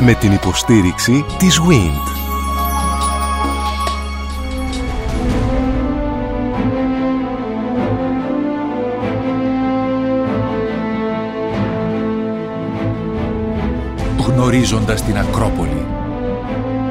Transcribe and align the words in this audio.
Με 0.00 0.14
την 0.14 0.32
υποστήριξη 0.32 1.24
της 1.38 1.60
WIND. 1.60 2.18
Γνωρίζοντας 14.26 15.02
την 15.02 15.18
Ακρόπολη. 15.18 15.86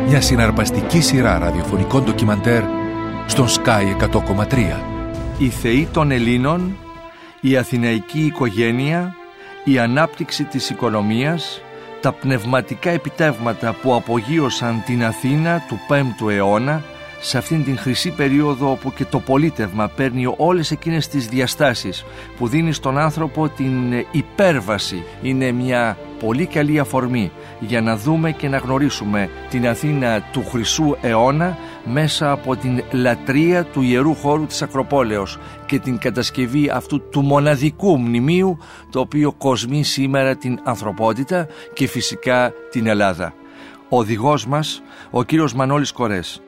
Μια 0.07 0.21
συναρπαστική 0.21 1.01
σειρά 1.01 1.39
ραδιοφωνικών 1.39 2.03
ντοκιμαντέρ 2.03 2.63
στον 3.25 3.47
Sky 3.47 3.95
100,3. 3.97 4.83
Οι 5.37 5.49
θεοί 5.49 5.87
των 5.91 6.11
Ελλήνων, 6.11 6.77
η 7.41 7.57
αθηναϊκή 7.57 8.25
οικογένεια, 8.25 9.15
η 9.63 9.79
ανάπτυξη 9.79 10.43
της 10.43 10.69
οικονομίας, 10.69 11.61
τα 12.01 12.11
πνευματικά 12.11 12.89
επιτεύγματα 12.89 13.75
που 13.81 13.95
απογείωσαν 13.95 14.83
την 14.85 15.05
Αθήνα 15.05 15.61
του 15.67 15.79
5ου 15.89 16.31
αιώνα 16.31 16.83
σε 17.19 17.37
αυτήν 17.37 17.63
την 17.63 17.77
χρυσή 17.77 18.11
περίοδο 18.11 18.71
όπου 18.71 18.93
και 18.93 19.05
το 19.05 19.19
πολίτευμα 19.19 19.87
παίρνει 19.87 20.33
όλες 20.37 20.71
εκείνες 20.71 21.07
τις 21.07 21.27
διαστάσεις 21.27 22.05
που 22.37 22.47
δίνει 22.47 22.71
στον 22.71 22.97
άνθρωπο 22.97 23.49
την 23.49 24.05
υπέρβαση 24.11 25.03
είναι 25.21 25.51
μια 25.51 25.97
πολύ 26.19 26.45
καλή 26.45 26.79
αφορμή 26.79 27.31
για 27.59 27.81
να 27.81 27.97
δούμε 27.97 28.31
και 28.31 28.47
να 28.47 28.57
γνωρίσουμε 28.57 29.29
την 29.49 29.67
Αθήνα 29.67 30.21
του 30.31 30.45
Χρυσού 30.51 30.95
αιώνα 31.01 31.57
μέσα 31.87 32.31
από 32.31 32.55
την 32.55 32.83
λατρεία 32.91 33.65
του 33.65 33.81
ιερού 33.81 34.15
χώρου 34.15 34.45
της 34.45 34.61
Ακροπόλεως 34.61 35.37
και 35.65 35.79
την 35.79 35.97
κατασκευή 35.97 36.69
αυτού 36.69 37.09
του 37.09 37.21
μοναδικού 37.21 37.99
μνημείου 37.99 38.57
το 38.91 38.99
οποίο 38.99 39.33
κοσμεί 39.33 39.83
σήμερα 39.83 40.35
την 40.35 40.59
ανθρωπότητα 40.63 41.47
και 41.73 41.87
φυσικά 41.87 42.53
την 42.71 42.87
Ελλάδα. 42.87 43.33
Ο 43.89 43.97
οδηγός 43.97 44.47
μας, 44.47 44.81
ο 45.11 45.23
κύριος 45.23 45.53
Μανώλης 45.53 45.91
Κορές. 45.91 46.41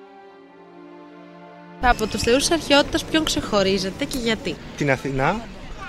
Από 1.82 2.08
τους 2.08 2.22
θεούς 2.22 2.38
της 2.38 2.52
αρχαιότητας 2.52 3.04
ποιον 3.04 3.24
ξεχωρίζετε 3.24 4.06
και 4.06 4.18
γιατί; 4.18 4.56
Την 4.78 4.92
Αθηνά, 4.92 5.36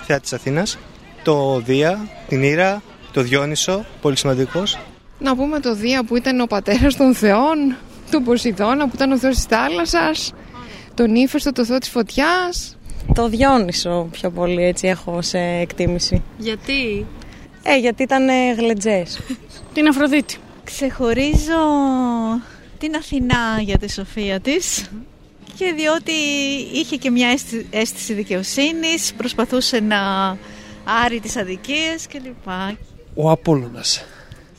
θεά 0.05 0.19
της 0.19 0.33
Αθήνας, 0.33 0.77
το 1.23 1.59
Δία, 1.59 2.07
την 2.27 2.43
Ήρα, 2.43 2.81
το 3.11 3.21
Διόνυσο, 3.21 3.85
πολύ 4.01 4.17
σημαντικός. 4.17 4.77
Να 5.19 5.35
πούμε 5.35 5.59
το 5.59 5.75
Δία 5.75 6.03
που 6.03 6.15
ήταν 6.15 6.39
ο 6.39 6.45
πατέρας 6.45 6.95
των 6.95 7.13
θεών, 7.13 7.75
τον 8.11 8.23
Ποσειδώνα 8.23 8.87
που 8.87 8.91
ήταν 8.95 9.11
ο 9.11 9.17
θεός 9.17 9.35
της 9.35 9.43
θάλασσας, 9.43 10.33
τον 10.93 11.15
Ήφαιστο, 11.15 11.51
το 11.51 11.65
θεό 11.65 11.77
της 11.77 11.89
φωτιάς. 11.89 12.77
Το 13.13 13.29
Διόνυσο 13.29 14.07
πιο 14.11 14.29
πολύ 14.29 14.63
έτσι 14.63 14.87
έχω 14.87 15.21
σε 15.21 15.39
εκτίμηση. 15.39 16.23
Γιατί; 16.37 17.05
Ε, 17.63 17.77
γιατί 17.77 18.03
ήταν 18.03 18.29
ε, 18.29 18.53
γλεντζές. 18.53 19.19
Την 19.73 19.87
Αφροδίτη. 19.87 20.37
Ξεχωρίζω 20.63 21.61
την 22.77 22.95
Αθηνά 22.95 23.61
για 23.61 23.77
τη 23.77 23.91
σοφία 23.91 24.39
της 24.39 24.89
και 25.57 25.73
διότι 25.75 26.11
είχε 26.73 26.95
και 26.95 27.09
μια 27.09 27.29
αίσθηση 27.69 28.13
δικαιοσύνης, 28.13 29.13
προσπαθούσε 29.17 29.79
να 29.79 29.97
άρει 31.03 31.19
τις 31.19 31.37
αδικίες 31.37 32.07
κλπ. 32.07 32.49
Ο 33.15 33.31
Απόλλωνας. 33.31 34.05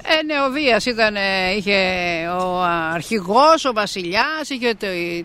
Ε, 0.05 0.25
ναι, 0.25 0.35
ο 0.49 0.51
Δίας 0.51 0.87
ήταν, 0.87 1.15
είχε 1.57 1.79
ο 2.41 2.63
αρχηγός, 2.93 3.65
ο 3.65 3.73
βασιλιάς, 3.73 4.49
είχε 4.49 4.75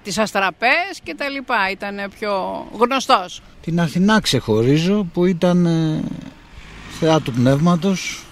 τις 0.03 0.17
αστραπές 0.17 1.00
και 1.03 1.16
τα 1.16 1.30
λοιπά. 1.30 1.69
Ήταν 1.72 2.11
πιο 2.19 2.66
γνωστός. 2.78 3.42
Την 3.61 3.80
Αθηνά 3.80 4.19
ξεχωρίζω 4.19 5.08
που 5.14 5.25
ήταν 5.25 5.66
ε, 5.66 6.03
θεά 7.00 7.19
του 7.19 7.31
πνεύματος 7.31 8.23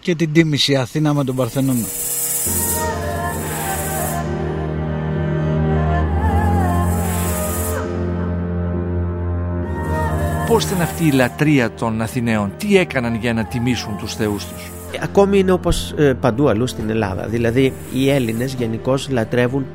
και 0.00 0.14
την 0.14 0.32
τίμηση 0.32 0.76
Αθήνα 0.76 1.14
με 1.14 1.24
τον 1.24 1.36
Παρθενώνα. 1.36 1.86
Πώς 10.46 10.64
ήταν 10.64 10.80
αυτή 10.80 11.06
η 11.06 11.10
λατρεία 11.10 11.72
των 11.72 12.02
Αθηναίων, 12.02 12.52
τι 12.56 12.78
έκαναν 12.78 13.14
για 13.14 13.32
να 13.32 13.44
τιμήσουν 13.44 13.96
τους 13.96 14.14
θεούς 14.14 14.46
τους; 14.46 14.71
Ακόμη 15.02 15.38
είναι 15.38 15.52
όπως 15.52 15.94
ε, 15.96 16.12
παντού 16.20 16.48
αλλού 16.48 16.66
στην 16.66 16.90
Ελλάδα. 16.90 17.26
Δηλαδή 17.26 17.72
οι 17.94 18.10
Έλληνες 18.10 18.54
γενικώς 18.54 19.08
λατρεύουν 19.10 19.66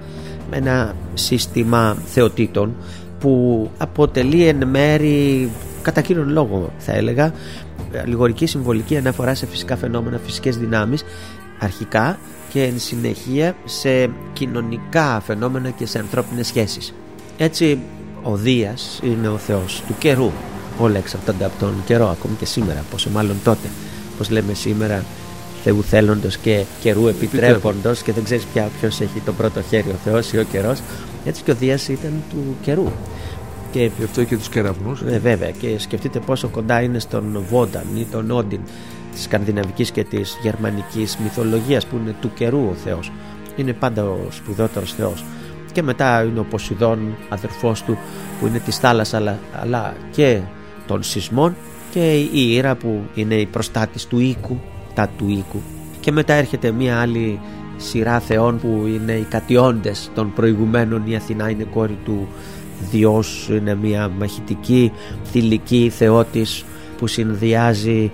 ένα 0.52 0.96
σύστημα 1.14 1.98
θεοτήτων 2.06 2.76
που 3.20 3.70
αποτελεί 3.78 4.48
εν 4.48 4.68
μέρη 4.68 5.50
κατά 5.82 6.02
κύριον 6.02 6.30
λόγο 6.30 6.72
θα 6.78 6.94
έλεγα 6.94 7.34
λιγορική 8.06 8.46
συμβολική 8.46 8.98
αναφορά 8.98 9.36
σε 9.36 9.46
φυσικά 9.46 9.76
φαινόμενα, 9.76 10.20
φυσικές 10.24 10.58
δυνάμεις 10.58 11.04
αρχικά 11.60 12.20
και 12.50 12.64
εν 12.64 12.80
συνεχεία 12.80 13.56
σε 13.66 14.10
κοινωνικά 14.34 15.22
φαινόμενα 15.26 15.70
και 15.70 15.86
σε 15.86 16.00
ανθρώπινες 16.00 16.48
σχέσεις. 16.48 16.94
Έτσι 17.38 17.80
ο 18.24 18.36
Δίας 18.36 19.00
είναι 19.04 19.28
ο 19.28 19.38
Θεός 19.38 19.84
του 19.88 19.96
καιρού. 20.00 20.32
Όλα 20.80 20.98
εξαρτώνται 20.98 21.46
από 21.46 21.60
τον 21.60 21.74
καιρό 21.86 22.10
ακόμη 22.10 22.36
και 22.36 22.46
σήμερα, 22.46 22.84
πόσο 22.92 23.10
μάλλον 23.10 23.36
τότε. 23.44 23.68
Όπως 24.18 24.30
λέμε 24.30 24.54
σήμερα 24.54 25.04
Θεού 25.64 25.84
θέλοντος 25.84 26.38
και 26.38 26.64
καιρού 26.82 27.08
επιτρέποντος 27.08 28.02
και 28.02 28.12
δεν 28.12 28.24
ξέρεις 28.24 28.44
πια 28.54 28.70
ποιος 28.80 29.02
έχει 29.02 29.20
το 29.26 29.34
πρώτο 29.34 29.62
χέρι 29.62 29.90
ο 29.90 29.96
Θεός 30.04 30.32
ή 30.32 30.38
ο 30.38 30.44
καιρός. 30.44 30.80
Έτσι 31.26 31.44
και 31.44 31.52
ο 31.52 31.56
Δίας 31.56 31.88
ήταν 31.88 32.14
του 32.30 32.56
καιρού. 32.62 32.92
Και 33.72 33.92
Γι' 33.98 34.04
αυτό 34.04 34.24
και 34.24 34.38
τους 34.38 34.50
κεραυνούς. 34.50 35.02
Ε, 35.02 35.20
βέβαια. 35.20 35.50
Και 35.50 35.80
σκεφτείτε 35.80 36.20
πόσο 36.20 36.48
κοντά 36.48 36.82
είναι 36.82 37.00
στον 37.00 37.44
Βόνταν 37.50 37.86
ή 37.96 38.08
τον 38.12 38.32
Όντιν 38.32 38.60
της 39.12 39.24
σκανδιναβικής 39.24 39.92
και 39.92 40.04
της 40.04 40.38
γερμανικής 40.42 41.18
μυθολογίας 41.18 41.86
που 41.86 41.98
είναι 42.02 42.16
του 42.22 42.32
καιρού 42.34 42.68
ο 42.70 42.74
Θεός. 42.84 43.12
Είναι 43.56 43.74
πάντα 43.74 44.04
ο 44.04 44.18
σπουδότερος 44.30 44.94
Θεός. 44.94 45.26
Και 45.72 45.84
μετά 45.84 46.24
είναι 46.24 46.40
ο 46.40 46.46
Ποσειδών 46.50 47.16
αδερφός 47.30 47.84
του 47.84 47.98
που 48.40 48.48
είναι 48.48 48.60
της 48.60 48.78
θάλασσας 48.78 49.20
αλλά, 49.20 49.40
αλλά 49.62 49.96
και 50.12 50.40
των 50.88 51.04
σεισμών 51.04 51.56
και 51.92 52.14
η 52.20 52.54
Ήρα 52.56 52.76
που 52.76 53.02
είναι 53.16 53.36
η 53.36 53.46
προστάτης 53.46 54.06
του 54.06 54.20
οίκου 54.20 54.60
τα 54.94 55.10
του 55.18 55.26
οίκου. 55.30 55.62
Και 56.00 56.12
μετά 56.12 56.34
έρχεται 56.34 56.72
μια 56.72 57.00
άλλη 57.00 57.40
σειρά 57.78 58.20
θεών 58.20 58.60
που 58.60 58.84
είναι 58.88 59.12
οι 59.12 59.26
κατιόντες 59.30 60.12
των 60.16 60.34
προηγουμένων. 60.34 61.04
Η 61.06 61.16
Αθηνά 61.16 61.50
είναι 61.50 61.64
κόρη 61.64 61.98
του 62.06 62.28
Διός 62.92 63.48
είναι 63.52 63.76
μια 63.76 64.12
μαχητική 64.18 64.92
θηλυκή 65.32 65.92
θεότης 65.96 66.66
που 66.98 67.08
συνδυάζει 67.08 68.12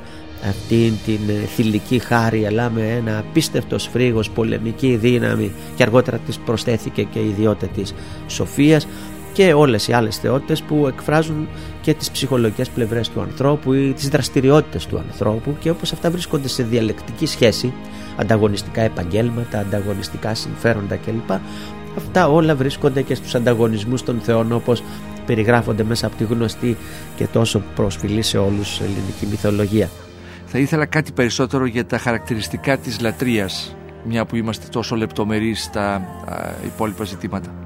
αυτήν 0.50 0.94
την 1.06 1.20
θηλυκή 1.56 2.00
χάρη 2.00 2.46
αλλά 2.46 2.70
με 2.70 2.82
ένα 2.82 3.18
απίστευτο 3.18 3.78
σφρίγος 3.78 4.30
πολεμική 4.30 4.96
δύναμη 4.96 5.52
και 5.76 5.84
αργότερα 5.84 6.18
της 6.18 6.38
προσθέθηκε 6.38 7.04
και 7.04 7.20
η 7.20 7.28
ιδιότητα 7.28 7.68
της 7.68 7.94
σοφίας 8.28 8.88
και 9.34 9.54
όλες 9.54 9.88
οι 9.88 9.94
άλλες 9.94 10.18
θεότητες 10.18 10.62
που 10.62 10.88
εκφράζουν 10.88 11.48
και 11.82 11.94
τις 11.94 12.12
ψυχολογικές 12.12 12.70
πλευρές 12.70 13.10
του 13.10 13.22
ανθρώπου 13.22 13.74
ή 13.74 13.94
τις 13.94 14.10
δραστηριότητες 14.10 14.86
του 14.86 14.98
ανθρώπου 14.98 15.56
και 15.60 15.70
όπως 15.70 15.94
αυτά 15.94 16.12
βρίσκονται 16.12 16.48
σε 16.48 16.64
διαλεκτική 16.64 17.26
σχέση 17.26 17.74
ανταγωνιστικά 18.18 18.82
επαγγέλματα, 18.82 19.60
ανταγωνιστικά 19.60 20.36
συμφέροντα 20.36 20.96
κλπ 20.96 21.32
αυτά 21.98 22.30
όλα 22.30 22.56
βρίσκονται 22.56 23.02
και 23.02 23.16
στους 23.16 23.36
ανταγωνισμούς 23.36 24.04
των 24.04 24.20
θεών 24.20 24.52
όπως 24.52 24.84
περιγράφονται 25.26 25.84
μέσα 25.84 26.08
από 26.08 26.16
τη 26.16 26.24
γνωστή 26.24 26.78
και 27.16 27.28
τόσο 27.28 27.64
προσφυλή 27.76 28.22
σε 28.22 28.38
όλους 28.38 28.80
ελληνική 28.80 29.26
μυθολογία. 29.30 29.90
Θα 30.46 30.60
ήθελα 30.60 30.86
κάτι 30.86 31.12
περισσότερο 31.12 31.66
για 31.66 31.86
τα 31.86 31.98
χαρακτηριστικά 31.98 32.78
της 32.78 33.00
λατρείας 33.00 33.76
μια 34.04 34.26
που 34.26 34.36
είμαστε 34.36 34.68
τόσο 34.72 34.96
λεπτομερείς 34.96 35.64
στα 35.64 36.02
υπόλοιπα 36.66 37.04
ζητήματα. 37.04 37.63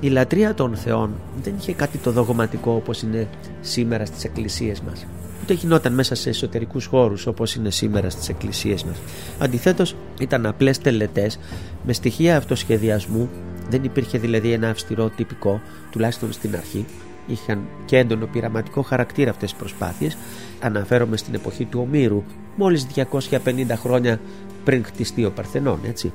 Η 0.00 0.08
λατρεία 0.08 0.54
των 0.54 0.76
θεών 0.76 1.10
δεν 1.42 1.54
είχε 1.58 1.72
κάτι 1.72 1.98
το 1.98 2.12
δογματικό 2.12 2.72
όπως 2.72 3.02
είναι 3.02 3.28
σήμερα 3.60 4.06
στις 4.06 4.24
εκκλησίες 4.24 4.80
μας. 4.80 5.06
Ούτε 5.42 5.52
γινόταν 5.52 5.94
μέσα 5.94 6.14
σε 6.14 6.28
εσωτερικούς 6.28 6.86
χώρους 6.86 7.26
όπως 7.26 7.54
είναι 7.54 7.70
σήμερα 7.70 8.10
στις 8.10 8.28
εκκλησίες 8.28 8.84
μας. 8.84 8.96
Αντιθέτως 9.38 9.96
ήταν 10.20 10.46
απλές 10.46 10.78
τελετές 10.78 11.38
με 11.86 11.92
στοιχεία 11.92 12.36
αυτοσχεδιασμού, 12.36 13.28
δεν 13.70 13.84
υπήρχε 13.84 14.18
δηλαδή 14.18 14.52
ένα 14.52 14.68
αυστηρό 14.68 15.08
τυπικό, 15.08 15.60
τουλάχιστον 15.90 16.32
στην 16.32 16.56
αρχή. 16.56 16.86
Είχαν 17.26 17.60
και 17.84 17.98
έντονο 17.98 18.26
πειραματικό 18.26 18.82
χαρακτήρα 18.82 19.30
αυτές 19.30 19.50
οι 19.50 19.54
προσπάθειες. 19.58 20.16
Αναφέρομαι 20.60 21.16
στην 21.16 21.34
εποχή 21.34 21.64
του 21.64 21.80
Ομήρου, 21.86 22.22
μόλις 22.56 22.86
250 22.94 23.76
χρόνια 23.76 24.20
πριν 24.64 24.84
χτιστεί 24.84 25.24
ο 25.24 25.30
Παρθενών, 25.30 25.80
έτσι 25.84 26.12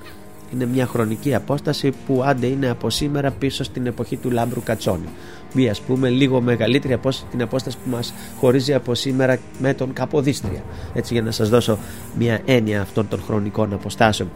είναι 0.53 0.65
μια 0.65 0.85
χρονική 0.85 1.35
απόσταση 1.35 1.91
που 2.05 2.23
άντε 2.25 2.47
είναι 2.47 2.69
από 2.69 2.89
σήμερα 2.89 3.31
πίσω 3.31 3.63
στην 3.63 3.85
εποχή 3.85 4.17
του 4.17 4.31
Λάμπρου 4.31 4.63
Κατσόνη. 4.63 5.07
Μία 5.53 5.71
ας 5.71 5.81
πούμε 5.81 6.09
λίγο 6.09 6.41
μεγαλύτερη 6.41 6.93
από 6.93 7.09
την 7.31 7.41
απόσταση 7.41 7.77
που 7.83 7.89
μας 7.89 8.13
χωρίζει 8.39 8.73
από 8.73 8.95
σήμερα 8.95 9.37
με 9.59 9.73
τον 9.73 9.93
Καποδίστρια. 9.93 10.63
Έτσι 10.93 11.13
για 11.13 11.21
να 11.21 11.31
σας 11.31 11.49
δώσω 11.49 11.77
μια 12.17 12.41
έννοια 12.45 12.81
αυτών 12.81 13.07
των 13.07 13.21
χρονικών 13.21 13.73
αποστάσεων. 13.73 14.31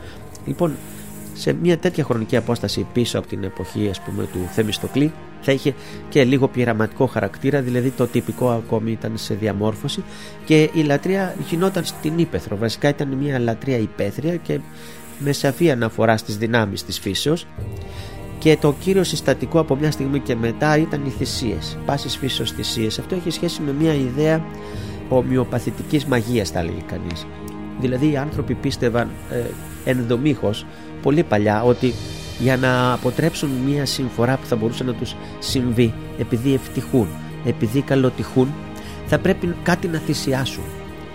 Λοιπόν, 0.45 0.75
σε 1.37 1.53
μια 1.53 1.77
τέτοια 1.77 2.03
χρονική 2.03 2.35
απόσταση 2.35 2.87
πίσω 2.93 3.19
από 3.19 3.27
την 3.27 3.43
εποχή 3.43 3.89
ας 3.89 4.01
πούμε 4.01 4.23
του 4.23 4.49
Θεμιστοκλή 4.51 5.13
θα 5.41 5.51
είχε 5.51 5.73
και 6.09 6.23
λίγο 6.23 6.47
πειραματικό 6.47 7.05
χαρακτήρα 7.05 7.61
δηλαδή 7.61 7.89
το 7.89 8.07
τυπικό 8.07 8.49
ακόμη 8.49 8.91
ήταν 8.91 9.11
σε 9.15 9.33
διαμόρφωση 9.33 10.03
και 10.45 10.69
η 10.73 10.81
λατρεία 10.81 11.35
γινόταν 11.49 11.83
στην 11.83 12.17
Ήπεθρο 12.17 12.57
βασικά 12.57 12.89
ήταν 12.89 13.07
μια 13.07 13.39
λατρεία 13.39 13.77
υπαίθρια 13.77 14.35
και 14.35 14.59
με 15.19 15.31
σαφή 15.31 15.71
αναφορά 15.71 16.17
στις 16.17 16.37
δυνάμεις 16.37 16.83
της 16.83 16.99
φύσεως 16.99 17.45
και 18.39 18.57
το 18.61 18.75
κύριο 18.79 19.03
συστατικό 19.03 19.59
από 19.59 19.75
μια 19.75 19.91
στιγμή 19.91 20.19
και 20.19 20.35
μετά 20.35 20.77
ήταν 20.77 21.05
οι 21.05 21.09
θυσίες, 21.09 21.77
πάσης 21.85 22.17
φύσεως 22.17 22.51
θυσίες. 22.51 22.99
Αυτό 22.99 23.15
έχει 23.15 23.29
σχέση 23.29 23.61
με 23.61 23.71
μια 23.71 23.93
ιδέα 23.93 24.45
ομοιοπαθητικής 25.09 26.05
μαγείας 26.05 26.49
θα 26.49 26.63
λέγει 26.63 26.81
κανείς. 26.81 27.27
Δηλαδή 27.79 28.11
οι 28.11 28.17
άνθρωποι 28.17 28.53
πίστευαν 28.53 29.09
ε, 29.31 29.43
ενδομήχως 29.89 30.65
πολύ 31.01 31.23
παλιά 31.23 31.63
ότι 31.63 31.93
για 32.39 32.57
να 32.57 32.93
αποτρέψουν 32.93 33.49
μια 33.65 33.85
συμφορά 33.85 34.37
που 34.37 34.45
θα 34.45 34.55
μπορούσε 34.55 34.83
να 34.83 34.93
τους 34.93 35.15
συμβεί 35.39 35.93
επειδή 36.19 36.53
ευτυχούν, 36.53 37.07
επειδή 37.45 37.81
καλοτυχούν 37.81 38.53
θα 39.05 39.19
πρέπει 39.19 39.55
κάτι 39.63 39.87
να 39.87 39.99
θυσιάσουν. 39.99 40.63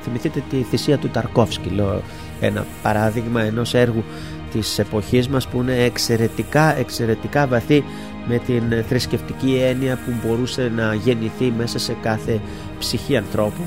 Θυμηθείτε 0.03 0.43
τη 0.51 0.63
θυσία 0.63 0.99
του 0.99 1.09
Ταρκόφσκι, 1.09 1.69
λέω 1.69 2.03
ένα 2.43 2.67
παράδειγμα 2.83 3.43
ενός 3.43 3.75
έργου 3.75 4.05
της 4.53 4.79
εποχής 4.79 5.29
μας 5.29 5.49
που 5.49 5.61
είναι 5.61 5.85
εξαιρετικά, 5.85 6.79
εξαιρετικά 6.79 7.47
βαθύ 7.47 7.85
με 8.27 8.39
την 8.39 8.85
θρησκευτική 8.89 9.61
έννοια 9.63 9.99
που 10.05 10.13
μπορούσε 10.23 10.73
να 10.77 10.95
γεννηθεί 10.95 11.53
μέσα 11.57 11.79
σε 11.79 11.97
κάθε 12.03 12.41
ψυχή 12.79 13.17
ανθρώπου, 13.17 13.63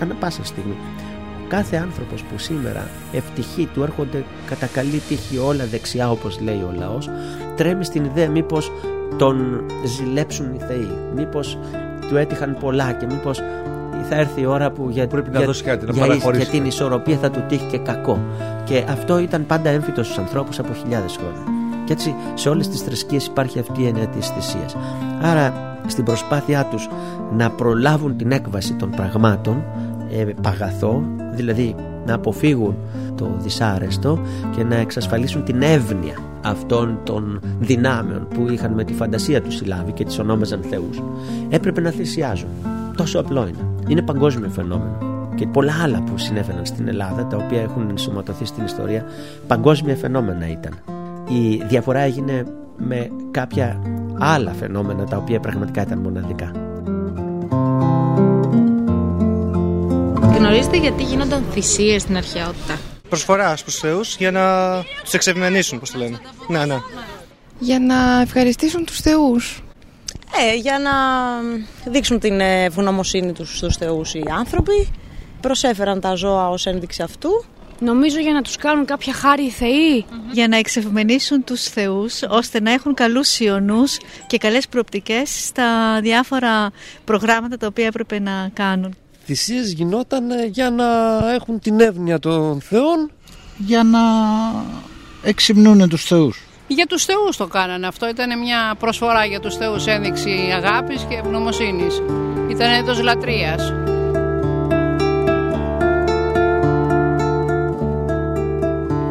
ανά 0.00 0.14
πάσα 0.14 0.44
στιγμή. 0.44 0.76
Κάθε 1.48 1.76
άνθρωπος 1.76 2.22
που 2.22 2.38
σήμερα 2.38 2.88
ευτυχεί 3.12 3.68
του 3.74 3.82
έρχονται 3.82 4.24
κατά 4.46 4.66
καλή 4.66 5.02
τύχη 5.08 5.38
όλα 5.38 5.66
δεξιά 5.66 6.10
όπως 6.10 6.40
λέει 6.40 6.54
ο 6.56 6.74
λαός 6.78 7.10
τρέμει 7.56 7.84
στην 7.84 8.04
ιδέα 8.04 8.30
μήπως 8.30 8.72
τον 9.16 9.64
ζηλέψουν 9.84 10.54
οι 10.54 10.58
θεοί 10.58 10.90
μήπως 11.14 11.58
του 12.08 12.16
έτυχαν 12.16 12.56
πολλά 12.60 12.92
και 12.92 13.06
μήπως 13.06 13.40
θα 14.08 14.14
έρθει 14.14 14.40
η 14.40 14.46
ώρα 14.46 14.70
που 14.70 14.88
για, 14.90 15.06
Πρέπει 15.06 15.30
για, 15.30 15.40
να 15.40 15.46
δώσει 15.46 15.62
κάτι, 15.62 15.86
να 15.86 15.92
για, 15.92 16.06
παραχωρήσει. 16.06 16.42
για 16.42 16.50
την 16.50 16.64
ισορροπία 16.64 17.16
θα 17.16 17.30
του 17.30 17.44
τύχει 17.48 17.66
και 17.66 17.78
κακό. 17.78 18.18
Και 18.64 18.84
αυτό 18.88 19.18
ήταν 19.18 19.46
πάντα 19.46 19.70
έμφυτος 19.70 20.06
στους 20.06 20.18
ανθρώπους 20.18 20.58
από 20.58 20.72
χιλιάδες 20.72 21.16
χρόνια. 21.16 21.64
Και 21.84 21.92
έτσι 21.92 22.14
σε 22.34 22.48
όλες 22.48 22.68
τις 22.68 22.80
θρησκείες 22.80 23.26
υπάρχει 23.26 23.58
αυτή 23.58 23.82
η 23.82 23.86
έννοια 23.86 24.06
της 24.06 24.28
θυσίας. 24.28 24.76
Άρα 25.22 25.76
στην 25.86 26.04
προσπάθειά 26.04 26.64
τους 26.64 26.88
να 27.36 27.50
προλάβουν 27.50 28.16
την 28.16 28.32
έκβαση 28.32 28.74
των 28.74 28.90
πραγμάτων 28.90 29.64
ε, 30.10 30.24
παγαθό, 30.42 31.02
δηλαδή 31.32 31.74
να 32.06 32.14
αποφύγουν 32.14 32.76
το 33.14 33.30
δυσάρεστο 33.38 34.18
και 34.56 34.64
να 34.64 34.76
εξασφαλίσουν 34.76 35.44
την 35.44 35.62
εύνοια 35.62 36.14
αυτών 36.44 36.98
των 37.04 37.40
δυνάμεων 37.60 38.28
που 38.34 38.46
είχαν 38.50 38.72
με 38.72 38.84
τη 38.84 38.92
φαντασία 38.92 39.42
τους 39.42 39.54
συλλάβει 39.54 39.92
και 39.92 40.04
τις 40.04 40.18
ονόμαζαν 40.18 40.60
θεούς 40.70 41.02
έπρεπε 41.48 41.80
να 41.80 41.90
θυσιάζουν. 41.90 42.48
Τόσο 42.96 43.18
απλό 43.18 43.46
είναι 43.46 43.75
είναι 43.88 44.02
παγκόσμιο 44.02 44.48
φαινόμενο 44.48 44.98
και 45.34 45.46
πολλά 45.46 45.74
άλλα 45.82 46.02
που 46.02 46.18
συνέβαιναν 46.18 46.66
στην 46.66 46.88
Ελλάδα 46.88 47.26
τα 47.26 47.36
οποία 47.36 47.60
έχουν 47.62 47.90
ενσωματωθεί 47.90 48.44
στην 48.44 48.64
ιστορία 48.64 49.04
παγκόσμια 49.46 49.96
φαινόμενα 49.96 50.50
ήταν 50.50 50.78
η 51.28 51.62
διαφορά 51.68 52.00
έγινε 52.00 52.44
με 52.76 53.10
κάποια 53.30 53.82
άλλα 54.18 54.52
φαινόμενα 54.52 55.04
τα 55.04 55.16
οποία 55.16 55.40
πραγματικά 55.40 55.82
ήταν 55.82 55.98
μοναδικά 55.98 56.50
Γνωρίζετε 60.36 60.76
γιατί 60.76 61.02
γίνονταν 61.02 61.44
θυσίες 61.52 62.02
στην 62.02 62.16
αρχαιότητα; 62.16 62.78
Προσφορά 63.08 63.56
στους 63.56 63.78
θεούς 63.78 64.16
για 64.16 64.30
να 64.30 64.42
τους 65.02 65.14
εξευμενήσουν, 65.14 65.78
πώς 65.78 65.90
το 65.90 65.98
λένε. 65.98 66.18
Ναι, 66.48 66.64
ναι. 66.64 66.76
Για 67.58 67.78
να 67.78 68.20
ευχαριστήσουν 68.20 68.84
τους 68.84 69.00
θεούς. 69.00 69.62
Ε, 70.40 70.54
για 70.54 70.78
να 70.78 70.92
δείξουν 71.90 72.18
την 72.18 72.40
ευγνωμοσύνη 72.40 73.32
τους 73.32 73.56
στους 73.56 73.76
θεούς 73.76 74.14
οι 74.14 74.22
άνθρωποι. 74.38 74.88
Προσέφεραν 75.40 76.00
τα 76.00 76.14
ζώα 76.14 76.48
ως 76.48 76.66
ένδειξη 76.66 77.02
αυτού. 77.02 77.44
Νομίζω 77.80 78.18
για 78.18 78.32
να 78.32 78.42
τους 78.42 78.56
κάνουν 78.56 78.84
κάποια 78.84 79.12
χάρη 79.12 79.44
οι 79.44 79.50
θεοί. 79.50 80.04
Για 80.32 80.48
να 80.48 80.56
εξευμενήσουν 80.56 81.44
τους 81.44 81.62
θεούς 81.62 82.22
ώστε 82.28 82.60
να 82.60 82.72
έχουν 82.72 82.94
καλούς 82.94 83.40
ιονούς 83.40 83.98
και 84.26 84.38
καλές 84.38 84.68
προοπτικές 84.68 85.44
στα 85.46 86.00
διάφορα 86.00 86.70
προγράμματα 87.04 87.56
τα 87.56 87.66
οποία 87.66 87.86
έπρεπε 87.86 88.18
να 88.18 88.50
κάνουν. 88.52 88.96
Θυσίες 89.24 89.72
γινόταν 89.72 90.30
ε, 90.30 90.46
για 90.46 90.70
να 90.70 90.84
έχουν 91.34 91.58
την 91.58 91.80
εύνοια 91.80 92.18
των 92.18 92.60
θεών. 92.60 93.10
Για 93.58 93.82
να 93.82 94.00
εξυμνούν 95.22 95.88
τους 95.88 96.04
θεούς. 96.04 96.45
Για 96.68 96.86
τους 96.86 97.04
θεούς 97.04 97.36
το 97.36 97.46
κάνανε 97.46 97.86
αυτό. 97.86 98.08
Ήταν 98.08 98.38
μια 98.38 98.74
προσφορά 98.78 99.24
για 99.24 99.40
τους 99.40 99.56
θεούς 99.56 99.86
ένδειξη 99.86 100.30
αγάπης 100.56 101.06
και 101.08 101.14
ευγνωμοσύνης. 101.14 102.02
Ήταν 102.50 102.72
έτος 102.72 103.02
λατρείας. 103.02 103.72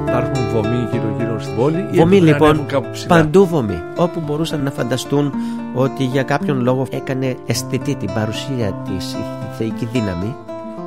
Υπάρχουν 0.08 0.50
βομοί 0.52 0.88
γύρω-γύρω 0.92 1.40
στην 1.40 1.56
πόλη. 1.56 1.88
ή 1.92 1.98
Βομοί 1.98 2.18
έπρεπε 2.18 2.20
να 2.20 2.32
λοιπόν, 2.32 2.50
ανέβουν 2.50 2.68
κάπου 2.68 2.90
ψηλά; 2.92 3.08
παντού 3.08 3.46
βομοί. 3.46 3.84
Όπου 3.96 4.20
μπορούσαν 4.20 4.64
να 4.64 4.72
φανταστούν 4.72 5.34
ότι 5.74 6.04
για 6.04 6.24
κάποιον 6.24 6.62
λόγο 6.62 6.88
έκανε 6.90 7.38
αισθητή 7.46 7.96
την 7.96 8.14
παρουσία 8.14 8.74
της 8.88 9.14
η 9.14 9.56
θεϊκή 9.58 9.86
δύναμη, 9.86 10.36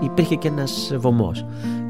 υπήρχε 0.01 0.35
και 0.35 0.49
ένας 0.49 0.93
βωμός. 0.97 1.45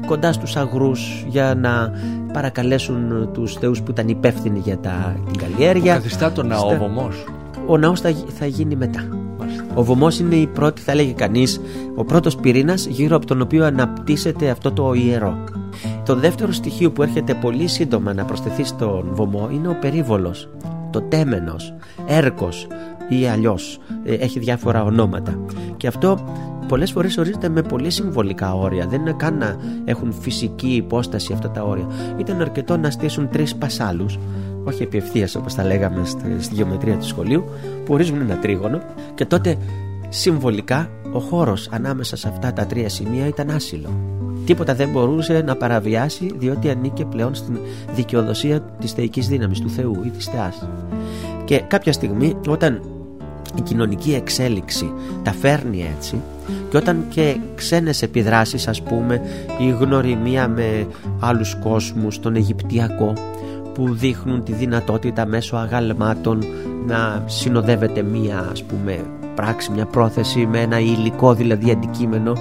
Κοντά 0.07 0.31
στους 0.33 0.55
αγρούς 0.55 1.25
για 1.27 1.55
να 1.55 1.91
παρακαλέσουν 2.33 3.29
τους 3.33 3.53
θεούς 3.53 3.81
που 3.81 3.91
ήταν 3.91 4.07
υπεύθυνοι 4.07 4.59
για 4.59 4.77
τα, 4.77 5.15
την 5.31 5.37
καλλιέργεια. 5.37 5.93
Καθιστά 5.93 6.31
το 6.31 6.43
ναό 6.43 6.69
Στα- 6.69 6.77
βωμός. 6.77 7.23
Ο 7.67 7.77
ναός 7.77 8.01
θα, 8.01 8.09
γι- 8.09 8.25
θα 8.37 8.45
γίνει 8.45 8.75
μετά. 8.75 9.07
Ο 9.73 9.83
βωμός 9.83 10.19
είναι 10.19 10.35
η 10.35 10.47
πρώτη, 10.47 10.81
θα 10.81 10.95
λέγει 10.95 11.13
κανείς, 11.13 11.61
ο 11.95 12.03
πρώτος 12.03 12.35
πυρήνας 12.35 12.85
γύρω 12.85 13.15
από 13.15 13.25
τον 13.25 13.41
οποίο 13.41 13.65
αναπτύσσεται 13.65 14.49
αυτό 14.49 14.71
το 14.71 14.93
ιερό. 14.93 15.37
Το 16.05 16.15
δεύτερο 16.15 16.51
στοιχείο 16.51 16.91
που 16.91 17.03
έρχεται 17.03 17.33
πολύ 17.33 17.67
σύντομα 17.67 18.13
να 18.13 18.25
προσθεθεί 18.25 18.63
στον 18.63 19.05
βωμό 19.11 19.49
είναι 19.51 19.67
ο 19.67 19.77
περίβολος, 19.81 20.49
το 20.89 21.01
τέμενος, 21.01 21.73
έρκος 22.07 22.67
ή 23.09 23.25
αλλιώς 23.27 23.79
ε, 24.03 24.13
έχει 24.13 24.39
διάφορα 24.39 24.83
ονόματα. 24.83 25.39
Και 25.77 25.87
αυτό 25.87 26.17
πολλές 26.69 26.91
φορές 26.91 27.17
ορίζεται 27.17 27.49
με 27.49 27.61
πολύ 27.61 27.89
συμβολικά 27.89 28.53
όρια. 28.53 28.87
Δεν 28.87 29.01
είναι 29.01 29.13
καν 29.17 29.37
να 29.37 29.55
έχουν 29.85 30.13
φυσική 30.13 30.75
υπόσταση 30.75 31.33
αυτά 31.33 31.49
τα 31.49 31.63
όρια. 31.63 31.87
Ήταν 32.17 32.41
αρκετό 32.41 32.77
να 32.77 32.91
στήσουν 32.91 33.29
τρεις 33.29 33.55
πασάλους 33.55 34.19
όχι 34.63 34.83
επί 34.83 34.97
ευθείας, 34.97 35.35
όπως 35.35 35.55
τα 35.55 35.63
λέγαμε 35.63 36.05
στη, 36.05 36.35
στη 36.39 36.55
γεωμετρία 36.55 36.97
του 36.97 37.05
σχολείου, 37.05 37.43
που 37.85 37.93
ορίζουν 37.93 38.21
ένα 38.21 38.37
τρίγωνο 38.37 38.81
και 39.15 39.25
τότε 39.25 39.57
συμβολικά 40.09 40.89
ο 41.13 41.19
χώρος 41.19 41.69
ανάμεσα 41.71 42.15
σε 42.15 42.27
αυτά 42.27 42.53
τα 42.53 42.65
τρία 42.65 42.89
σημεία 42.89 43.27
ήταν 43.27 43.49
άσυλο. 43.49 43.89
Τίποτα 44.45 44.75
δεν 44.75 44.89
μπορούσε 44.89 45.43
να 45.45 45.55
παραβιάσει 45.55 46.33
διότι 46.37 46.69
ανήκε 46.69 47.05
πλέον 47.05 47.35
στην 47.35 47.57
δικαιοδοσία 47.95 48.61
της 48.61 48.91
θεϊκής 48.91 49.27
δύναμης 49.27 49.59
του 49.59 49.69
Θεού 49.69 50.01
ή 50.05 50.09
της 50.09 50.25
Θεάς. 50.25 50.67
Και 51.45 51.59
κάποια 51.67 51.93
στιγμή 51.93 52.35
όταν 52.47 52.81
η 53.55 53.61
κοινωνική 53.61 54.13
εξέλιξη 54.13 54.91
τα 55.23 55.31
φέρνει 55.31 55.93
έτσι 55.97 56.21
και 56.69 56.77
όταν 56.77 57.05
και 57.09 57.37
ξένες 57.55 58.01
επιδράσεις 58.01 58.67
ας 58.67 58.81
πούμε 58.81 59.21
η 59.59 59.69
γνωριμία 59.69 60.47
με 60.47 60.87
άλλους 61.19 61.55
κόσμους, 61.63 62.19
τον 62.19 62.35
Αιγυπτιακό 62.35 63.13
που 63.73 63.93
δείχνουν 63.93 64.43
τη 64.43 64.53
δυνατότητα 64.53 65.25
μέσω 65.25 65.55
αγαλμάτων 65.55 66.43
να 66.87 67.23
συνοδεύεται 67.25 68.01
μία 68.01 68.47
ας 68.51 68.63
πούμε 68.63 69.05
πράξη, 69.35 69.71
μια 69.71 69.85
πρόθεση 69.85 70.45
με 70.45 70.61
ένα 70.61 70.79
υλικό 70.79 71.33
δηλαδή 71.33 71.71
αντικείμενο 71.71 72.33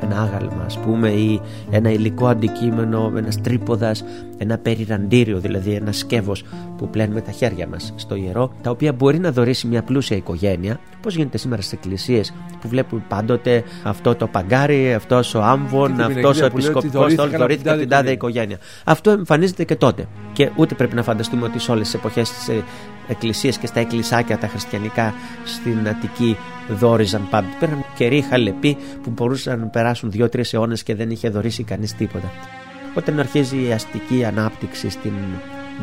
ένα 0.00 0.20
άγαλμα 0.22 0.62
ας 0.64 0.78
πούμε 0.78 1.08
ή 1.08 1.40
ένα 1.70 1.90
υλικό 1.90 2.26
αντικείμενο, 2.26 3.12
ένας 3.16 3.40
τρίποδας, 3.40 4.04
ένα 4.38 4.58
περιραντήριο 4.58 5.38
δηλαδή 5.38 5.72
ένα 5.72 5.92
σκεύος 5.92 6.44
που 6.76 6.88
πλένουμε 6.88 7.20
τα 7.20 7.30
χέρια 7.30 7.66
μας 7.66 7.92
στο 7.96 8.14
ιερό 8.14 8.52
τα 8.62 8.70
οποία 8.70 8.92
μπορεί 8.92 9.18
να 9.18 9.32
δωρήσει 9.32 9.66
μια 9.66 9.82
πλούσια 9.82 10.16
οικογένεια 10.16 10.80
πώς 11.04 11.16
γίνεται 11.16 11.38
σήμερα 11.38 11.62
στις 11.62 11.72
εκκλησίες 11.72 12.34
που 12.60 12.68
βλέπουμε 12.68 13.02
πάντοτε 13.08 13.64
αυτό 13.82 14.14
το 14.14 14.26
παγκάρι, 14.26 14.94
αυτός 14.94 15.34
ο 15.34 15.42
άμβον, 15.42 15.92
την 15.92 16.00
αυτός 16.00 16.40
ο 16.40 16.44
επιλεγγύα 16.44 16.50
που 16.50 16.58
λέει 16.58 16.68
ότι 16.68 16.86
επισκοπικός, 16.86 16.92
δωρήθηκαν 16.92 17.24
όλοι 17.24 17.24
από 17.24 17.28
την 17.28 17.38
δωρήθηκε 17.38 17.68
από 17.68 17.78
τάδε 17.78 17.80
την 17.80 17.88
τάδε 17.88 18.10
οικογένεια. 18.10 18.58
Αυτό 18.84 19.10
εμφανίζεται 19.10 19.64
και 19.64 19.76
τότε. 19.76 20.06
Και 20.32 20.50
ούτε 20.56 20.74
πρέπει 20.74 20.94
να 20.94 21.02
φανταστούμε 21.02 21.44
ότι 21.44 21.58
σε 21.58 21.70
όλες 21.70 21.84
τις 21.84 21.94
εποχές 21.94 22.32
της 22.32 22.48
ε, 22.48 22.62
εκκλησίες 23.08 23.58
και 23.58 23.66
στα 23.66 23.80
εκκλησάκια 23.80 24.38
τα 24.38 24.48
χριστιανικά 24.48 25.14
στην 25.44 25.88
Αττική 25.88 26.36
δόριζαν 26.68 27.28
πάντα. 27.30 27.46
Υπήρχαν 27.56 27.84
καιροί 27.94 28.20
χαλεποί 28.20 28.76
που 29.02 29.10
μπορούσαν 29.10 29.60
να 29.60 29.66
περάσουν 29.66 30.10
δύο-τρεις 30.10 30.54
αιώνες 30.54 30.82
και 30.82 30.94
δεν 30.94 31.10
είχε 31.10 31.28
δωρήσει 31.28 31.62
κανείς 31.62 31.94
τίποτα. 31.94 32.32
Όταν 32.94 33.18
αρχίζει 33.18 33.66
η 33.68 33.72
αστική 33.72 34.24
ανάπτυξη 34.24 34.90
στην 34.90 35.12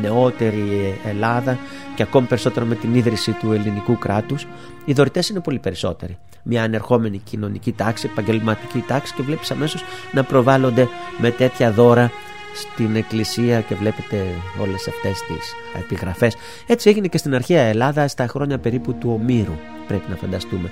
νεότερη 0.00 0.98
Ελλάδα 1.04 1.58
και 1.94 2.02
ακόμη 2.02 2.26
περισσότερο 2.26 2.66
με 2.66 2.74
την 2.74 2.94
ίδρυση 2.94 3.32
του 3.32 3.52
ελληνικού 3.52 3.98
κράτους 3.98 4.46
οι 4.84 4.92
δωρητές 4.92 5.28
είναι 5.28 5.40
πολύ 5.40 5.58
περισσότεροι. 5.58 6.18
Μια 6.42 6.62
ανερχόμενη 6.62 7.18
κοινωνική 7.18 7.72
τάξη, 7.72 8.08
επαγγελματική 8.12 8.84
τάξη 8.86 9.14
και 9.14 9.22
βλέπεις 9.22 9.50
αμέσως 9.50 9.84
να 10.12 10.22
προβάλλονται 10.24 10.88
με 11.18 11.30
τέτοια 11.30 11.72
δώρα 11.72 12.10
στην 12.54 12.96
εκκλησία 12.96 13.60
και 13.60 13.74
βλέπετε 13.74 14.24
όλες 14.60 14.88
αυτές 14.88 15.20
τις 15.20 15.54
επιγραφές. 15.78 16.36
Έτσι 16.66 16.90
έγινε 16.90 17.06
και 17.06 17.18
στην 17.18 17.34
αρχαία 17.34 17.62
Ελλάδα 17.62 18.08
στα 18.08 18.26
χρόνια 18.26 18.58
περίπου 18.58 18.94
του 18.94 19.18
Ομήρου 19.20 19.54
πρέπει 19.86 20.10
να 20.10 20.16
φανταστούμε. 20.16 20.70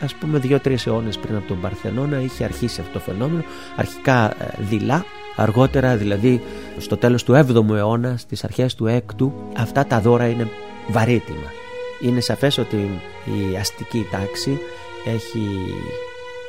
Ας 0.00 0.14
πούμε 0.14 0.38
δύο-τρεις 0.38 0.86
αιώνες 0.86 1.18
πριν 1.18 1.36
από 1.36 1.48
τον 1.48 1.60
Παρθενώνα 1.60 2.20
είχε 2.20 2.44
αρχίσει 2.44 2.80
αυτό 2.80 2.92
το 2.92 2.98
φαινόμενο 2.98 3.44
αρχικά 3.76 4.30
ε, 4.30 4.54
δειλά, 4.58 5.04
αργότερα 5.36 5.96
δηλαδή 5.96 6.42
στο 6.78 6.96
τέλος 6.96 7.24
του 7.24 7.32
7ου 7.32 7.74
αιώνα, 7.74 8.16
στις 8.16 8.44
αρχές 8.44 8.74
του 8.74 9.02
6ου, 9.18 9.30
αυτά 9.56 9.86
τα 9.86 10.00
δώρα 10.00 10.26
είναι 10.28 10.48
βαρύτιμα. 10.88 11.50
Είναι 12.00 12.20
σαφές 12.20 12.58
ότι 12.58 13.00
η 13.24 13.56
αστική 13.56 14.06
τάξη 14.10 14.58
έχει 15.04 15.48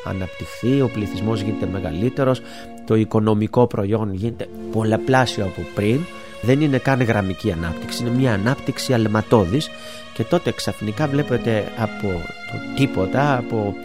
αναπτυχθεί, 0.04 0.82
ο 0.82 0.90
πληθυσμός 0.94 1.42
γίνεται 1.42 1.68
μεγαλύτερος, 1.72 2.42
το 2.86 2.96
οικονομικό 2.96 3.68
προϊόν 3.68 4.14
γίνεται 4.14 4.48
πολλαπλάσιο 4.72 5.44
από 5.44 5.62
πριν, 5.76 6.00
δεν 6.42 6.62
είναι 6.62 6.78
καν 6.78 7.02
γραμμική 7.04 7.52
ανάπτυξη, 7.52 8.04
είναι 8.04 8.16
μια 8.16 8.34
ανάπτυξη 8.34 8.94
αλματώδης 8.94 9.70
και 10.14 10.24
τότε 10.24 10.52
ξαφνικά 10.52 11.08
βλέπετε 11.08 11.64
από 11.78 12.08
το 12.52 12.58
τίποτα, 12.76 13.38
από 13.38 13.76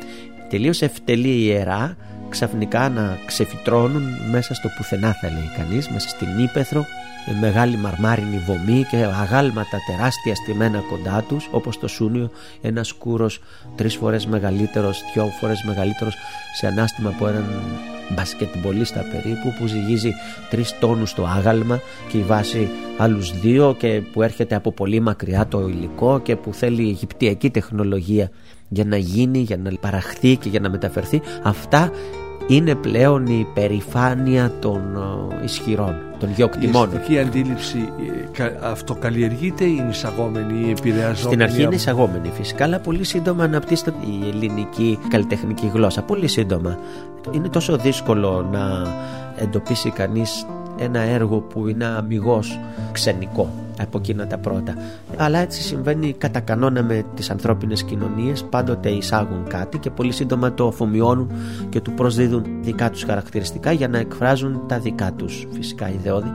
τελείως 0.49 0.83
ευτελή 0.83 1.45
ιερά, 1.45 1.97
ξαφνικά 2.29 2.89
να 2.89 3.19
ξεφυτρώνουν 3.27 4.03
μέσα 4.31 4.55
στο 4.55 4.69
πουθενά 4.77 5.13
θα 5.13 5.31
λέει 5.31 5.51
κανείς, 5.57 5.89
μέσα 5.89 6.09
στην 6.09 6.39
Ήπεθρο 6.39 6.81
με 6.81 6.98
μεγάλη 7.41 7.77
μαρμάρινη 7.77 8.39
βωμή 8.47 8.85
και 8.91 8.97
αγάλματα 8.97 9.79
τεράστια 9.87 10.35
στημένα 10.35 10.79
κοντά 10.79 11.25
τους 11.29 11.49
όπως 11.51 11.79
το 11.79 11.89
Σούνιο 11.89 12.31
ένας 12.61 12.89
σκούρος 12.89 13.41
τρεις 13.77 13.97
φορές 13.97 14.27
μεγαλύτερος, 14.27 15.03
δυο 15.13 15.27
φορές 15.41 15.63
μεγαλύτερος 15.67 16.15
σε 16.59 16.67
ανάστημα 16.67 17.09
από 17.09 17.29
έναν 17.29 17.45
μπασκετμπολίστα 18.09 19.01
περίπου 19.01 19.55
που 19.59 19.67
ζυγίζει 19.67 20.13
τρεις 20.51 20.79
τόνους 20.79 21.15
το 21.15 21.27
άγαλμα 21.27 21.81
και 22.09 22.19
η 22.19 22.23
βάση 22.23 22.69
άλλους 22.99 23.41
δύο 23.41 23.75
και 23.79 24.03
που 24.13 24.23
έρχεται 24.23 24.55
από 24.55 24.73
πολύ 24.73 25.01
μακριά 25.01 25.47
το 25.47 25.69
υλικό 25.69 26.21
και 26.21 26.37
που 26.37 26.53
θέλει 26.53 26.89
αιγυπτιακή 26.89 27.51
τεχνολογία 27.51 28.31
για 28.69 28.85
να 28.85 28.97
γίνει, 28.97 29.39
για 29.39 29.57
να 29.57 29.71
παραχθεί 29.81 30.37
και 30.37 30.49
για 30.49 30.61
να 30.61 30.71
μεταφερθεί. 30.71 31.21
Αυτά 31.43 31.91
είναι 32.49 32.75
πλέον 32.75 33.27
η 33.27 33.47
περηφάνεια 33.55 34.53
των 34.61 34.81
ε, 35.41 35.45
ισχυρών, 35.45 35.95
των 36.19 36.29
διοκτημών. 36.35 36.91
Η 36.93 36.95
αισθητική 36.95 37.19
αντίληψη 37.19 37.93
ε, 38.39 38.45
αυτοκαλλιεργείται 38.63 39.65
ή 39.65 39.77
είναι 39.79 39.89
εισαγόμενη 39.91 40.67
ή 40.67 40.71
επηρεαζόμενη. 40.71 41.17
Στην 41.17 41.43
αρχή 41.43 41.63
είναι 41.63 41.75
εισαγόμενη 41.75 42.31
φυσικά, 42.35 42.65
αλλά 42.65 42.79
πολύ 42.79 43.05
σύντομα 43.05 43.45
αναπτύσσεται 43.45 43.93
η 44.01 44.29
ελληνική 44.29 44.99
καλλιτεχνική 45.09 45.71
γλώσσα. 45.75 46.03
Πολύ 46.03 46.29
σύντομα. 46.29 46.79
Είναι 47.31 47.49
τόσο 47.49 47.77
δύσκολο 47.77 48.49
να 48.53 48.87
εντοπίσει 49.37 49.91
κανείς 49.91 50.47
ένα 50.79 51.01
έργο 51.01 51.41
που 51.41 51.69
είναι 51.69 51.85
αμυγός 51.85 52.61
ξενικό 52.93 53.51
από 53.81 53.99
εκείνα 53.99 54.27
τα 54.27 54.39
πρώτα. 54.39 54.75
Αλλά 55.17 55.39
έτσι 55.39 55.63
συμβαίνει 55.63 56.13
κατά 56.13 56.41
κανόνα 56.41 56.83
με 56.83 57.05
τις 57.15 57.31
ανθρώπινες 57.31 57.83
κοινωνίες, 57.83 58.45
πάντοτε 58.45 58.89
εισάγουν 58.89 59.47
κάτι 59.49 59.79
και 59.79 59.91
πολύ 59.91 60.13
σύντομα 60.13 60.53
το 60.55 60.67
αφομοιώνουν 60.67 61.31
και 61.69 61.81
του 61.81 61.93
προσδίδουν 61.93 62.45
δικά 62.61 62.91
τους 62.91 63.03
χαρακτηριστικά 63.03 63.73
για 63.73 63.89
να 63.89 63.99
εκφράζουν 63.99 64.61
τα 64.69 64.79
δικά 64.79 65.13
τους 65.13 65.47
φυσικά 65.51 65.91
ιδεώδη. 65.91 66.33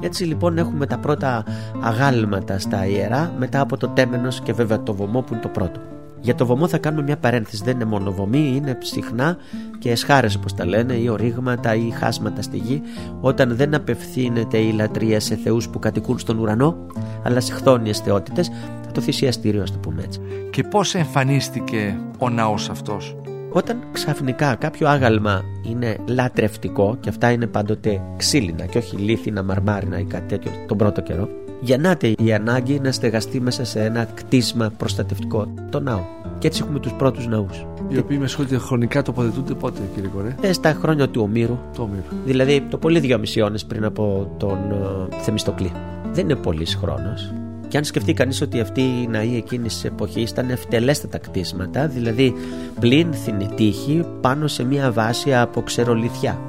Έτσι 0.00 0.24
λοιπόν 0.24 0.58
έχουμε 0.58 0.86
τα 0.86 0.98
πρώτα 0.98 1.44
αγάλματα 1.80 2.58
στα 2.58 2.86
ιερά 2.86 3.32
μετά 3.38 3.60
από 3.60 3.76
το 3.76 3.88
τέμενος 3.88 4.40
και 4.40 4.52
βέβαια 4.52 4.82
το 4.82 4.94
βωμό 4.94 5.20
που 5.20 5.32
είναι 5.32 5.42
το 5.42 5.48
πρώτο. 5.48 5.93
Για 6.24 6.34
το 6.34 6.46
βωμό 6.46 6.68
θα 6.68 6.78
κάνουμε 6.78 7.02
μια 7.02 7.16
παρένθεση. 7.16 7.62
Δεν 7.64 7.74
είναι 7.74 7.84
μόνο 7.84 8.12
βωμή, 8.12 8.52
είναι 8.56 8.74
ψυχνά 8.74 9.36
και 9.78 9.90
εσχάρες 9.90 10.34
όπως 10.34 10.54
τα 10.54 10.66
λένε, 10.66 10.94
ή 10.94 11.08
ορίγματα 11.08 11.74
ή 11.74 11.90
χάσματα 11.90 12.42
στη 12.42 12.56
γη, 12.56 12.82
όταν 13.20 13.56
δεν 13.56 13.74
απευθύνεται 13.74 14.58
η 14.58 14.72
λατρεία 14.72 15.20
σε 15.20 15.36
θεούς 15.36 15.68
που 15.68 15.78
κατοικούν 15.78 16.18
στον 16.18 16.38
ουρανό, 16.38 16.76
αλλά 17.22 17.40
σε 17.40 17.52
χθόνιε 17.52 17.92
θεότητε, 17.92 18.44
το 18.92 19.00
θυσιαστήριο, 19.00 19.62
ας 19.62 19.70
το 19.72 19.78
πούμε 19.78 20.02
έτσι. 20.02 20.20
Και 20.50 20.62
πώς 20.62 20.94
εμφανίστηκε 20.94 21.98
ο 22.18 22.28
ναός 22.28 22.70
αυτός; 22.70 23.16
Όταν 23.50 23.82
ξαφνικά 23.92 24.54
κάποιο 24.54 24.88
άγαλμα 24.88 25.42
είναι 25.62 25.96
λατρευτικό 26.06 26.96
και 27.00 27.08
αυτά 27.08 27.30
είναι 27.30 27.46
πάντοτε 27.46 28.00
ξύλινα 28.16 28.66
και 28.66 28.78
όχι 28.78 28.96
λίθινα, 28.96 29.42
μαρμάρινα 29.42 29.98
ή 29.98 30.04
κάτι 30.04 30.26
τέτοιο 30.26 30.50
τον 30.66 30.76
πρώτο 30.76 31.00
καιρό, 31.00 31.28
γεννάται 31.64 32.14
η 32.18 32.32
ανάγκη 32.32 32.80
να 32.80 32.92
στεγαστεί 32.92 33.40
μέσα 33.40 33.64
σε 33.64 33.84
ένα 33.84 34.04
κτίσμα 34.04 34.72
προστατευτικό, 34.76 35.54
το 35.70 35.80
ναό. 35.80 36.00
Και 36.38 36.46
έτσι 36.46 36.60
έχουμε 36.64 36.78
τους 36.78 36.92
πρώτους 36.92 37.26
ναούς. 37.26 37.66
Οι 37.88 37.98
οποίοι 37.98 38.16
με 38.20 38.26
σχόλια 38.26 38.58
χρονικά 38.58 39.02
τοποθετούνται 39.02 39.54
πότε, 39.54 39.80
κύριε 39.94 40.08
Κορέ. 40.08 40.36
Ε, 40.40 40.52
στα 40.52 40.72
χρόνια 40.72 41.08
του 41.08 41.20
Ομήρου. 41.22 41.58
Το 41.76 41.82
Ομήρου. 41.82 42.02
Δηλαδή 42.24 42.60
το 42.70 42.78
πολύ 42.78 43.00
δύο 43.00 43.20
αιώνες 43.34 43.64
πριν 43.64 43.84
από 43.84 44.34
τον 44.36 44.58
uh, 44.72 45.14
Θεμιστοκλή. 45.20 45.72
Δεν 46.12 46.24
είναι 46.24 46.34
πολύς 46.34 46.74
χρόνος. 46.74 47.32
Και 47.68 47.76
αν 47.76 47.84
σκεφτεί 47.84 48.12
κανείς 48.12 48.40
ότι 48.40 48.60
αυτοί 48.60 48.80
οι 48.80 49.06
ναοί 49.10 49.36
εκείνης 49.36 49.74
της 49.74 49.84
εποχής 49.84 50.30
ήταν 50.30 50.50
ευτελέστατα 50.50 51.18
κτίσματα, 51.18 51.86
δηλαδή 51.86 52.34
πλήνθινη 52.80 53.48
τείχη 53.54 54.04
πάνω 54.20 54.46
σε 54.46 54.64
μια 54.64 54.92
βάση 54.92 55.34
από 55.34 55.62
ξερολιθιά. 55.62 56.40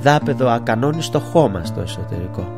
Δάπεδο 0.00 0.48
ακανόνιστο 0.48 1.18
χώμα 1.18 1.64
στο 1.64 1.80
εσωτερικό 1.80 2.57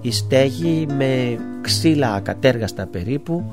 η 0.00 0.10
στέγη 0.10 0.86
με 0.96 1.38
ξύλα 1.60 2.12
ακατέργαστα 2.12 2.86
περίπου 2.86 3.44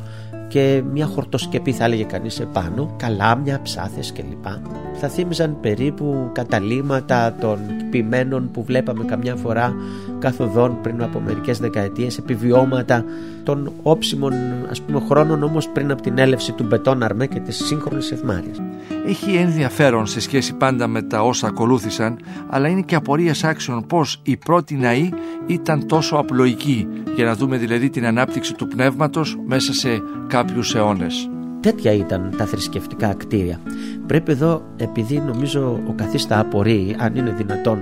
και 0.48 0.84
μια 0.92 1.06
χορτοσκεπή 1.06 1.72
θα 1.72 1.84
έλεγε 1.84 2.04
κανείς 2.04 2.40
επάνω, 2.40 2.96
καλάμια, 2.98 3.62
ψάθες 3.62 4.12
κλπ. 4.12 4.46
Θα 4.94 5.08
θύμιζαν 5.08 5.58
περίπου 5.62 6.30
καταλήματα 6.32 7.36
των 7.40 7.60
ποιμένων 7.90 8.52
που 8.52 8.64
βλέπαμε 8.64 9.04
καμιά 9.04 9.36
φορά 9.36 9.76
καθοδόν 10.20 10.78
πριν 10.82 11.04
από 11.04 11.20
μερικές 11.20 11.60
δεκαετίες, 11.60 12.18
επιβιώματα 12.18 13.04
των 13.44 13.72
όψιμων 13.84 14.34
ας 14.70 14.82
πούμε 14.82 15.02
χρόνων 15.10 15.44
όμως 15.44 15.70
πριν 15.70 15.92
από 15.92 16.02
την 16.02 16.18
έλευση 16.18 16.52
του 16.52 16.64
μπετόν 16.64 17.04
αρμέ 17.04 17.28
και 17.28 17.40
της 17.40 17.66
σύγχρονης 17.66 18.12
ευμάρειας. 18.12 18.62
Έχει 19.08 19.36
ενδιαφέρον 19.36 20.06
σε 20.06 20.20
σχέση 20.20 20.54
πάντα 20.54 20.88
με 20.88 21.02
τα 21.02 21.22
όσα 21.22 21.48
ακολούθησαν, 21.48 22.18
αλλά 22.50 22.68
είναι 22.68 22.82
και 22.82 22.96
απορίας 22.96 23.44
άξιων 23.44 23.86
πως 23.88 24.20
η 24.24 24.38
πρώτη 24.38 24.76
ναή 24.76 25.10
ήταν 25.46 25.88
τόσο 25.88 26.16
απλοϊκή, 26.16 26.88
για 27.16 27.26
να 27.26 27.36
δούμε 27.36 27.58
δηλαδή 27.58 27.90
την 27.90 28.06
ανάπτυξη 28.06 28.54
του 28.54 28.68
πνεύματος 28.68 29.38
μέσα 29.46 29.74
σε 29.74 30.02
κάποιους 30.28 30.76
αιώνες. 30.76 31.30
Τέτοια 31.60 31.94
ήταν 31.94 32.34
τα 32.38 32.46
θρησκευτικά 32.46 33.14
κτίρια. 33.14 33.60
Πρέπει 34.08 34.32
εδώ, 34.32 34.64
επειδή 34.78 35.24
νομίζω 35.28 35.80
ο 35.88 35.94
καθίστα 35.94 36.40
απορεί, 36.40 36.96
αν 37.00 37.16
είναι 37.16 37.34
δυνατόν 37.38 37.80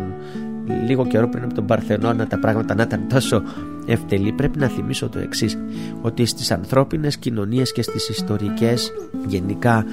λίγο 0.88 1.06
καιρό 1.06 1.28
πριν 1.28 1.44
από 1.44 1.54
τον 1.54 1.66
Παρθενώνα 1.66 2.28
τα 2.28 2.40
πράγματα 2.40 2.76
να 2.76 2.84
ήταν 2.84 3.08
τόσο 3.10 3.44
ευτελή 3.86 4.32
πρέπει 4.32 4.60
να 4.60 4.68
θυμίσω 4.68 5.10
το 5.10 5.20
εξής 5.20 5.58
ότι 6.02 6.26
στις 6.26 6.52
ανθρώπινες 6.52 7.18
κοινωνίες 7.18 7.72
και 7.72 7.82
στις 7.82 8.10
ιστορικές 8.10 8.92
γενικά 9.28 9.86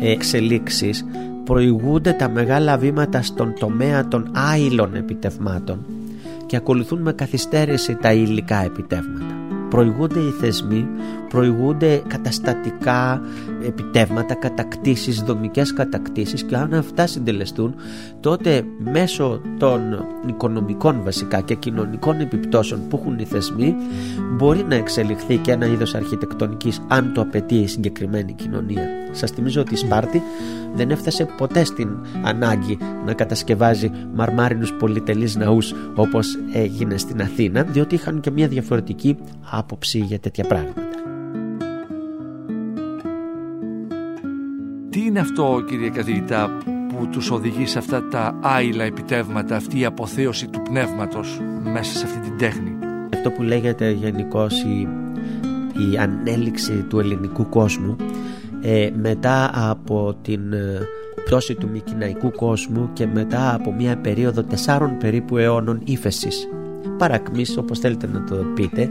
εξελίξεις 0.00 1.04
προηγούνται 1.44 2.12
τα 2.12 2.28
μεγάλα 2.28 2.78
βήματα 2.78 3.22
στον 3.22 3.54
τομέα 3.58 4.08
των 4.08 4.30
άειλων 4.32 4.94
επιτευμάτων 4.94 5.86
και 6.46 6.56
ακολουθούν 6.56 7.02
με 7.02 7.12
καθυστέρηση 7.12 7.94
τα 7.94 8.12
υλικά 8.12 8.64
επιτεύγματα 8.64 9.34
προηγούνται 9.74 10.20
οι 10.20 10.30
θεσμοί, 10.30 10.86
προηγούνται 11.28 12.02
καταστατικά 12.06 13.20
επιτεύγματα, 13.66 14.34
κατακτήσεις, 14.34 15.20
δομικές 15.20 15.72
κατακτήσεις 15.72 16.42
και 16.42 16.56
αν 16.56 16.74
αυτά 16.74 17.06
συντελεστούν 17.06 17.74
τότε 18.20 18.62
μέσω 18.92 19.40
των 19.58 19.80
οικονομικών 20.28 21.00
βασικά 21.04 21.40
και 21.40 21.54
κοινωνικών 21.54 22.20
επιπτώσεων 22.20 22.88
που 22.88 22.96
έχουν 23.00 23.18
οι 23.18 23.24
θεσμοί 23.24 23.74
μπορεί 24.32 24.64
να 24.68 24.74
εξελιχθεί 24.74 25.36
και 25.36 25.52
ένα 25.52 25.66
είδος 25.66 25.94
αρχιτεκτονικής 25.94 26.80
αν 26.88 27.12
το 27.14 27.20
απαιτεί 27.20 27.54
η 27.54 27.66
συγκεκριμένη 27.66 28.32
κοινωνία. 28.32 28.82
Σας 29.12 29.30
θυμίζω 29.30 29.60
ότι 29.60 29.74
η 29.74 29.76
Σπάρτη 29.76 30.22
δεν 30.74 30.90
έφτασε 30.90 31.28
ποτέ 31.36 31.64
στην 31.64 31.88
ανάγκη 32.22 32.78
να 33.06 33.12
κατασκευάζει 33.12 33.90
μαρμάρινους 34.14 34.72
πολυτελείς 34.72 35.36
ναούς 35.36 35.74
όπως 35.94 36.38
έγινε 36.52 36.96
στην 36.96 37.20
Αθήνα 37.20 37.62
διότι 37.62 37.94
είχαν 37.94 38.20
και 38.20 38.30
μια 38.30 38.48
διαφορετική 38.48 39.16
άποψη 39.64 39.98
για 39.98 40.18
τέτοια 40.18 40.44
πράγματα. 40.44 40.82
Τι 44.90 45.00
είναι 45.00 45.20
αυτό 45.20 45.64
κύριε 45.68 45.88
καθηγητά 45.88 46.58
που 46.88 47.06
τους 47.06 47.30
οδηγεί 47.30 47.66
σε 47.66 47.78
αυτά 47.78 48.08
τα 48.08 48.38
άειλα 48.42 48.84
επιτεύγματα, 48.84 49.56
αυτή 49.56 49.78
η 49.78 49.84
αποθέωση 49.84 50.48
του 50.48 50.62
πνεύματος 50.62 51.40
μέσα 51.62 51.98
σε 51.98 52.04
αυτή 52.04 52.18
την 52.18 52.38
τέχνη; 52.38 52.76
Αυτό 53.14 53.30
που 53.30 53.42
λέγεται 53.42 53.90
γενικώς 53.90 54.62
η, 54.62 54.88
η 55.92 55.98
ανέλυξη 55.98 56.72
του 56.72 56.98
ελληνικού 56.98 57.48
κόσμου 57.48 57.96
ε, 58.62 58.90
μετά 58.94 59.50
από 59.70 60.16
την 60.22 60.52
ε, 60.52 60.80
πτώση 61.24 61.54
του 61.54 61.68
μικυναϊκού 61.68 62.30
κόσμου 62.30 62.90
και 62.92 63.06
μετά 63.06 63.54
από 63.54 63.72
μια 63.72 63.96
περίοδο 63.96 64.42
τεσσάρων 64.42 64.98
περίπου 64.98 65.36
αιώνων 65.36 65.80
ύφεσης. 65.84 66.48
Παρακμής 66.98 67.56
όπως 67.56 67.78
θέλετε 67.78 68.06
να 68.06 68.24
το 68.24 68.34
πείτε 68.54 68.90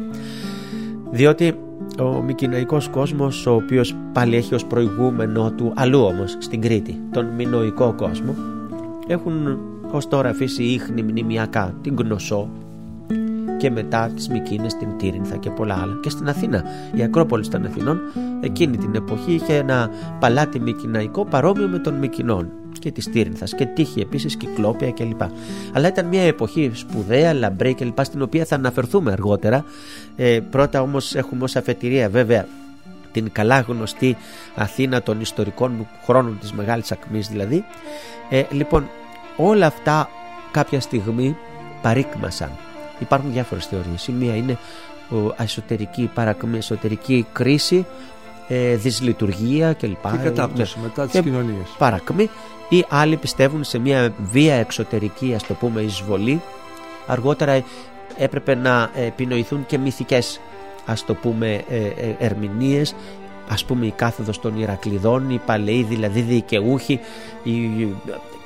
διότι 1.14 1.54
ο 2.00 2.22
μικυναϊκός 2.22 2.88
κόσμος 2.88 3.46
ο 3.46 3.54
οποίος 3.54 3.96
πάλι 4.14 4.36
έχει 4.36 4.54
ως 4.54 4.66
προηγούμενο 4.66 5.52
του 5.52 5.74
αλλού 5.76 6.00
όμως 6.00 6.38
στην 6.40 6.62
Κρήτη 6.62 7.02
τον 7.12 7.26
μινοϊκό 7.26 7.94
κόσμο 7.98 8.36
έχουν 9.08 9.60
ως 9.92 10.08
τώρα 10.08 10.30
αφήσει 10.30 10.64
ίχνη 10.64 11.04
μνημιακά 11.04 11.74
την 11.82 11.96
Γνωσό 11.98 12.50
και 13.58 13.72
μετά 13.72 14.12
τις 14.16 14.30
Μικίνες, 14.30 14.78
την 14.78 14.88
Τύρινθα 14.98 15.38
και 15.38 15.50
πολλά 15.50 15.76
άλλα. 15.82 16.00
Και 16.02 16.10
στην 16.10 16.30
Αθήνα 16.30 16.64
η 16.94 17.04
Ακρόπολη 17.04 17.48
των 17.48 17.66
Αθηνών 17.66 18.00
εκείνη 18.42 18.78
την 18.78 18.96
εποχή 18.96 19.34
είχε 19.34 19.56
ένα 19.56 19.90
παλάτι 20.20 20.60
μικυναϊκό 20.60 21.26
παρόμοιο 21.26 21.68
με 21.68 21.80
των 21.80 21.94
Μικινών 21.94 22.50
και 22.84 22.92
τη 22.92 23.10
Τύρινθα 23.10 23.46
και 23.46 23.66
τύχη 23.66 24.00
επίσης 24.00 24.36
Κυκλόπια 24.36 24.92
κλπ. 24.92 25.22
Αλλά 25.74 25.88
ήταν 25.88 26.06
μια 26.06 26.22
εποχή 26.22 26.72
σπουδαία, 26.74 27.34
λαμπρή 27.34 27.74
κλπ. 27.74 28.04
στην 28.04 28.22
οποία 28.22 28.46
θα 28.46 28.56
αναφερθούμε 28.56 29.12
αργότερα. 29.12 29.66
Ε, 30.16 30.40
πρώτα 30.50 30.82
όμως 30.82 31.16
έχουμε 31.16 31.44
ως 31.44 31.56
αφετηρία 31.56 32.10
βέβαια 32.10 32.48
την 33.12 33.32
καλά 33.32 33.60
γνωστή 33.60 34.18
Αθήνα 34.56 35.02
των 35.02 35.22
ιστορικών 35.22 35.88
χρόνων 36.06 36.38
της 36.40 36.54
Μεγάλης 36.54 36.92
Ακμής 36.92 37.28
δηλαδή. 37.28 37.66
Ε, 38.30 38.44
λοιπόν, 38.52 38.90
όλα 39.38 39.66
αυτά 39.66 40.10
κάποια 40.52 40.80
στιγμή 40.80 41.38
παρήκμασαν. 41.82 42.52
Υπάρχουν 43.00 43.32
διάφορες 43.32 43.66
θεωρίες. 43.66 44.08
Η 44.08 44.12
μία 44.12 44.36
είναι 44.36 44.58
ο 45.10 45.34
εσωτερική 45.38 46.10
παρακμή, 46.14 46.58
εσωτερική 46.58 47.26
κρίση, 47.34 47.86
ε, 48.48 48.76
δυσλειτουργία 48.76 49.74
κλπ. 49.74 50.12
Και 50.12 50.18
κατάπτωση 50.24 50.78
Ναι. 50.78 50.84
μετά 50.84 51.04
τις 51.04 51.12
Και 51.14 51.22
κοινωνίες. 51.22 51.68
Παρακμή 51.78 52.30
ή 52.70 52.86
άλλοι 52.90 53.18
πιστεύουν 53.18 53.64
σε 53.64 53.80
μια 53.80 54.14
βία 54.32 54.54
εξωτερική 54.56 55.34
ας 55.36 55.44
το 55.44 55.54
πούμε 55.54 55.82
εισβολή. 55.82 56.42
Αργότερα 57.08 57.64
έπρεπε 58.18 58.56
να 58.56 58.90
επινοηθούν 58.96 59.66
και 59.66 59.78
μυθικές 59.78 60.40
ας 60.86 61.06
το 61.06 61.14
πούμε 61.14 61.64
ε, 61.70 61.78
ε, 61.78 62.16
ερμηνείες 62.20 62.96
ας 63.50 63.66
πούμε 63.66 63.86
η 63.86 63.92
κάθοδος 63.92 64.40
των 64.40 64.60
Ηρακλειδών, 64.60 65.30
οι 65.30 65.42
παλαιοί 65.46 65.84
δηλαδή 65.84 66.22
δικαιούχοι, 66.22 67.00
οι 67.44 67.52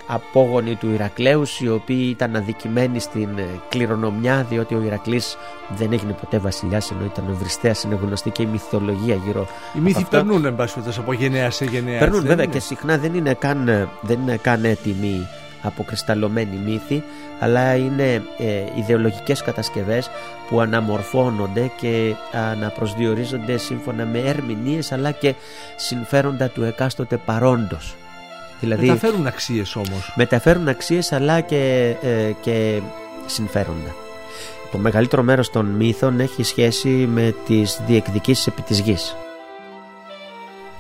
απόγονοι 0.08 0.76
του 0.76 0.90
Ηρακλέους 0.94 1.60
οι 1.60 1.70
οποίοι 1.70 2.08
ήταν 2.10 2.36
αδικημένοι 2.36 3.00
στην 3.00 3.38
ε, 3.38 3.46
κληρονομιά 3.70 4.46
διότι 4.50 4.76
ο 4.76 4.82
Ηρακλής 4.82 5.38
δεν 5.78 5.94
έγινε 5.94 6.14
ποτέ 6.14 6.38
βασιλιάς 6.38 6.92
ενώ 6.92 7.06
ήταν 7.06 7.26
ο 7.30 7.34
Βριστέας 7.34 7.84
είναι 7.84 8.00
γνωστή 8.02 8.30
και 8.30 8.42
η 8.42 8.46
μυθολογία 8.46 9.16
γύρω 9.16 9.42
Οι 9.42 9.46
από 9.74 9.82
μύθοι 9.84 9.98
αυτό. 10.04 10.10
περνούν 10.18 10.46
εν 10.46 10.56
πάση 10.56 10.74
περιπτώσει, 10.74 11.00
από 11.00 11.14
γενναία 11.14 11.50
σε 11.52 11.66
γενναία. 11.66 12.00
Περνούν 12.00 12.16
έτσι, 12.18 12.28
βέβαια 12.28 12.46
δεν 12.46 12.54
και 12.54 12.58
είναι; 12.58 12.66
συχνά 12.66 12.98
δεν 12.98 13.14
είναι 13.14 13.34
καν, 13.34 13.68
ε, 13.68 13.88
δεν 14.02 14.20
είναι 14.22 14.38
καν 14.38 14.66
έτοιμοι 14.66 15.28
αποκρισταλωμένοι 15.62 16.58
μύθοι 16.66 17.04
αλλά 17.40 17.76
είναι 17.76 18.14
ε, 18.38 18.64
ιδεολογικές 18.78 19.42
κατασκευές 19.42 20.10
που 20.50 20.60
αναμορφώνονται 20.60 21.72
και 21.80 22.16
αναπροσδιορίζονται 22.32 23.58
σύμφωνα 23.58 24.06
με 24.06 24.20
ερμηνείες 24.20 24.92
αλλά 24.92 25.12
και 25.12 25.36
συμφέροντα 25.76 26.50
του 26.50 26.64
εκάστοτε 26.64 27.18
παρόντος. 27.18 27.96
Δηλαδή 28.60 28.88
Μεταφέρουν 28.88 29.28
αξίες 29.28 29.76
όμως. 29.76 30.14
μεταφέρουν 30.16 30.68
αξίες 30.68 31.12
αλλά 31.12 31.42
και, 31.42 31.96
ε, 32.02 32.32
και 32.42 32.82
συμφέροντα. 33.26 33.96
Το 34.72 34.78
μεγαλύτερο 34.78 35.24
μέρος 35.24 35.50
των 35.50 35.66
μύθων 35.66 36.20
έχει 36.20 36.44
σχέση 36.44 36.90
με 36.90 37.36
τις 37.46 37.82
διεκδικήσεις 37.88 38.48
επί 38.48 38.62
της 38.62 38.80
γης. 38.80 39.16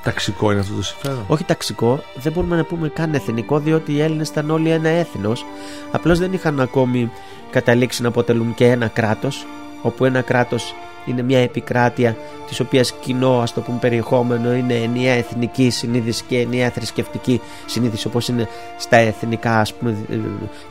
Ταξικό 0.03 0.51
είναι 0.51 0.59
αυτό 0.59 0.75
το 0.75 0.83
συμφέρον; 0.83 1.23
Όχι 1.27 1.43
ταξικό, 1.43 2.03
δεν 2.15 2.31
μπορούμε 2.31 2.55
να 2.55 2.63
πούμε 2.63 2.89
καν 2.89 3.13
εθνικό, 3.13 3.59
διότι 3.59 3.93
οι 3.93 4.01
Έλληνες 4.01 4.29
ήταν 4.29 4.49
όλοι 4.49 4.69
ένα 4.69 4.89
έθνος. 4.89 5.45
Απλώς 5.91 6.19
δεν 6.19 6.33
είχαν 6.33 6.59
ακόμη 6.59 7.11
καταλήξει 7.49 8.01
να 8.01 8.07
αποτελούν 8.07 8.53
και 8.53 8.65
ένα 8.65 8.87
κράτος, 8.87 9.45
όπου 9.81 10.05
ένα 10.05 10.21
κράτος 10.21 10.75
είναι 11.07 11.21
μια 11.21 11.39
επικράτεια 11.39 12.15
της 12.47 12.59
οποίας 12.59 12.93
κοινό 12.93 13.39
ας 13.39 13.53
το 13.53 13.61
πούμε 13.61 13.77
περιεχόμενο 13.81 14.53
είναι 14.53 14.73
ενιαία 14.73 15.13
εθνική 15.13 15.69
συνείδηση 15.69 16.23
και 16.27 16.39
ενιαία 16.39 16.69
θρησκευτική 16.69 17.41
συνείδηση 17.65 18.07
όπως 18.07 18.27
είναι 18.27 18.47
στα 18.77 18.97
εθνικά 18.97 19.59
ας 19.59 19.73
πούμε 19.73 19.95
ε, 20.11 20.15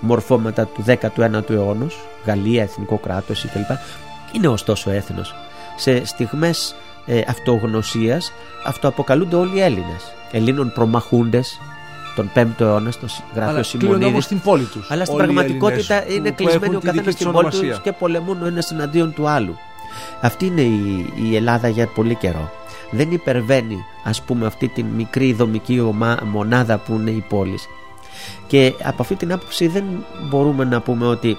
μορφώματα 0.01 0.65
του 0.67 0.85
19ου 0.87 1.51
αιώνα 1.51 1.87
Γαλλία, 2.25 2.63
εθνικό 2.63 2.99
κράτος 2.99 3.41
κλπ 3.53 3.77
είναι 4.33 4.49
ωστόσο 4.49 4.91
έθνος 4.91 5.35
σε 5.77 6.05
στιγμές 6.05 6.75
ε, 7.07 7.21
αυτογνωσίας 7.29 8.33
αυτοαποκαλούνται 8.65 9.37
όλοι 9.37 9.57
οι 9.57 9.61
Έλληνες 9.61 10.13
Ελλήνων 10.33 10.73
προμαχούντες 10.73 11.61
τον 12.17 12.31
5ο 12.35 12.61
αιώνα 12.61 12.91
στο 12.91 13.07
γράφει 13.35 13.51
Αλλά 13.51 13.59
ο 13.59 13.63
κλείνουν 13.63 13.65
Σιμονίδης 13.65 14.07
όμως 14.07 14.25
στην 14.25 14.41
πόλη 14.41 14.65
τους. 14.65 14.91
αλλά 14.91 15.05
στην 15.05 15.21
όλοι 15.21 15.31
οι 15.31 15.35
πραγματικότητα 15.35 15.95
Έλληνες 15.95 16.17
είναι 16.17 16.29
που- 16.29 16.35
που 16.35 16.43
κλεισμένοι 16.43 16.65
έχουν 16.65 16.77
ο 16.77 16.79
τη 16.81 16.87
καθένας 16.87 17.05
δική 17.05 17.17
στην 17.17 17.27
τους 17.27 17.35
πόλη 17.35 17.49
τους 17.51 17.59
ονομασία. 17.59 17.83
και 17.85 17.93
πολεμούν 17.99 18.43
ο 18.43 18.47
ένας 18.47 18.71
εναντίον 18.71 19.15
του 19.15 19.29
άλλου. 19.29 19.57
Αυτή 20.21 20.47
είναι 20.47 20.61
η, 20.61 21.13
η 21.31 21.37
Ελλάδα 21.37 21.69
για 21.69 21.87
πολύ 21.87 22.15
καιρό. 22.15 22.51
Δεν 22.91 23.11
υπερβαίνει 23.11 23.85
ας 24.05 24.23
πούμε 24.23 24.47
αυτή 24.47 24.69
την 24.69 24.87
μικρή 24.87 25.33
δομική 25.33 25.81
ομα- 25.81 26.19
μονάδα 26.25 26.79
που 26.79 26.93
είναι 26.93 27.11
η 27.11 27.25
πόλη. 27.29 27.59
Και 28.47 28.75
από 28.83 29.03
αυτή 29.03 29.15
την 29.15 29.33
άποψη 29.33 29.67
δεν 29.67 29.85
μπορούμε 30.31 30.65
να 30.65 30.81
πούμε 30.81 31.07
ότι 31.07 31.37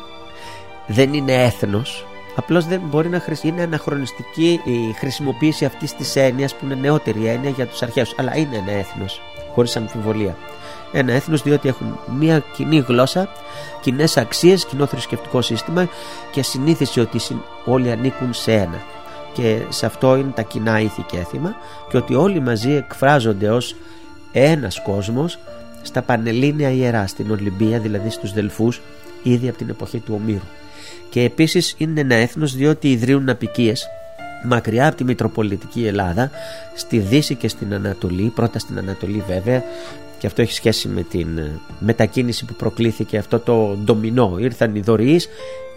δεν 0.88 1.13
είναι 1.13 1.43
έθνος 1.43 2.06
Απλώς 2.36 2.65
δεν 2.65 2.82
μπορεί 2.86 3.10
να 3.10 3.20
χρησι... 3.20 3.48
είναι 3.48 3.62
αναχρονιστική 3.62 4.62
η 4.63 4.93
χρησιμοποίηση 4.93 5.65
αυτής 5.65 5.96
της 5.96 6.15
έννοιας 6.15 6.56
που 6.56 6.65
είναι 6.65 6.76
νεότερη 6.76 7.26
έννοια 7.28 7.50
για 7.50 7.67
τους 7.67 7.82
αρχαίους 7.82 8.13
αλλά 8.17 8.38
είναι 8.38 8.56
ένα 8.58 8.72
έθνος 8.72 9.22
χωρίς 9.54 9.76
αμφιβολία 9.76 10.38
ένα 10.91 11.13
έθνος 11.13 11.41
διότι 11.41 11.67
έχουν 11.67 12.00
μια 12.17 12.43
κοινή 12.56 12.84
γλώσσα, 12.88 13.30
κοινές 13.82 14.17
αξίες, 14.17 14.65
κοινό 14.65 14.86
θρησκευτικό 14.86 15.41
σύστημα 15.41 15.89
και 16.32 16.43
συνήθιση 16.43 17.00
ότι 17.00 17.19
συν- 17.19 17.41
όλοι 17.65 17.91
ανήκουν 17.91 18.34
σε 18.34 18.52
ένα. 18.54 18.82
Και 19.34 19.60
σε 19.69 19.86
αυτό 19.86 20.15
είναι 20.15 20.32
τα 20.36 20.41
κοινά 20.41 20.80
ήθη 20.80 21.02
και 21.02 21.17
έθιμα 21.17 21.56
και 21.89 21.97
ότι 21.97 22.15
όλοι 22.15 22.39
μαζί 22.39 22.71
εκφράζονται 22.71 23.50
ως 23.50 23.76
ένας 24.32 24.82
κόσμος 24.82 25.39
στα 25.82 26.02
Πανελλήνια 26.02 26.69
Ιερά, 26.69 27.08
στην 27.08 27.32
Ολυμπία, 27.32 27.80
δηλαδή 27.80 28.10
στους 28.10 28.34
Δελφούς, 28.34 28.82
ήδη 29.23 29.47
από 29.50 29.58
την 29.58 29.69
εποχή 29.69 29.97
του 30.00 30.19
Ομήρου. 30.21 30.45
Και 31.10 31.21
επίσης 31.21 31.76
είναι 31.78 32.00
ένα 32.02 32.15
έθνος 32.15 32.56
διότι 32.56 32.91
ιδρύουν 32.91 33.30
απικίες 33.30 33.88
μακριά 34.43 34.88
από 34.88 34.95
τη 34.97 35.04
Μητροπολιτική 35.04 35.86
Ελλάδα, 35.86 36.32
στη 36.76 37.00
Δύση 37.00 37.36
και 37.36 37.47
στην 37.47 37.73
Ανατολή, 37.73 38.32
πρώτα 38.36 38.60
στην 38.60 38.78
Ανατολή 38.78 39.23
βέβαια, 39.28 39.63
και 40.17 40.28
αυτό 40.28 40.41
έχει 40.41 40.54
σχέση 40.54 40.88
με 40.88 41.02
την 41.02 41.38
ε, 41.38 41.60
μετακίνηση 41.80 42.45
που 42.45 42.54
προκλήθηκε 42.54 43.17
αυτό 43.17 43.39
το 43.39 43.78
ντομινό. 43.84 44.36
Ήρθαν 44.39 44.76
οι 44.76 44.80
δωρείς, 44.80 45.28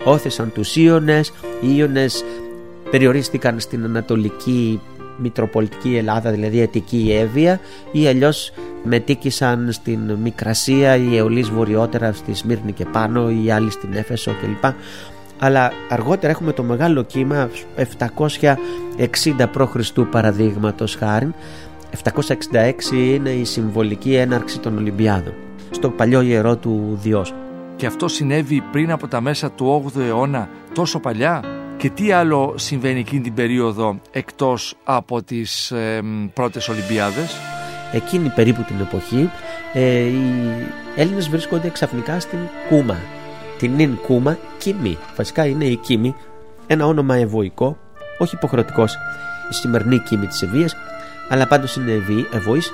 όθησαν 0.05 0.53
τους 0.53 0.77
Ίωνες, 0.77 1.33
οι 1.61 1.77
Ίωνες 1.77 2.25
περιορίστηκαν 2.91 3.61
στην 3.61 3.85
Ανατολική 3.85 4.81
Μητροπολιτική 5.23 5.97
Ελλάδα, 5.97 6.31
δηλαδή 6.31 6.63
Αττική 6.63 7.17
Εύβοια 7.21 7.61
ή 7.93 8.07
αλλιώς 8.07 8.53
μετήκησαν 8.83 9.73
στην 9.73 10.13
Μικρασία 10.23 10.97
ή 10.97 11.17
Αιωλής 11.17 11.51
βορειότερα 11.51 12.13
στη 12.13 12.35
Σμύρνη 12.35 12.73
και 12.73 12.85
πάνω 12.85 13.31
ή 13.31 13.51
άλλοι 13.51 13.71
στην 13.71 13.93
Έφεσο 13.93 14.33
κλπ. 14.41 14.73
Αλλά 15.41 15.73
αργότερα 15.89 16.33
έχουμε 16.33 16.53
το 16.53 16.63
μεγάλο 16.63 17.03
κύμα 17.03 17.51
760 18.41 18.55
π.Χ. 19.53 20.01
παραδείγματος 20.11 20.95
χάρη 20.95 21.35
766 22.05 22.13
είναι 22.93 23.31
η 23.31 23.45
συμβολική 23.45 24.15
έναρξη 24.15 24.59
των 24.59 24.77
Ολυμπιάδων 24.77 25.35
στο 25.71 25.91
παλιό 25.91 26.21
ιερό 26.21 26.57
του 26.57 26.99
Διός. 27.03 27.35
Και 27.77 27.87
αυτό 27.87 28.09
συνέβη 28.09 28.63
πριν 28.73 28.91
από 28.91 29.09
τα 29.09 29.21
μέσα 29.21 29.51
του 29.51 29.93
8ου 29.95 30.01
αιώνα 30.01 30.49
τόσο 30.75 30.99
παλιά; 30.99 31.43
Και 31.77 31.91
τι 31.91 32.13
άλλο 32.13 32.55
συμβαίνει 32.57 32.99
εκείνη 32.99 33.21
την 33.21 33.35
περίοδο 33.35 34.01
εκτός 34.11 34.75
από 34.85 35.23
τις 35.23 35.71
ε, 35.71 36.01
μ, 36.03 36.27
πρώτες 36.33 36.69
Ολυμπιάδες; 36.69 37.37
Εκείνη 37.93 38.29
περίπου 38.29 38.63
την 38.63 38.77
εποχή 38.81 39.31
ε, 39.73 39.99
οι 39.99 40.23
Έλληνες 40.97 41.29
βρίσκονται 41.29 41.69
ξαφνικά 41.69 42.21
στην 42.21 42.39
Κούμα. 42.69 42.97
Την 43.61 43.75
νυν 43.75 43.97
Κούμα, 44.07 44.39
Κίμη. 44.59 44.99
Βασικά 45.17 45.47
είναι 45.47 45.65
η 45.65 45.77
Κίμη, 45.77 46.15
ένα 46.67 46.87
όνομα 46.87 47.15
ευωικό, 47.17 47.77
όχι 48.19 48.35
υποχρεωτικός 48.35 48.95
η 49.51 49.55
σημερινή 49.55 49.99
Κίμη 49.99 50.27
της 50.27 50.43
Ευβοίας, 50.43 50.77
αλλά 51.29 51.47
πάντως 51.47 51.77
είναι 51.77 51.93
ευη- 51.93 52.35
ευωής 52.35 52.73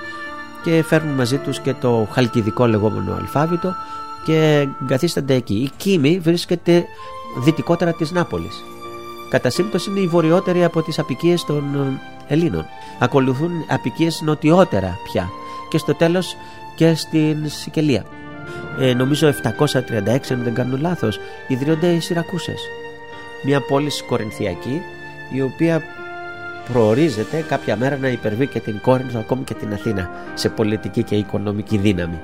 και 0.62 0.83
φέρνουν 0.87 1.14
μαζί 1.14 1.37
τους 1.38 1.61
και 1.61 1.75
το 1.75 2.09
χαλκιδικό 2.12 2.66
λεγόμενο 2.66 3.14
αλφάβητο 3.14 3.75
και 4.25 4.68
καθίστανται 4.87 5.35
εκεί. 5.35 5.55
Η 5.55 5.70
Κίμη 5.77 6.18
βρίσκεται 6.18 6.85
δυτικότερα 7.42 7.92
της 7.92 8.12
Νάπολης. 8.12 8.64
Κατά 9.31 9.51
σύμπτωση 9.51 9.90
είναι 9.90 10.01
η 10.01 10.07
βορειότερη 10.07 10.64
από 10.64 10.83
τις 10.83 10.99
απικίες 10.99 11.44
των 11.44 11.64
ε, 11.75 12.01
Ελλήνων. 12.35 12.64
Ακολουθούν 12.99 13.51
απικίες 13.68 14.20
νοτιότερα 14.25 14.99
πια 15.05 15.29
και 15.68 15.79
στο 15.79 15.94
τέλος 15.94 16.37
και 16.77 16.94
στην 16.94 17.49
Σικελία. 17.49 18.05
Ε, 18.81 18.95
νομίζω 18.95 19.35
736 19.43 20.33
αν 20.33 20.43
δεν 20.43 20.55
κάνω 20.55 20.77
λάθος 20.77 21.19
ιδρύονται 21.49 21.87
οι 21.87 22.01
Σιρακούσες. 22.01 22.61
Μια 23.45 23.61
πόλη 23.61 23.91
κορινθιακή 24.09 24.83
η 25.33 25.43
οποία 25.43 25.83
προορίζεται 26.73 27.45
κάποια 27.49 27.77
μέρα 27.77 27.97
να 27.97 28.09
υπερβεί 28.09 28.47
και 28.47 28.61
την 28.61 28.81
Κόρινθο 28.81 29.19
ακόμη 29.19 29.45
και 29.45 29.55
την 29.55 29.73
Αθήνα 29.73 30.11
σε 30.35 30.49
πολιτική 30.49 31.03
και 31.03 31.15
οικονομική 31.15 31.77
δύναμη. 31.77 32.21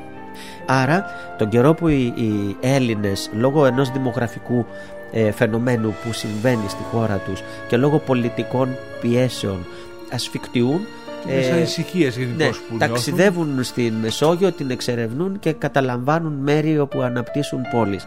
Άρα 0.66 1.04
τον 1.38 1.48
καιρό 1.48 1.74
που 1.74 1.88
οι, 1.88 2.04
οι 2.16 2.56
Έλληνες 2.60 3.30
λόγω 3.32 3.66
ενός 3.66 3.90
δημογραφικού 3.90 4.66
ε, 5.12 5.30
φαινομένου 5.30 5.94
που 6.04 6.12
συμβαίνει 6.12 6.68
στη 6.68 6.82
χώρα 6.90 7.16
τους 7.16 7.42
και 7.68 7.76
λόγω 7.76 7.98
πολιτικών 7.98 8.76
πιέσεων 9.00 9.66
ασφικτιούν 10.12 10.80
Είναι 11.28 11.42
σαν 11.42 11.62
ησυχίες 11.62 12.16
γενικώς 12.16 12.38
ναι, 12.38 12.46
που 12.46 12.76
νιώθουν. 12.76 12.78
ταξιδεύουν 12.78 13.64
στην 13.64 13.94
Μεσόγειο, 13.94 14.52
την 14.52 14.70
εξερευνούν 14.70 15.38
και 15.38 15.52
καταλαμβάνουν 15.52 16.32
μέρη 16.32 16.78
όπου 16.78 17.00
αναπτύσσουν 17.00 17.60
πόλεις. 17.70 18.06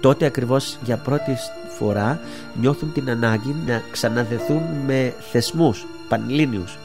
Τότε 0.00 0.26
ακριβώς 0.26 0.78
για 0.84 0.96
πρώτη 0.96 1.36
φορά 1.78 2.20
νιώθουν 2.60 2.92
την 2.92 3.10
ανάγκη 3.10 3.54
να 3.66 3.82
ξαναδεθούν 3.90 4.62
με 4.86 5.14
θεσμούς 5.30 5.86
πανελλήνιους 6.08 6.78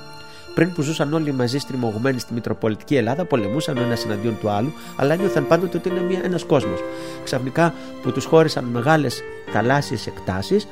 Πριν 0.55 0.73
που 0.73 0.81
ζούσαν 0.81 1.13
όλοι 1.13 1.31
μαζί 1.31 1.57
στριμωγμένοι 1.57 2.19
στη 2.19 2.33
Μητροπολιτική 2.33 2.95
Ελλάδα, 2.95 3.25
πολεμούσαν 3.25 3.77
ένας 3.77 4.05
εναντίον 4.05 4.37
του 4.41 4.49
άλλου, 4.49 4.73
αλλά 4.95 5.15
νιώθαν 5.15 5.47
πάντοτε 5.47 5.77
ότι 5.77 5.89
είναι 5.89 6.21
ένας 6.23 6.43
κόσμος. 6.43 6.79
Ξαφνικά 7.23 7.73
που 8.01 8.11
τους 8.11 8.25
χώρισαν 8.25 8.63
μεγάλες 8.63 9.21
θαλάσσιες 9.53 10.07
εκτάσεις, 10.07 10.67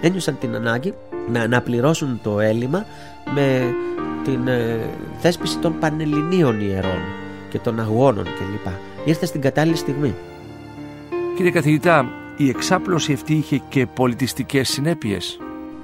ένιωσαν 0.00 0.38
την 0.38 0.54
ανάγκη 0.54 0.94
να 1.28 1.40
αναπληρώσουν 1.40 2.20
το 2.22 2.40
έλλειμμα 2.40 2.86
με 3.34 3.74
την 4.24 4.48
ε, 4.48 4.78
θέσπιση 5.18 5.58
των 5.58 5.78
πανελληνίων 5.78 6.60
ιερών 6.60 7.00
και 7.50 7.58
των 7.58 7.80
αγώνων 7.80 8.24
κλπ. 8.24 8.72
Ήρθε 9.04 9.26
στην 9.26 9.40
κατάλληλη 9.40 9.76
στιγμή. 9.76 10.14
Κύριε 11.36 11.50
καθηγητά, 11.50 12.08
η 12.36 12.48
εξάπλωση 12.48 13.12
αυτή 13.12 13.34
είχε 13.34 13.62
και 13.68 13.86
πολιτιστικές 13.86 14.68
συνέπειες. 14.68 15.38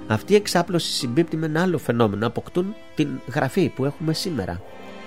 Αυτή 0.07 0.33
η 0.33 0.37
εξάπλωση 0.37 0.93
συμπίπτει 0.93 1.37
με 1.37 1.47
ένα 1.47 1.63
άλλο 1.63 1.79
φαινόμενο. 1.79 2.27
Αποκτούν 2.27 2.75
την 2.95 3.09
γραφή 3.35 3.69
που 3.69 3.85
έχουμε 3.85 4.13
σήμερα. 4.13 4.61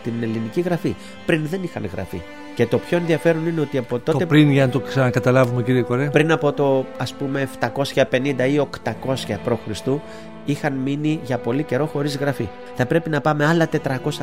Την 0.04 0.14
ελληνική 0.22 0.62
γραφή. 0.62 0.96
Πριν 1.26 1.46
δεν 1.48 1.64
είχαν 1.64 1.86
γραφή. 1.94 2.22
Και 2.56 2.66
το 2.66 2.78
πιο 2.78 2.98
ενδιαφέρον 2.98 3.48
είναι 3.48 3.62
ότι 3.62 3.78
από 3.78 4.00
τότε. 4.00 4.18
Το 4.18 4.26
πριν, 4.26 4.52
για 4.52 4.66
να 4.66 4.72
το 4.72 4.80
ξανακαταλάβουμε, 4.80 5.64
κύριε 5.64 5.82
Κορέ. 5.82 6.10
Πριν 6.10 6.32
από 6.32 6.54
το 6.54 6.86
ας 6.98 7.14
πούμε 7.14 7.50
750 7.60 8.04
ή 8.50 8.68
800 8.84 9.16
π.Χ. 9.44 9.88
είχαν 10.46 10.74
μείνει 10.74 11.20
για 11.24 11.38
πολύ 11.38 11.64
καιρό 11.64 11.86
χωρίς 11.86 12.18
γραφή. 12.18 12.48
Θα 12.76 12.86
πρέπει 12.86 13.10
να 13.10 13.22
πάμε 13.22 13.46
άλλα 13.46 13.70
400 13.72 13.78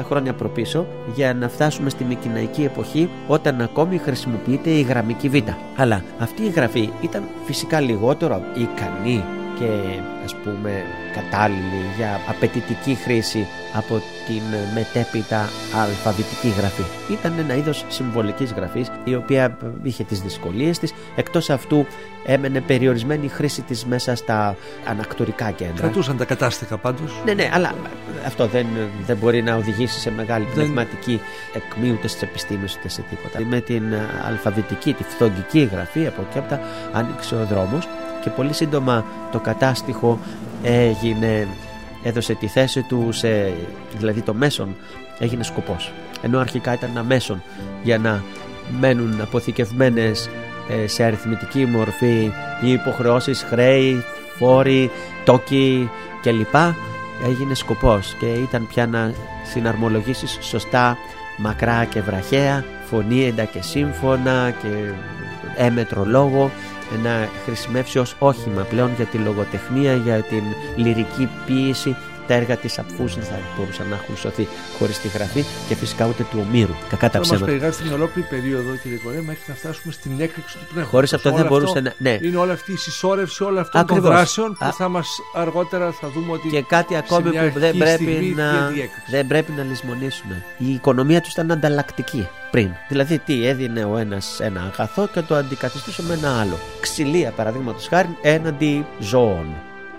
χρόνια 0.07 0.33
προπίσω 0.33 0.87
για 1.15 1.35
να 1.35 1.49
φτάσουμε 1.49 1.91
στη 1.91 2.05
Μικυναϊκή 2.05 2.65
εποχή, 2.65 3.11
όταν 3.27 3.61
ακόμη 3.61 3.99
χρησιμοποιείται 3.99 4.71
η 4.71 4.81
γραμμική 4.81 5.29
β. 5.29 5.37
Αλλά 5.77 6.05
αυτή 6.19 6.43
η 6.43 6.49
γραφή 6.49 6.91
ήταν 7.01 7.23
φυσικά 7.45 7.81
λιγότερο 7.81 8.43
ικανή 8.55 9.25
και 9.59 9.67
ας 10.31 10.37
πούμε 10.45 10.85
κατάλληλη 11.15 11.83
για 11.97 12.21
απαιτητική 12.29 12.95
χρήση 12.95 13.47
από 13.75 14.03
την 14.27 14.43
μετέπειτα 14.75 15.49
αλφαβητική 15.83 16.49
γραφή. 16.59 16.83
Ήταν 17.13 17.35
ένα 17.39 17.55
είδος 17.57 17.85
συμβολικής 17.89 18.53
γραφής 18.53 18.91
η 19.05 19.15
οποία 19.15 19.57
είχε 19.83 20.05
τις 20.05 20.21
δυσκολίες 20.21 20.79
της. 20.79 20.93
Εκτός 21.17 21.51
αυτού 21.51 21.87
έμενε 22.27 22.61
περιορισμένη 22.61 23.29
χρήση 23.29 23.63
της 23.63 23.85
μέσα 23.85 24.15
στα 24.15 24.57
ανακτορικά 24.89 25.51
κέντρα. 25.51 25.81
Κρατούσαν 25.81 26.17
τα 26.17 26.25
κατάστοιχα 26.25 26.79
πάντως. 26.79 27.21
Ναι, 27.25 27.33
ναι, 27.33 27.51
αλλά 27.53 27.75
αυτό 28.27 28.47
δεν, 28.47 28.67
δεν 29.07 29.17
μπορεί 29.17 29.43
να 29.43 29.57
οδηγήσει 29.57 30.01
σε 30.01 30.11
μεγάλη 30.11 30.45
δεν... 30.45 30.55
πνευματική 30.55 31.21
εκμή 31.55 31.91
ούτε 31.91 32.09
στις 32.09 32.23
επιστήμες 32.23 32.77
ούτε 32.77 32.89
σε 32.89 33.03
τίποτα. 33.11 33.45
Με 33.45 33.61
την 33.61 33.83
αλφαβητική, 34.27 34.93
τη 34.93 35.03
φθογγική 35.03 35.69
γραφή 35.73 36.07
από 36.07 36.25
εκεί 36.29 36.39
από 36.39 36.61
άνοιξε 36.93 37.35
ο 37.35 37.45
δρόμος 37.45 37.89
και 38.21 38.31
πολύ 38.31 38.53
σύντομα 38.53 39.05
το 39.33 39.41
κατάστοιχο 39.41 40.19
έγινε, 40.63 41.49
έδωσε 42.03 42.35
τη 42.35 42.47
θέση 42.47 42.83
του 42.83 43.09
σε, 43.13 43.53
δηλαδή 43.99 44.21
το 44.21 44.35
μέσον 44.35 44.77
έγινε 45.19 45.43
σκοπός. 45.43 45.93
Ενώ 46.23 46.39
αρχικά 46.39 46.73
ήταν 46.73 46.91
ένα 46.91 47.03
μέσον 47.03 47.43
για 47.83 47.99
να 47.99 48.23
μένουν 48.81 49.21
αποθηκευμένες 49.21 50.31
ε, 50.69 50.87
σε 50.87 51.05
αριθμητική 51.05 51.67
μορφή 51.67 52.33
οι 52.63 52.71
υποχρεώσεις, 52.71 53.43
χρέη, 53.43 54.05
φόροι, 54.37 54.91
τόκοι 55.25 55.91
κλπ. 56.23 56.55
Έγινε 57.25 57.55
σκοπός 57.55 58.15
και 58.19 58.27
ήταν 58.27 58.67
πια 58.67 58.87
να 58.87 59.13
συναρμολογήσεις 59.53 60.39
σωστά 60.41 60.97
μακρά 61.37 61.85
και 61.85 62.01
βραχαία 62.01 62.65
φωνήεντα 62.85 63.45
και 63.45 63.63
σύμφωνα 63.63 64.51
και 64.63 64.93
έμετρο 65.57 66.05
λόγο 66.05 66.51
να 67.03 67.29
χρησιμεύσει 67.45 67.99
ως 67.99 68.17
όχημα 68.19 68.63
πλέον 68.63 68.91
για 68.97 69.05
τη 69.05 69.19
λογοτεχνία, 69.19 69.95
για 69.95 70.23
την 70.23 70.43
λυρική 70.77 71.29
ποίηση 71.47 71.97
τα 72.31 72.37
έργα 72.37 72.57
της 72.57 72.79
Απφούζη 72.79 73.15
δεν 73.15 73.29
θα 73.29 73.39
μπορούσαν 73.57 73.89
να 73.89 73.95
έχουν 73.95 74.17
σωθεί 74.17 74.49
χωρίς 74.79 75.01
τη 75.01 75.09
γραφή 75.09 75.45
και 75.69 75.75
φυσικά 75.75 76.07
ούτε 76.07 76.23
του 76.31 76.45
Ομήρου. 76.47 76.75
Κακά 76.89 77.11
τα 77.11 77.21
ψέματα. 77.21 77.27
Θα 77.27 77.35
μας 77.35 77.45
περιγράψει 77.45 77.83
μια 77.85 77.95
ολόκληρη 77.95 78.29
περίοδο, 78.29 78.77
κύριε 78.83 78.99
Κορέ, 79.05 79.21
μέχρι 79.21 79.43
να 79.47 79.55
φτάσουμε 79.55 79.93
στην 79.93 80.13
έκρηξη 80.21 80.55
του 80.59 80.65
πνεύματος. 80.65 80.91
Χωρίς 80.91 81.13
αυτό 81.13 81.33
δεν 81.33 81.47
μπορούσε 81.47 81.81
να. 81.81 81.93
Ναι. 81.99 82.19
Είναι 82.23 82.37
όλη 82.37 82.51
αυτή 82.51 82.73
η 82.73 82.77
συσσόρευση 82.77 83.43
όλων 83.43 83.59
αυτών 83.59 83.81
Ακριβώς. 83.81 84.05
των 84.05 84.13
δράσεων 84.13 84.57
που 84.59 84.73
θα 84.73 84.89
μας 84.89 85.09
αργότερα 85.35 85.93
θα 85.93 86.09
δούμε 86.09 86.33
ότι. 86.33 86.49
Και 86.49 86.63
κάτι 86.63 86.97
ακόμη 86.97 87.31
που 87.31 87.59
δεν 87.59 87.77
πρέπει, 87.77 88.35
να, 88.37 88.73
δεν 89.11 89.27
πρέπει 89.27 89.53
να 89.53 89.63
λησμονήσουμε. 89.63 90.45
Η 90.59 90.73
οικονομία 90.73 91.21
τους 91.21 91.33
ήταν 91.33 91.51
ανταλλακτική 91.51 92.29
πριν. 92.51 92.71
Δηλαδή, 92.89 93.19
τι 93.19 93.47
έδινε 93.47 93.85
ο 93.85 93.97
ένας 93.97 94.41
ένα 94.41 94.61
αγαθό 94.73 95.09
και 95.13 95.21
το 95.21 95.35
αντικαθιστούσε 95.35 96.03
με 96.03 96.15
ένα 96.15 96.41
άλλο. 96.41 96.59
Ξυλία, 96.81 97.31
παραδείγματος 97.31 97.87
χάρη, 97.89 98.17
έναντι 98.23 98.87
ζώων. 98.99 99.47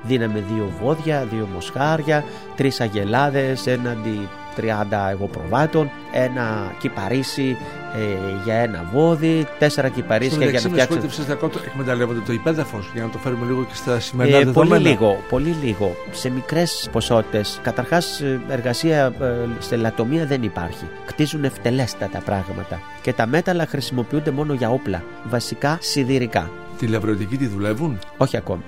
Δίναμε 0.03 0.43
δύο 0.53 0.71
βόδια, 0.81 1.27
δύο 1.31 1.47
μοσχάρια, 1.53 2.23
τρεις 2.55 2.81
αγελάδες 2.81 3.67
έναντι 3.67 4.29
30 4.57 5.09
εγωπροβάτων, 5.11 5.89
ένα 6.11 6.75
κυπαρίσι 6.79 7.57
ε, 7.95 8.43
για 8.43 8.55
ένα 8.55 8.89
βόδι, 8.93 9.47
τέσσερα 9.59 9.89
κυπαρίσια 9.89 10.49
για 10.49 10.61
να 10.63 10.69
φτιάξουν. 10.69 11.09
Στο 11.09 11.49
εκμεταλλεύονται 11.65 12.19
το 12.25 12.33
υπέδαφος 12.33 12.89
για 12.93 13.03
να 13.03 13.09
το 13.09 13.17
φέρουμε 13.17 13.45
λίγο 13.45 13.63
και 13.63 13.75
στα 13.75 13.99
σημερινά 13.99 14.37
ε, 14.37 14.43
δεδομένα. 14.43 14.75
Πολύ 14.75 14.89
λίγο, 14.89 15.17
πολύ 15.29 15.55
λίγο. 15.63 15.95
Σε 16.11 16.29
μικρές 16.29 16.89
ποσότητες. 16.91 17.59
Καταρχάς, 17.63 18.21
ε, 18.21 18.41
εργασία 18.49 19.13
ε, 19.21 19.35
σε 19.59 19.75
λατομεία 19.75 20.25
δεν 20.25 20.43
υπάρχει. 20.43 20.85
Κτίζουν 21.05 21.43
ευτελέστατα 21.43 22.19
πράγματα. 22.19 22.79
Και 23.01 23.13
τα 23.13 23.27
μέταλλα 23.27 23.65
χρησιμοποιούνται 23.65 24.31
μόνο 24.31 24.53
για 24.53 24.69
όπλα. 24.69 25.03
Βασικά 25.29 25.77
σιδηρικά. 25.81 26.49
Τη 26.77 26.87
λαβρωτική 26.87 27.37
τη 27.37 27.47
δουλεύουν; 27.47 27.99
Όχι 28.17 28.37
ακόμη. 28.37 28.63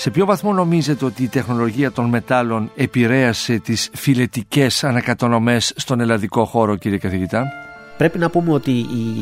Σε 0.00 0.10
ποιο 0.10 0.26
βαθμό 0.26 0.52
νομίζετε 0.52 1.04
ότι 1.04 1.22
η 1.22 1.28
τεχνολογία 1.28 1.92
των 1.92 2.08
μετάλλων 2.08 2.70
επηρέασε 2.76 3.58
τις 3.58 3.90
φιλετικές 3.94 4.84
ανακατονομές 4.84 5.72
στον 5.76 6.00
ελλαδικό 6.00 6.44
χώρο 6.44 6.76
κύριε 6.76 6.98
καθηγητά; 6.98 7.52
Πρέπει 7.98 8.18
να 8.18 8.30
πούμε 8.30 8.52
ότι 8.52 8.70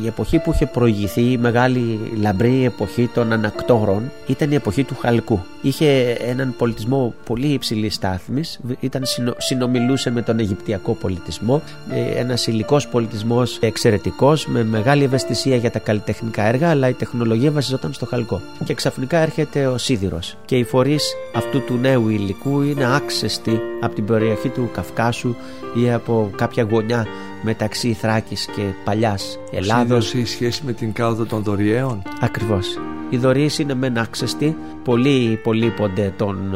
η 0.03 0.07
εποχή 0.07 0.39
που 0.39 0.53
είχε 0.55 0.67
προηγηθεί, 0.67 1.21
η 1.21 1.39
μεγάλη 1.39 2.01
λαμπρή 2.21 2.65
εποχή 2.65 3.11
των 3.15 3.33
ανακτόρων, 3.33 4.11
ήταν 4.27 4.53
η 4.53 4.55
εποχή 4.55 4.85
του 4.85 4.97
Χαλκού. 5.01 5.41
Είχε 5.63 6.01
έναν 6.11 6.55
πολιτισμό 6.59 7.15
πολύ 7.25 7.47
υψηλής 7.47 7.95
στάθμης, 7.95 8.61
ήταν, 8.81 9.03
συνομιλούσε 9.37 10.11
με 10.11 10.23
τον 10.23 10.39
Αιγυπτιακό 10.39 10.93
πολιτισμό, 10.93 11.63
ε, 11.91 12.21
ένας 12.21 12.47
υλικός 12.47 12.89
πολιτισμός 12.89 13.59
εξαιρετικός, 13.61 14.47
με 14.47 14.65
μεγάλη 14.65 15.05
ευαισθησία 15.05 15.57
για 15.57 15.71
τα 15.71 15.79
καλλιτεχνικά 15.79 16.43
έργα, 16.43 16.71
αλλά 16.71 16.89
η 16.89 16.93
τεχνολογία 16.93 17.51
βασιζόταν 17.51 17.93
στο 17.93 18.07
Χαλκό. 18.07 18.41
Και 18.65 18.75
ξαφνικά 18.75 19.19
έρχεται 19.19 19.67
ο 19.67 19.79
Σίδηρος. 19.79 20.37
Και 20.45 20.57
οι 20.57 20.65
φορείς 20.65 21.15
αυτού 21.35 21.65
του 21.65 21.75
νέου 21.77 22.09
υλικού 22.09 22.63
είναι 22.63 22.95
άξεστοι 22.95 23.61
από 23.81 23.95
την 23.95 24.05
περιοχή 24.05 24.49
του 24.49 24.71
Καυκάσου 24.73 25.35
ή 25.75 25.91
από 25.91 26.31
κάποια 26.37 26.67
γωνιά 26.71 27.07
μεταξύ 27.43 27.93
Θράκης 27.93 28.47
και 28.57 28.63
παλιάς 28.85 29.39
Ελλάδος. 29.51 30.15
η 30.15 30.25
σχέση 30.25 30.63
με 30.65 30.73
την 30.73 30.93
κάδο 30.93 31.25
των 31.25 31.43
δωριαίων. 31.43 32.03
Ακριβώς. 32.21 32.79
Οι 33.11 33.17
δωρείες 33.17 33.59
είναι 33.59 33.75
μεν 33.75 33.99
άξεστοι, 33.99 34.57
πολύ 34.85 35.31
υπολείπονται 35.31 36.13
των 36.17 36.55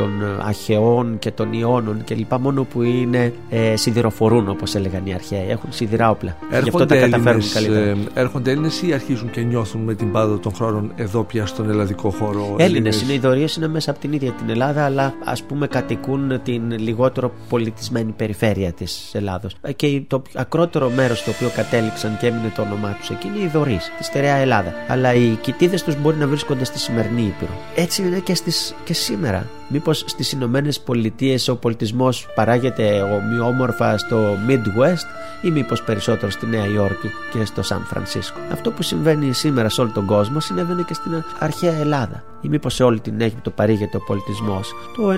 των 0.00 0.22
ε, 0.22 0.26
αρχαιών 0.46 1.18
και 1.18 1.30
των 1.30 1.52
ιώνων 1.52 2.04
και 2.04 2.14
λοιπά 2.14 2.38
μόνο 2.40 2.64
που 2.64 2.82
είναι 2.82 3.32
ε, 3.50 3.76
σιδηροφορούν 3.76 4.48
όπως 4.48 4.74
έλεγαν 4.74 5.06
οι 5.06 5.14
αρχαίοι. 5.14 5.46
Έχουν 5.48 5.72
σιδηρά 5.72 6.10
όπλα. 6.10 6.36
Έρχονται 6.50 6.62
γι' 6.62 6.68
αυτό 6.68 6.86
τα 6.86 6.96
καταφέρουν 6.96 7.42
καλύτερα. 7.52 7.80
ε, 7.80 7.96
έρχονται 8.14 8.50
Έλληνες 8.50 8.82
ή 8.82 8.92
αρχίζουν 8.92 9.30
και 9.30 9.40
νιώθουν 9.40 9.80
με 9.80 9.94
την 9.94 10.12
πάδο 10.12 10.38
των 10.38 10.54
χρόνων 10.54 10.92
εδώ 10.96 11.24
πια 11.24 11.46
στον 11.46 11.70
ελλαδικό 11.70 12.10
χώρο 12.10 12.54
Έλληνες 12.58 13.02
είναι 13.02 13.12
οι 13.12 13.18
δωρίες 13.18 13.56
είναι 13.56 13.68
μέσα 13.68 13.90
από 13.90 14.00
την 14.00 14.12
ίδια 14.12 14.32
την 14.32 14.50
Ελλάδα 14.50 14.84
αλλά 14.84 15.14
ας 15.24 15.42
πούμε 15.42 15.66
κατοικούν 15.66 16.40
την 16.42 16.78
λιγότερο 16.78 17.32
πολιτισμένη 17.48 18.12
περιφέρεια 18.12 18.72
της 18.72 19.10
Ελλάδος. 19.14 19.56
Ε, 19.60 19.72
και 19.72 20.02
το 20.06 20.22
ακρότερο 20.34 20.90
μέρος 20.90 21.18
στο 21.18 21.30
οποίο 21.30 21.48
κατέληξαν 21.54 22.16
και 22.20 22.26
έμεινε 22.26 22.52
το 22.54 22.62
όνομά 22.62 22.96
τους 22.98 23.10
εκεί 23.10 23.26
είναι 23.26 23.44
οι 23.44 23.48
δωρείς 23.52 23.92
τη 23.98 24.04
στερεά 24.04 24.34
Ελλάδα. 24.34 24.72
Αλλά 24.88 25.14
οι 25.14 25.28
κοιτίδες 25.40 25.82
τους 25.82 26.00
μπορεί 26.00 26.16
να 26.16 26.26
βρίσκονται 26.26 26.64
στη 26.64 26.78
σημερινή 26.78 27.22
Ήπειρο. 27.22 27.52
Έτσι 27.74 28.02
είναι 28.02 28.18
και, 28.18 28.34
στις, 28.34 28.74
και 28.84 28.94
σήμερα 28.94 29.48
μήπως 29.70 30.04
στις 30.06 30.32
Ηνωμένες 30.32 30.80
Πολιτείες 30.80 31.48
ο 31.48 31.56
πολιτισμός 31.56 32.28
παράγεται 32.34 33.00
ομοιόμορφα 33.02 33.98
στο 33.98 34.36
Midwest 34.48 35.06
ή 35.42 35.50
μήπως 35.50 35.82
περισσότερο 35.82 36.30
στη 36.30 36.46
Νέα 36.46 36.66
Υόρκη 36.66 37.10
και 37.32 37.44
στο 37.44 37.62
Σαν 37.62 37.84
Φρανσίσκο; 37.84 38.38
Αυτό 38.52 38.70
που 38.70 38.82
συμβαίνει 38.82 39.32
σήμερα 39.32 39.68
σε 39.68 39.80
όλο 39.80 39.90
τον 39.94 40.06
κόσμο 40.06 40.40
συνέβαινε 40.40 40.82
και 40.82 40.94
στην 40.94 41.24
αρχαία 41.38 41.74
Ελλάδα 41.74 42.24
ή 42.42 42.48
μήπως 42.48 42.74
σε 42.74 42.82
όλη 42.82 43.00
την 43.00 43.20
Αίγυπτο 43.20 43.50
παρήγεται 43.50 43.96
ο 43.96 44.00
πολιτισμός; 44.00 44.74
Το 44.96 45.10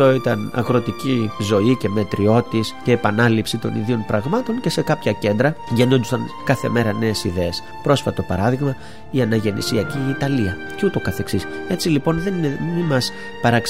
90% 0.00 0.14
ήταν 0.14 0.50
αγροτική 0.54 1.30
ζωή 1.40 1.76
και 1.76 1.88
μετριώτης 1.88 2.74
και 2.84 2.92
επανάληψη 2.92 3.58
των 3.58 3.76
ιδίων 3.76 4.04
πραγμάτων 4.06 4.60
και 4.60 4.70
σε 4.70 4.82
κάποια 4.82 5.12
κέντρα 5.12 5.56
γεννόντουσαν 5.74 6.20
κάθε 6.44 6.68
μέρα 6.68 6.92
νέες 6.92 7.24
ιδέες. 7.24 7.62
Πρόσφατο 7.82 8.22
παράδειγμα 8.22 8.76
η 9.10 9.22
αναγεννησιακή 9.22 9.98
Ιταλία 10.10 10.56
και 10.76 10.86
ούτω 10.86 11.00
καθεξής. 11.00 11.46
Έτσι 11.68 11.88
λοιπόν 11.88 12.20
δεν 12.20 12.34
είναι, 12.34 12.58
μη 12.74 12.82
μας 12.82 13.12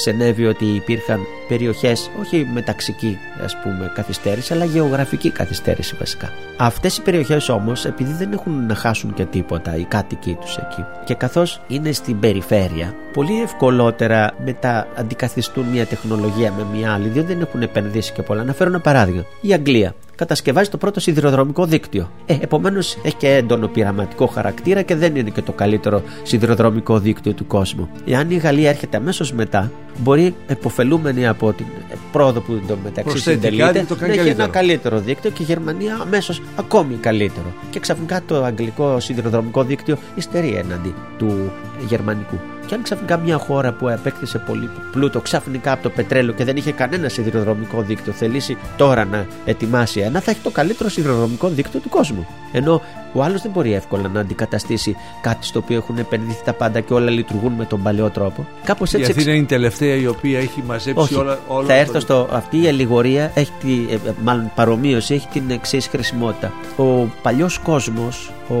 ξενεύει 0.01 0.45
ότι 0.45 0.65
υπήρχαν 0.65 1.19
περιοχές 1.47 2.09
όχι 2.19 2.47
μεταξική 2.53 3.17
ας 3.43 3.57
πούμε 3.61 3.91
καθυστέρηση 3.95 4.53
αλλά 4.53 4.65
γεωγραφική 4.65 5.29
καθυστέρηση 5.29 5.95
βασικά. 5.99 6.29
Αυτές 6.57 6.97
οι 6.97 7.01
περιοχές 7.01 7.49
όμως 7.49 7.85
επειδή 7.85 8.13
δεν 8.13 8.31
έχουν 8.31 8.65
να 8.65 8.75
χάσουν 8.75 9.13
και 9.13 9.25
τίποτα 9.25 9.75
οι 9.75 9.83
κάτοικοι 9.83 10.37
τους 10.41 10.57
εκεί 10.57 10.85
και 11.05 11.13
καθώς 11.13 11.61
είναι 11.67 11.91
στην 11.91 12.19
περιφέρεια 12.19 12.95
πολύ 13.13 13.41
ευκολότερα 13.41 14.33
μετά 14.45 14.87
αντικαθιστούν 14.95 15.65
μια 15.65 15.85
τεχνολογία 15.85 16.51
με 16.51 16.65
μια 16.77 16.93
άλλη 16.93 17.07
διότι 17.07 17.33
δεν 17.33 17.41
έχουν 17.41 17.61
επενδύσει 17.61 18.11
και 18.11 18.21
πολλά. 18.21 18.43
Να 18.43 18.53
φέρω 18.53 18.69
ένα 18.69 18.79
παράδειγμα. 18.79 19.25
Η 19.41 19.53
Αγγλία 19.53 19.93
κατασκευάζει 20.21 20.69
το 20.69 20.77
πρώτο 20.77 20.99
σιδηροδρομικό 20.99 21.65
δίκτυο. 21.65 22.11
Ε, 22.25 22.37
Επομένως 22.41 22.97
έχει 23.03 23.15
και 23.15 23.27
έντονο 23.27 23.67
πειραματικό 23.67 24.25
χαρακτήρα 24.27 24.81
και 24.81 24.95
δεν 24.95 25.15
είναι 25.15 25.29
και 25.29 25.41
το 25.41 25.51
καλύτερο 25.51 26.01
σιδηροδρομικό 26.23 26.99
δίκτυο 26.99 27.33
του 27.33 27.47
κόσμου. 27.47 27.89
Εάν 28.05 28.31
η 28.31 28.35
Γαλλία 28.35 28.69
έρχεται 28.69 28.97
αμέσως 28.97 29.33
μετά, 29.33 29.71
μπορεί 29.97 30.35
εποφελούμενη 30.47 31.27
από 31.27 31.53
την 31.53 31.65
πρόοδο 32.11 32.39
που 32.39 32.61
το 32.67 32.77
μεταξύ 32.83 33.17
συντελείται 33.17 33.85
να 33.99 34.05
έχει 34.05 34.27
ένα 34.27 34.47
καλύτερο 34.47 34.99
δίκτυο 34.99 35.29
και 35.29 35.41
η 35.41 35.45
Γερμανία 35.45 35.97
αμέσως 36.01 36.41
ακόμη 36.55 36.95
καλύτερο. 36.95 37.53
Και 37.69 37.79
ξαφνικά 37.79 38.21
το 38.25 38.43
αγγλικό 38.43 38.99
σιδηροδρομικό 38.99 39.63
δίκτυο 39.63 39.97
υστερεί 40.15 40.53
έναντι 40.53 40.93
του 41.17 41.51
γερμανικού. 41.87 42.39
Και 42.65 42.75
αν 42.75 42.83
ξαφνικά 42.83 43.17
μια 43.17 43.37
χώρα 43.37 43.71
που 43.71 43.89
απέκτησε 43.89 44.37
πολύ 44.37 44.69
πλούτο 44.91 45.21
ξαφνικά 45.21 45.71
από 45.71 45.83
το 45.83 45.89
πετρέλαιο 45.89 46.33
και 46.33 46.43
δεν 46.43 46.57
είχε 46.57 46.71
κανένα 46.71 47.09
σιδηροδρομικό 47.09 47.81
δίκτυο 47.81 48.13
θελήσει 48.13 48.57
τώρα 48.77 49.05
να 49.05 49.25
ετοιμάσει 49.45 49.99
ένα, 49.99 50.19
θα 50.19 50.31
έχει 50.31 50.39
το 50.39 50.49
καλύτερο 50.49 50.89
σιδηροδρομικό 50.89 51.47
δίκτυο 51.47 51.79
του 51.79 51.89
κόσμου. 51.89 52.27
Ενώ 52.51 52.81
ο 53.13 53.23
άλλος 53.23 53.41
δεν 53.41 53.51
μπορεί 53.51 53.73
εύκολα 53.73 54.07
να 54.07 54.19
αντικαταστήσει 54.19 54.95
κάτι 55.21 55.45
στο 55.45 55.59
οποίο 55.59 55.77
έχουν 55.77 55.97
επενδύσει 55.97 56.43
τα 56.43 56.53
πάντα 56.53 56.79
και 56.79 56.93
όλα 56.93 57.09
λειτουργούν 57.09 57.53
με 57.53 57.65
τον 57.65 57.81
παλαιό 57.81 58.09
τρόπο. 58.09 58.45
Κάπως 58.63 58.93
έτσι. 58.93 59.11
Η 59.11 59.13
Αθήνα 59.13 59.31
είναι 59.31 59.43
η 59.43 59.45
τελευταία 59.45 59.95
η 59.95 60.07
οποία 60.07 60.39
έχει 60.39 60.63
μαζέψει 60.67 61.01
Όχι. 61.01 61.15
όλα, 61.15 61.39
όλα. 61.47 61.67
Θα 61.67 61.73
έρθω 61.73 61.99
στο. 61.99 62.27
Αυτή 62.31 62.63
η 62.63 62.67
αλληγορία 62.67 63.31
έχει 63.33 63.51
τη, 63.59 63.93
ε, 63.93 63.97
μάλλον 64.23 64.51
παρομοίωση 64.55 65.13
έχει 65.13 65.27
την 65.27 65.51
εξής 65.51 65.87
χρησιμότητα. 65.87 66.51
Ο 66.75 66.83
παλιός 67.21 67.59
κόσμος, 67.59 68.31
ο 68.49 68.55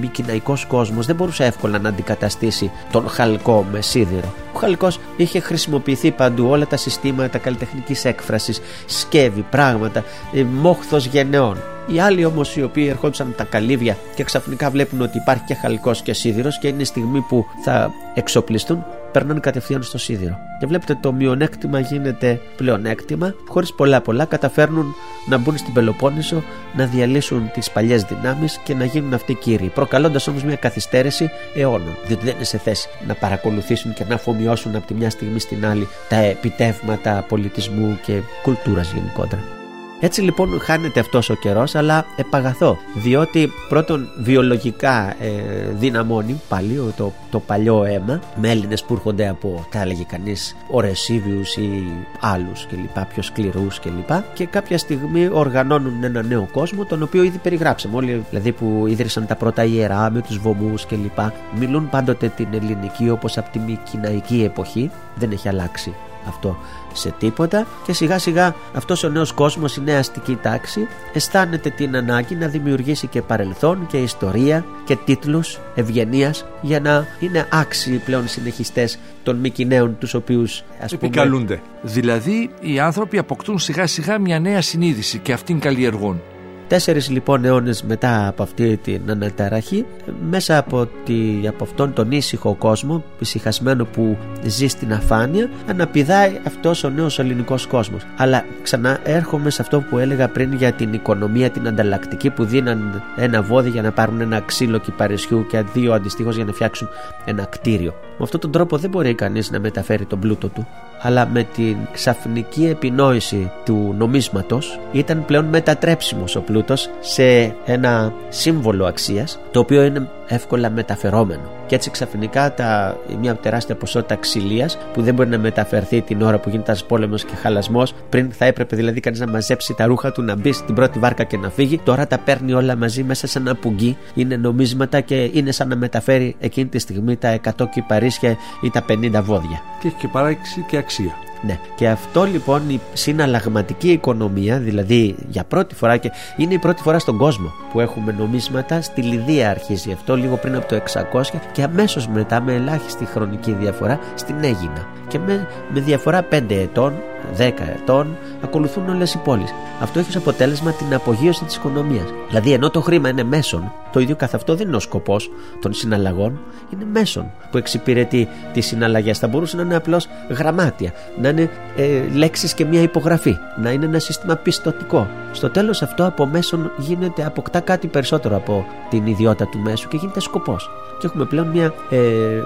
μικυναϊκό 0.00 0.56
κόσμος 0.68 1.06
δεν 1.06 1.16
μπορούσε 1.16 1.44
εύκολα 1.44 1.78
να 1.78 1.88
αντικαταστήσει 1.88 2.70
τον 2.92 3.08
χαλκό 3.08 3.66
με 3.72 3.80
σίδηρο. 3.80 4.34
Ο 4.54 4.58
χαλκός 4.58 5.00
είχε 5.16 5.40
χρησιμοποιηθεί 5.40 6.10
παντού 6.10 6.46
όλα 6.48 6.66
τα 6.66 6.76
συστήματα 6.76 7.38
καλλιτεχνικής 7.38 8.04
έκφρασης, 8.04 8.60
σκεύη, 8.86 9.44
πράγματα, 9.50 10.04
ε, 10.32 10.42
μόχθος 10.42 11.06
γενεών. 11.06 11.56
Οι 11.86 12.00
άλλοι 12.00 12.24
όμως 12.24 12.56
οι 12.56 12.62
οποίοι 12.62 12.86
ερχόντουσαν 12.90 13.34
τα 13.36 13.44
καλύβια 13.44 13.96
και 14.14 14.24
ξαφνικά 14.24 14.70
βλέπουν 14.70 15.00
ότι 15.00 15.16
υπάρχει 15.16 15.44
και 15.44 15.54
χαλκός 15.54 16.02
και 16.02 16.12
σίδηρος 16.12 16.58
και 16.58 16.68
είναι 16.68 16.82
η 16.82 16.84
στιγμή 16.84 17.20
που 17.20 17.46
θα 17.64 17.90
εξοπλιστούν, 18.14 18.84
περνάνε 19.12 19.40
κατευθείαν 19.40 19.82
στο 19.82 19.98
σίδηρο. 19.98 20.38
Και 20.60 20.66
βλέπετε 20.66 20.98
το 21.00 21.12
μειονέκτημα 21.12 21.80
γίνεται 21.80 22.40
πλεονέκτημα, 22.56 23.34
χωρίς 23.48 23.74
πολλά 23.74 24.00
πολλά 24.00 24.24
καταφέρνουν 24.24 24.94
να 25.28 25.38
μπουν 25.38 25.56
στην 25.56 25.72
Πελοπόννησο, 25.72 26.42
να 26.76 26.86
διαλύσουν 26.86 27.50
τις 27.52 27.70
παλιές 27.70 28.02
δυνάμεις 28.02 28.60
και 28.64 28.74
να 28.74 28.84
γίνουν 28.84 29.14
αυτοί 29.14 29.34
κύριοι. 29.34 29.70
Προκαλώντας 29.74 30.28
όμως 30.28 30.42
μια 30.42 30.56
καθυστέρηση 30.56 31.30
αιώνων, 31.54 31.96
διότι 32.06 32.24
δεν 32.24 32.34
είναι 32.34 32.44
σε 32.44 32.58
θέση 32.58 32.88
να 33.06 33.14
παρακολουθήσουν 33.14 33.94
και 33.94 34.04
να 34.08 34.14
αφομοιώσουν 34.14 34.76
από 34.76 34.86
τη 34.86 34.94
μια 34.94 35.10
στιγμή 35.10 35.38
στην 35.38 35.66
άλλη 35.66 35.88
τα 36.08 36.16
επιτεύγματα 36.16 37.24
πολιτισμού 37.28 37.98
και 38.04 38.20
κουλτούρας 38.42 38.92
γενικότερα. 38.92 39.63
Έτσι 40.00 40.20
λοιπόν 40.20 40.60
χάνεται 40.60 41.00
αυτός 41.00 41.30
ο 41.30 41.34
καιρός 41.34 41.74
αλλά 41.74 42.06
επαγαθώ 42.16 42.78
διότι 42.94 43.52
πρώτον 43.68 44.08
βιολογικά 44.16 45.14
ε, 45.20 45.30
δυναμώνει 45.72 46.40
πάλι 46.48 46.92
το, 46.96 47.12
το 47.30 47.40
παλιό 47.40 47.84
αίμα. 47.84 48.20
Με 48.36 48.50
Έλληνες 48.50 48.84
που 48.84 48.94
έρχονται 48.94 49.28
από 49.28 49.66
τα 49.70 49.80
έλεγε 49.80 50.02
κανείς 50.02 50.56
ορεσίβιους 50.70 51.56
ή 51.56 51.92
άλλους 52.20 52.66
και 52.66 52.76
λοιπά 52.76 53.04
πιο 53.04 53.22
σκληρούς 53.22 53.78
και 53.80 53.90
λοιπά 53.96 54.24
και 54.34 54.46
κάποια 54.46 54.78
στιγμή 54.78 55.28
οργανώνουν 55.32 56.04
ένα 56.04 56.22
νέο 56.22 56.48
κόσμο 56.52 56.84
τον 56.84 57.02
οποίο 57.02 57.22
ήδη 57.22 57.38
περιγράψαμε. 57.38 57.96
Όλοι 57.96 58.24
δηλαδή 58.30 58.52
που 58.52 58.84
ίδρυσαν 58.86 59.26
τα 59.26 59.36
πρώτα 59.36 59.64
ιερά 59.64 60.10
με 60.10 60.20
τους 60.20 60.38
βωμούς 60.38 60.86
και 60.86 60.96
λοιπά 60.96 61.32
μιλούν 61.58 61.88
πάντοτε 61.90 62.28
την 62.28 62.48
ελληνική 62.52 63.10
όπως 63.10 63.38
από 63.38 63.50
τη 63.50 63.58
μικυναϊκή 63.58 64.42
εποχή. 64.44 64.90
Δεν 65.14 65.30
έχει 65.30 65.48
αλλάξει 65.48 65.94
αυτό 66.28 66.56
σε 66.94 67.14
τίποτα 67.18 67.66
και 67.86 67.92
σιγά 67.92 68.18
σιγά 68.18 68.54
αυτός 68.74 69.02
ο 69.02 69.08
νέος 69.08 69.32
κόσμος, 69.32 69.76
η 69.76 69.80
νέα 69.80 69.98
αστική 69.98 70.38
τάξη 70.42 70.88
αισθάνεται 71.12 71.70
την 71.70 71.96
ανάγκη 71.96 72.34
να 72.34 72.46
δημιουργήσει 72.46 73.06
και 73.06 73.22
παρελθόν 73.22 73.86
και 73.86 73.96
ιστορία 73.96 74.64
και 74.84 74.96
τίτλους 74.96 75.58
ευγενίας 75.74 76.44
για 76.60 76.80
να 76.80 77.06
είναι 77.20 77.48
άξιοι 77.50 77.96
πλέον 77.96 78.28
συνεχιστές 78.28 78.98
των 79.22 79.36
Μικυναίων 79.36 79.96
τους 79.98 80.14
οποίους 80.14 80.62
ας 80.80 80.92
Επικαλούνται. 80.92 81.62
Δηλαδή 81.82 82.50
οι 82.60 82.80
άνθρωποι 82.80 83.18
αποκτούν 83.18 83.58
σιγά 83.58 83.86
σιγά 83.86 84.18
μια 84.18 84.40
νέα 84.40 84.62
συνείδηση 84.62 85.18
και 85.18 85.32
αυτήν 85.32 85.58
καλλιεργούν. 85.60 86.20
Τέσσερις 86.68 87.10
λοιπόν 87.10 87.44
αιώνες 87.44 87.82
μετά 87.82 88.28
από 88.28 88.42
αυτή 88.42 88.76
την 88.76 89.00
αναταραχή 89.10 89.84
μέσα 90.30 90.58
από, 90.58 90.88
τη, 91.04 91.48
από 91.48 91.64
αυτόν 91.64 91.92
τον 91.92 92.10
ήσυχο 92.10 92.54
κόσμο 92.54 93.04
ησυχασμένο 93.18 93.84
που 93.84 94.16
ζει 94.44 94.66
στην 94.66 94.92
αφάνεια 94.92 95.50
αναπηδάει 95.68 96.40
αυτός 96.46 96.84
ο 96.84 96.88
νέος 96.88 97.18
ελληνικός 97.18 97.66
κόσμος. 97.66 98.02
Αλλά 98.16 98.44
ξανά 98.62 98.98
έρχομαι 99.04 99.50
σε 99.50 99.62
αυτό 99.62 99.80
που 99.80 99.98
έλεγα 99.98 100.28
πριν 100.28 100.52
για 100.52 100.72
την 100.72 100.92
οικονομία 100.92 101.50
την 101.50 101.66
ανταλλακτική 101.66 102.30
που 102.30 102.44
δίναν 102.44 103.02
ένα 103.16 103.42
βόδι 103.42 103.70
για 103.70 103.82
να 103.82 103.92
πάρουν 103.92 104.20
ένα 104.20 104.40
ξύλο 104.40 104.78
κυπαρισιού 104.78 105.46
και 105.46 105.64
δύο 105.72 105.92
αντιστοίχως 105.92 106.36
για 106.36 106.44
να 106.44 106.52
φτιάξουν 106.52 106.88
ένα 107.24 107.44
κτίριο. 107.44 107.94
Με 108.18 108.24
αυτόν 108.24 108.40
τον 108.40 108.50
τρόπο 108.50 108.76
δεν 108.76 108.90
μπορεί 108.90 109.14
κανείς 109.14 109.50
να 109.50 109.60
μεταφέρει 109.60 110.04
τον 110.04 110.20
πλούτο 110.20 110.48
του 110.48 110.66
αλλά 111.06 111.26
με 111.26 111.42
την 111.42 111.76
ξαφνική 111.92 112.66
επινόηση 112.66 113.50
του 113.64 113.94
νομίσματος 113.98 114.80
ήταν 114.92 115.24
πλέον 115.24 115.44
μετατρέψιμος 115.44 116.36
ο 116.36 116.40
πλούτος 116.40 116.90
σε 117.00 117.54
ένα 117.64 118.12
σύμβολο 118.28 118.86
αξίας 118.86 119.40
το 119.50 119.60
οποίο 119.60 119.84
είναι 119.84 120.08
εύκολα 120.28 120.70
μεταφερόμενο. 120.70 121.42
Και 121.66 121.74
έτσι 121.74 121.90
ξαφνικά 121.90 122.54
τα, 122.54 122.96
μια 123.20 123.34
τεράστια 123.34 123.74
ποσότητα 123.74 124.16
ξυλίας 124.16 124.78
που 124.92 125.02
δεν 125.02 125.14
μπορεί 125.14 125.28
να 125.28 125.38
μεταφερθεί 125.38 126.00
την 126.00 126.22
ώρα 126.22 126.38
που 126.38 126.48
γίνεται 126.48 126.70
ένας 126.70 126.84
πόλεμος 126.84 127.24
και 127.24 127.34
χαλασμός, 127.34 127.94
πριν 128.08 128.32
θα 128.32 128.44
έπρεπε 128.44 128.76
δηλαδή 128.76 129.00
κανείς 129.00 129.20
να 129.20 129.26
μαζέψει 129.26 129.74
τα 129.74 129.86
ρούχα 129.86 130.12
του, 130.12 130.22
να 130.22 130.36
μπει 130.36 130.52
στην 130.52 130.74
πρώτη 130.74 130.98
βάρκα 130.98 131.24
και 131.24 131.36
να 131.36 131.50
φύγει. 131.50 131.78
Τώρα 131.78 132.06
τα 132.06 132.18
παίρνει 132.18 132.52
όλα 132.52 132.76
μαζί 132.76 133.02
μέσα 133.02 133.26
σε 133.26 133.38
ένα 133.38 133.54
πουγγί, 133.54 133.96
είναι 134.14 134.36
νομίσματα 134.36 135.00
και 135.00 135.30
είναι 135.32 135.52
σαν 135.52 135.68
να 135.68 135.76
μεταφέρει 135.76 136.36
εκείνη 136.38 136.68
τη 136.68 136.78
στιγμή 136.78 137.16
τα 137.16 137.40
100 137.58 137.64
κυπαρίσια 137.70 138.36
ή 138.62 138.70
τα 138.70 138.84
50 138.88 139.20
βόδια. 139.22 139.62
Και 139.80 139.88
έχει 139.88 139.96
και 139.96 140.08
παράξιση 140.08 140.64
και 140.68 140.76
αξία. 140.76 140.93
galaxia, 140.94 141.33
Ναι. 141.46 141.58
Και 141.74 141.88
αυτό 141.88 142.24
λοιπόν 142.24 142.70
η 142.70 142.80
συναλλαγματική 142.92 143.90
οικονομία, 143.90 144.58
δηλαδή 144.58 145.14
για 145.28 145.44
πρώτη 145.44 145.74
φορά 145.74 145.96
και 145.96 146.10
είναι 146.36 146.54
η 146.54 146.58
πρώτη 146.58 146.82
φορά 146.82 146.98
στον 146.98 147.16
κόσμο 147.16 147.52
που 147.72 147.80
έχουμε 147.80 148.14
νομίσματα, 148.18 148.80
στη 148.80 149.02
Λιδία 149.02 149.50
αρχίζει 149.50 149.92
αυτό 149.92 150.16
λίγο 150.16 150.36
πριν 150.36 150.56
από 150.56 150.66
το 150.66 150.80
600 151.12 151.22
και 151.52 151.62
αμέσως 151.62 152.08
μετά 152.08 152.40
με 152.40 152.54
ελάχιστη 152.54 153.04
χρονική 153.04 153.52
διαφορά 153.52 153.98
στην 154.14 154.36
Αίγινα. 154.42 154.86
Και 155.08 155.18
με, 155.18 155.48
με 155.72 155.80
διαφορά 155.80 156.28
5 156.30 156.42
ετών 156.48 156.92
10 157.38 157.52
ετών 157.80 158.16
ακολουθούν 158.42 158.88
όλες 158.88 159.14
οι 159.14 159.18
πόλεις. 159.18 159.54
Αυτό 159.80 159.98
έχει 159.98 160.08
ως 160.08 160.16
αποτέλεσμα 160.16 160.72
την 160.72 160.94
απογείωση 160.94 161.44
της 161.44 161.56
οικονομίας. 161.56 162.04
Δηλαδή, 162.28 162.52
ενώ 162.52 162.70
το 162.70 162.80
χρήμα 162.80 163.08
είναι 163.08 163.22
μέσον, 163.22 163.72
το 163.92 164.00
ίδιο 164.00 164.16
καθ' 164.16 164.34
αυτό 164.34 164.54
δεν 164.54 164.66
είναι 164.66 164.76
ο 164.76 164.80
σκοπός 164.80 165.30
των 165.60 165.72
συναλλαγών, 165.72 166.40
είναι 166.72 166.84
μέσον 166.92 167.30
που 167.50 167.58
εξυπηρετεί 167.58 168.28
τις 168.52 168.66
συναλλαγές. 168.66 169.18
Θα 169.18 169.28
μπορούσε 169.28 169.56
να 169.56 169.62
είναι 169.62 169.76
απλώς 169.76 170.08
γραμμάτια, 170.28 170.92
να 171.20 171.28
είναι 171.34 171.50
ε, 171.76 172.02
λέξεις 172.14 172.54
και 172.54 172.64
μια 172.64 172.82
υπογραφή, 172.82 173.36
να 173.62 173.70
είναι 173.70 173.84
ένα 173.84 173.98
σύστημα 173.98 174.36
πιστοτικό. 174.36 175.08
Στο 175.32 175.50
τέλος 175.50 175.82
αυτό 175.82 176.06
από 176.06 176.26
μέσον 176.26 176.72
γίνεται, 176.76 177.24
αποκτά 177.24 177.60
κάτι 177.60 177.86
περισσότερο 177.86 178.36
από 178.36 178.66
την 178.90 179.06
ιδιότητα 179.06 179.46
του 179.46 179.58
μέσου 179.58 179.88
και 179.88 179.96
γίνεται 179.96 180.20
σκοπός. 180.20 180.70
Και 180.98 181.06
έχουμε 181.06 181.24
πλέον 181.24 181.46
μια, 181.46 181.74
ε, 181.90 181.98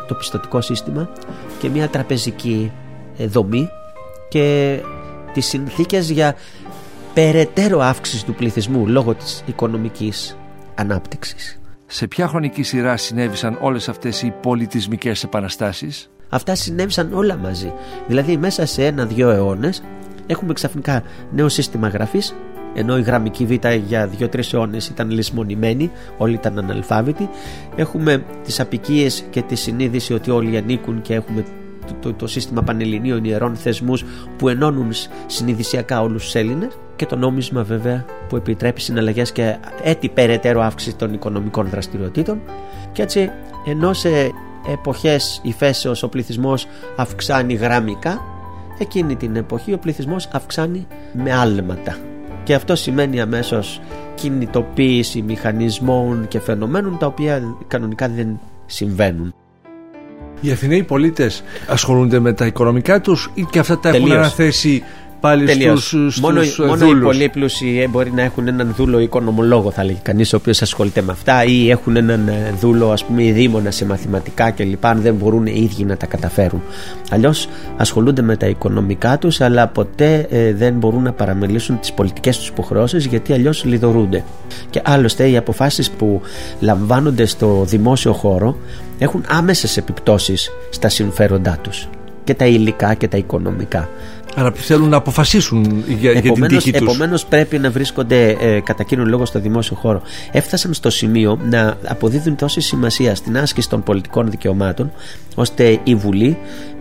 το 0.09 0.15
πιστοτικό 0.15 0.61
σύστημα 0.61 1.09
και 1.59 1.69
μια 1.69 1.89
τραπεζική 1.89 2.73
ε, 3.19 3.27
δομή 3.27 3.69
και 4.29 4.79
τις 5.33 5.47
συνθήκες 5.47 6.11
για 6.11 6.35
περαιτέρω 7.15 7.81
αύξηση 7.81 8.25
του 8.25 8.35
πληθυσμού 8.35 8.87
λόγω 8.87 9.15
της 9.15 9.43
οικονομικής 9.47 10.37
ανάπτυξης. 10.75 11.61
Σε 11.87 12.07
ποια 12.07 12.29
χρονική 12.29 12.63
σειρά 12.63 12.97
συνέβησαν 12.97 13.59
όλες 13.61 13.89
αυτές 13.89 14.23
οι 14.23 14.35
πολιτισμικές 14.43 15.23
επαναστάσεις; 15.23 16.11
Αυτά 16.29 16.55
συνέβησαν 16.55 17.13
όλα 17.13 17.37
μαζί. 17.37 17.73
Δηλαδή 18.07 18.37
μέσα 18.37 18.67
σε 18.67 18.87
ένα-δυο 18.87 19.31
αιώνες 19.31 19.83
έχουμε 20.27 20.53
ξαφνικά 20.53 21.03
νέο 21.33 21.49
σύστημα 21.49 21.89
γραφής 21.89 22.35
ενώ 22.75 22.99
η 22.99 23.03
γραμμική 23.03 23.45
β 23.45 23.67
για 23.87 24.07
δύο-τρεις 24.07 24.53
αιώνες 24.53 24.89
ήταν 24.89 25.11
λησμονημένη, 25.11 25.91
όλοι 26.17 26.35
ήταν 26.35 26.59
αναλφάβητοι. 26.59 27.29
Έχουμε 27.77 28.25
τις 28.45 28.61
απικίες 28.61 29.25
και 29.31 29.43
τη 29.43 29.55
συνείδηση 29.55 30.15
ότι 30.15 30.31
όλοι 30.31 30.57
ανήκουν 30.57 31.03
και 31.03 31.15
έχουμε 31.15 31.45
το, 32.01 32.13
το, 32.13 32.27
σύστημα 32.27 32.63
πανελληνίων 32.63 33.25
ιερών 33.25 33.57
θεσμούς 33.57 34.05
που 34.37 34.49
ενώνουν 34.49 34.91
συνειδησιακά 35.27 36.03
όλους 36.03 36.23
τους 36.23 36.35
Έλληνες 36.35 36.79
και 36.97 37.07
το 37.07 37.17
νόμισμα 37.17 37.63
βέβαια 37.63 38.05
που 38.29 38.37
επιτρέπει 38.37 38.81
συναλλαγές 38.81 39.33
και 39.33 39.57
έτσι 39.83 40.09
περαιτέρω 40.09 40.63
αύξηση 40.63 40.97
των 40.97 41.15
οικονομικών 41.15 41.69
δραστηριοτήτων 41.69 42.41
και 42.93 43.03
έτσι 43.03 43.31
ενώ 43.67 43.93
σε 43.93 44.31
εποχές 44.73 45.41
υφέσεως 45.43 46.03
ο 46.03 46.09
πληθυσμός 46.09 46.67
αυξάνει 46.97 47.55
γραμμικά 47.55 48.23
εκείνη 48.79 49.17
την 49.17 49.37
εποχή 49.37 49.73
ο 49.73 49.79
πληθυσμός 49.79 50.29
αυξάνει 50.33 50.87
με 51.13 51.33
άλματα 51.33 51.97
και 52.49 52.55
αυτό 52.55 52.77
σημαίνει 52.77 53.21
αμέσως 53.21 53.81
κινητοποίηση 54.15 55.23
μηχανισμών 55.23 56.29
και 56.29 56.41
φαινομένων 56.41 56.99
τα 56.99 57.07
οποία 57.07 57.57
κανονικά 57.67 58.09
δεν 58.09 58.41
συμβαίνουν. 58.67 59.35
Οι 60.41 60.51
Αθηναίοι 60.51 60.83
πολίτες 60.83 61.43
ασχολούνται 61.67 62.19
με 62.19 62.33
τα 62.33 62.47
οικονομικά 62.47 63.01
τους 63.01 63.31
ή 63.35 63.47
και 63.51 63.59
αυτά 63.59 63.79
τα 63.79 63.89
έχουν 63.89 64.01
Τελείως. 64.01 64.19
αναθέσει 64.19 64.83
πάλι 65.21 65.47
Τελείως. 65.47 65.87
στους, 65.87 66.13
στους 66.13 66.21
μόνο, 66.21 66.41
ε, 66.41 66.47
μόνο 66.59 66.85
οι 66.85 66.89
δούλους. 66.89 67.05
πολύ 67.05 67.29
πλούσιοι 67.29 67.81
ε, 67.83 67.89
μπορεί 67.89 68.13
να 68.13 68.23
έχουν 68.23 68.49
έναν 68.49 68.75
δούλο 68.77 68.99
οικονομολόγο, 68.99 69.71
θα 69.71 69.85
λέγει 69.85 69.99
κανείς, 70.03 70.33
ο 70.33 70.37
οποίος 70.37 70.63
ασχολείται 70.63 71.03
με 71.03 71.13
αυτά, 71.13 71.45
ή 71.45 71.71
έχουν 71.71 71.97
έναν 71.97 72.29
ε, 72.29 72.55
δούλο, 72.61 72.91
ας 72.91 73.05
πούμε, 73.05 73.25
ειδήμονα 73.25 73.71
σε 73.71 73.85
μαθηματικά 73.85 74.51
κλπ. 74.51 74.87
Αν 74.87 75.01
δεν 75.01 75.15
μπορούν 75.15 75.47
οι 75.47 75.61
ίδιοι 75.71 75.85
να 75.85 75.97
τα 75.97 76.07
καταφέρουν. 76.07 76.63
Αλλιώς 77.11 77.49
ασχολούνται 77.77 78.23
με 78.23 78.37
τα 78.37 78.47
οικονομικά 78.47 79.19
τους, 79.19 79.41
αλλά 79.41 79.67
ποτέ 79.67 80.27
ε, 80.31 80.53
δεν 80.53 80.75
μπορούν 80.75 81.03
να 81.03 81.13
παραμελήσουν 81.13 81.81
τις 81.81 81.93
πολιτικές 81.93 82.39
τους 82.39 82.49
υποχρεώσεις, 82.49 83.07
γιατί 83.07 83.33
αλλιώς 83.33 83.65
λιδωρούνται. 83.65 84.25
Και 84.71 84.81
άλλωστε, 84.85 85.29
οι 85.29 85.37
αποφάσεις 85.37 85.91
που 85.91 86.21
λαμβάνονται 86.61 87.27
στο 87.27 87.65
δημόσιο 87.67 88.13
χώρο 88.13 88.57
έχουν 88.99 89.25
άμεσες 89.29 89.77
επιπτώσεις 89.77 90.51
στα 90.71 90.89
συμφέροντά 90.89 91.59
τους 91.63 91.89
και 92.29 92.35
τα 92.35 92.47
υλικά 92.47 92.95
και 92.95 93.09
τα 93.09 93.17
οικονομικά. 93.17 93.89
Άρα 94.35 94.53
θέλουν 94.55 94.89
να 94.89 94.97
αποφασίσουν 94.97 95.85
για, 95.87 96.13
για 96.13 96.21
την 96.21 96.31
Επομένως, 96.31 96.65
τύχη 96.65 96.79
τους. 96.79 96.89
επομένως 96.89 97.27
πρέπει 97.27 97.59
να 97.59 97.71
βρίσκονται 97.71 98.37
ε, 98.41 98.61
κατά 98.61 98.83
εκείνον 98.83 99.09
λόγο 99.09 99.27
στο 99.27 99.41
δημόσιο 99.41 99.77
χώρο. 99.77 100.03
Έφτασαν 100.33 100.75
στο 100.75 100.91
σημείο 100.91 101.39
να 101.51 101.77
αποδίδουν 101.87 102.37
τόση 102.37 102.61
σημασία 102.61 103.15
στην 103.15 103.39
άσκηση 103.39 103.69
των 103.69 103.83
πολιτικών 103.83 104.31
δικαιωμάτων 104.31 104.93
ώστε 105.35 105.79
η 105.85 105.95
Βουλή 105.95 106.39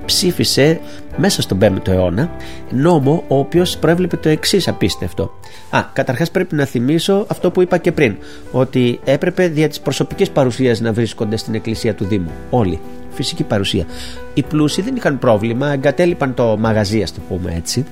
ψήφισε 0.08 0.80
μέσα 1.18 1.42
στον 1.42 1.58
5ο 1.62 1.88
αιώνα 1.88 2.30
νόμο 2.70 3.24
ο 3.28 3.38
οποίος 3.38 3.78
προέβλεπε 3.78 4.18
το 4.18 4.30
εξής 4.30 4.68
απίστευτο. 4.68 5.32
Α, 5.70 5.84
καταρχάς 5.94 6.32
πρέπει 6.32 6.56
να 6.56 6.66
θυμίσω 6.66 7.26
αυτό 7.28 7.52
που 7.52 7.62
είπα 7.62 7.78
και 7.78 7.92
πριν 7.92 8.16
ότι 8.52 9.00
έπρεπε 9.04 9.48
δια 9.48 9.68
της 9.68 9.80
προσωπικής 9.80 10.30
παρουσίας 10.30 10.80
να 10.80 10.94
βρίσκονται 10.94 11.38
στην 11.38 11.54
εκκλησία 11.54 11.96
του 11.96 12.06
Δήμου. 12.06 12.32
Όλοι. 12.50 12.80
Φυσική 13.10 13.44
παρουσία. 13.44 13.86
Οι 14.34 14.44
πλούσιοι 14.44 14.82
δεν 14.82 14.96
είχαν 14.96 15.20
πρόβλημα, 15.20 15.72
εγκατέλειπαν 15.72 16.34
το 16.34 16.58
μαγαζί, 16.60 17.02
ας 17.02 17.14
το 17.14 17.20
πούμε 17.30 17.54
έτσι, 17.56 17.86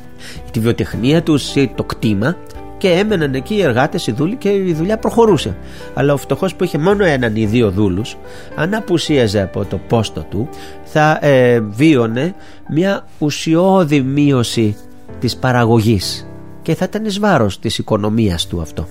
τη 0.51 0.59
βιοτεχνία 0.59 1.23
τους 1.23 1.55
ή 1.55 1.71
το 1.75 1.83
κτήμα 1.83 2.37
και 2.85 2.91
έμεναν 2.91 3.33
εκεί 3.33 3.55
οι 3.55 3.61
εργάτες, 3.61 4.07
οι 4.07 4.11
δούλοι 4.11 4.35
και 4.35 4.49
η 4.49 4.73
δουλειά 4.73 4.97
προχωρούσε. 4.97 5.55
Αλλά 5.93 6.13
ο 6.13 6.17
φτωχός 6.17 6.55
που 6.55 6.63
είχε 6.63 6.77
μόνο 6.77 7.03
έναν 7.05 7.35
ή 7.35 7.45
δύο 7.45 7.71
δούλους, 7.71 8.17
αν 8.55 8.73
απουσίαζε 8.73 9.41
από 9.41 9.65
το 9.65 9.77
πόστο 9.87 10.25
του, 10.29 10.49
θα 10.83 11.19
ε, 11.21 11.59
βίωνε 11.59 12.35
μια 12.69 13.07
ουσιώδη 13.19 14.01
μείωση 14.01 14.75
της 15.19 15.35
παραγωγής 15.35 16.27
και 16.61 16.75
θα 16.75 16.85
ήταν 16.85 17.05
εις 17.05 17.19
βάρος 17.19 17.59
της 17.59 17.77
οικονομίας 17.77 18.47
του 18.47 18.61
αυτό. 18.61 18.87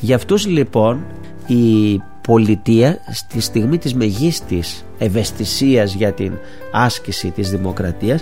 Για 0.00 0.16
αυτούς 0.16 0.46
λοιπόν 0.46 1.04
η 1.46 2.02
πολιτεία 2.20 2.98
στη 3.12 3.40
στιγμή 3.40 3.78
της 3.78 3.94
μεγίστης 3.94 4.84
ευαισθησίας 4.98 5.94
για 5.94 6.12
την 6.12 6.32
άσκηση 6.72 7.30
της 7.30 7.50
δημοκρατίας 7.50 8.20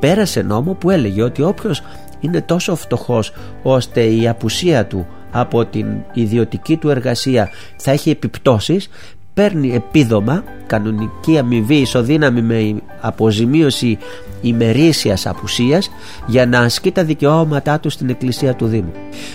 πέρασε 0.00 0.42
νόμο 0.42 0.72
που 0.72 0.90
έλεγε 0.90 1.22
ότι 1.22 1.42
όποιος 1.42 1.82
είναι 2.20 2.40
τόσο 2.40 2.76
φτωχός 2.76 3.32
ώστε 3.62 4.02
η 4.02 4.28
απουσία 4.28 4.86
του 4.86 5.06
από 5.30 5.64
την 5.64 5.86
ιδιωτική 6.12 6.76
του 6.76 6.90
εργασία 6.90 7.50
θα 7.76 7.90
έχει 7.90 8.10
επιπτώσεις 8.10 8.88
παίρνει 9.34 9.74
επίδομα 9.74 10.44
κανονική 10.66 11.38
αμοιβή 11.38 11.74
ισοδύναμη 11.76 12.42
με 12.42 12.74
αποζημίωση 13.00 13.98
ημερήσιας 14.40 15.26
απουσίας 15.26 15.90
για 16.26 16.46
να 16.46 16.58
ασκεί 16.58 16.90
τα 16.92 17.04
δικαιώματά 17.04 17.80
του 17.80 17.90
στην 17.90 18.08
εκκλησία 18.08 18.54
του 18.54 18.66
Δήμου. 18.66 18.92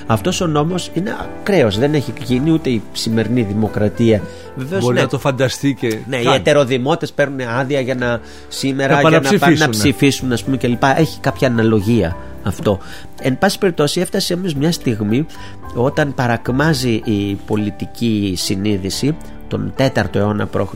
Αυτός 0.08 0.42
ο 0.42 0.48
νόμος 0.48 0.92
είναι 0.94 1.16
ακραίος, 1.42 1.78
δεν 1.78 1.94
έχει 1.94 2.14
γίνει 2.24 2.52
ούτε 2.52 2.70
η 2.70 2.82
σημερινή 2.92 3.42
δημοκρατία. 3.42 4.22
Βεβαίως, 4.56 4.82
Μπορεί 4.84 4.96
ναι, 4.96 5.02
να 5.02 5.08
το 5.08 5.20
φανταστεί 5.20 5.78
και. 5.80 5.88
ναι, 6.10 6.18
οι 6.18 6.24
κάνει. 6.24 6.36
ετεροδημότες 6.36 7.12
παίρνουν 7.12 7.40
άδεια 7.60 7.80
για 7.80 7.96
να 7.96 8.20
σήμερα 8.48 8.94
Να 8.94 9.00
για 9.02 9.10
να 9.10 9.16
πάνε 9.22 9.30
να 9.32 9.38
παραψηφίσουν. 9.40 9.70
ψηφίσουν 9.70 10.32
ας 10.32 10.44
πούμε 10.44 10.58
κλπ. 10.58 10.84
Έχει 10.96 11.20
κάποια 11.20 11.48
αναλογία 11.48 12.16
αυτό. 12.44 12.80
Εν 13.22 13.38
πάση 13.38 13.58
περιπτώσει 13.58 14.00
έφτασε 14.00 14.34
όμως 14.34 14.54
μια 14.54 14.72
στιγμή 14.72 15.26
όταν 15.76 16.14
παρακμάζει 16.14 17.02
η 17.06 17.36
πολιτική 17.46 18.34
συνείδηση 18.38 19.18
τον 19.52 19.74
4ο 19.78 20.16
αιώνα 20.16 20.46
π.Χ. 20.48 20.74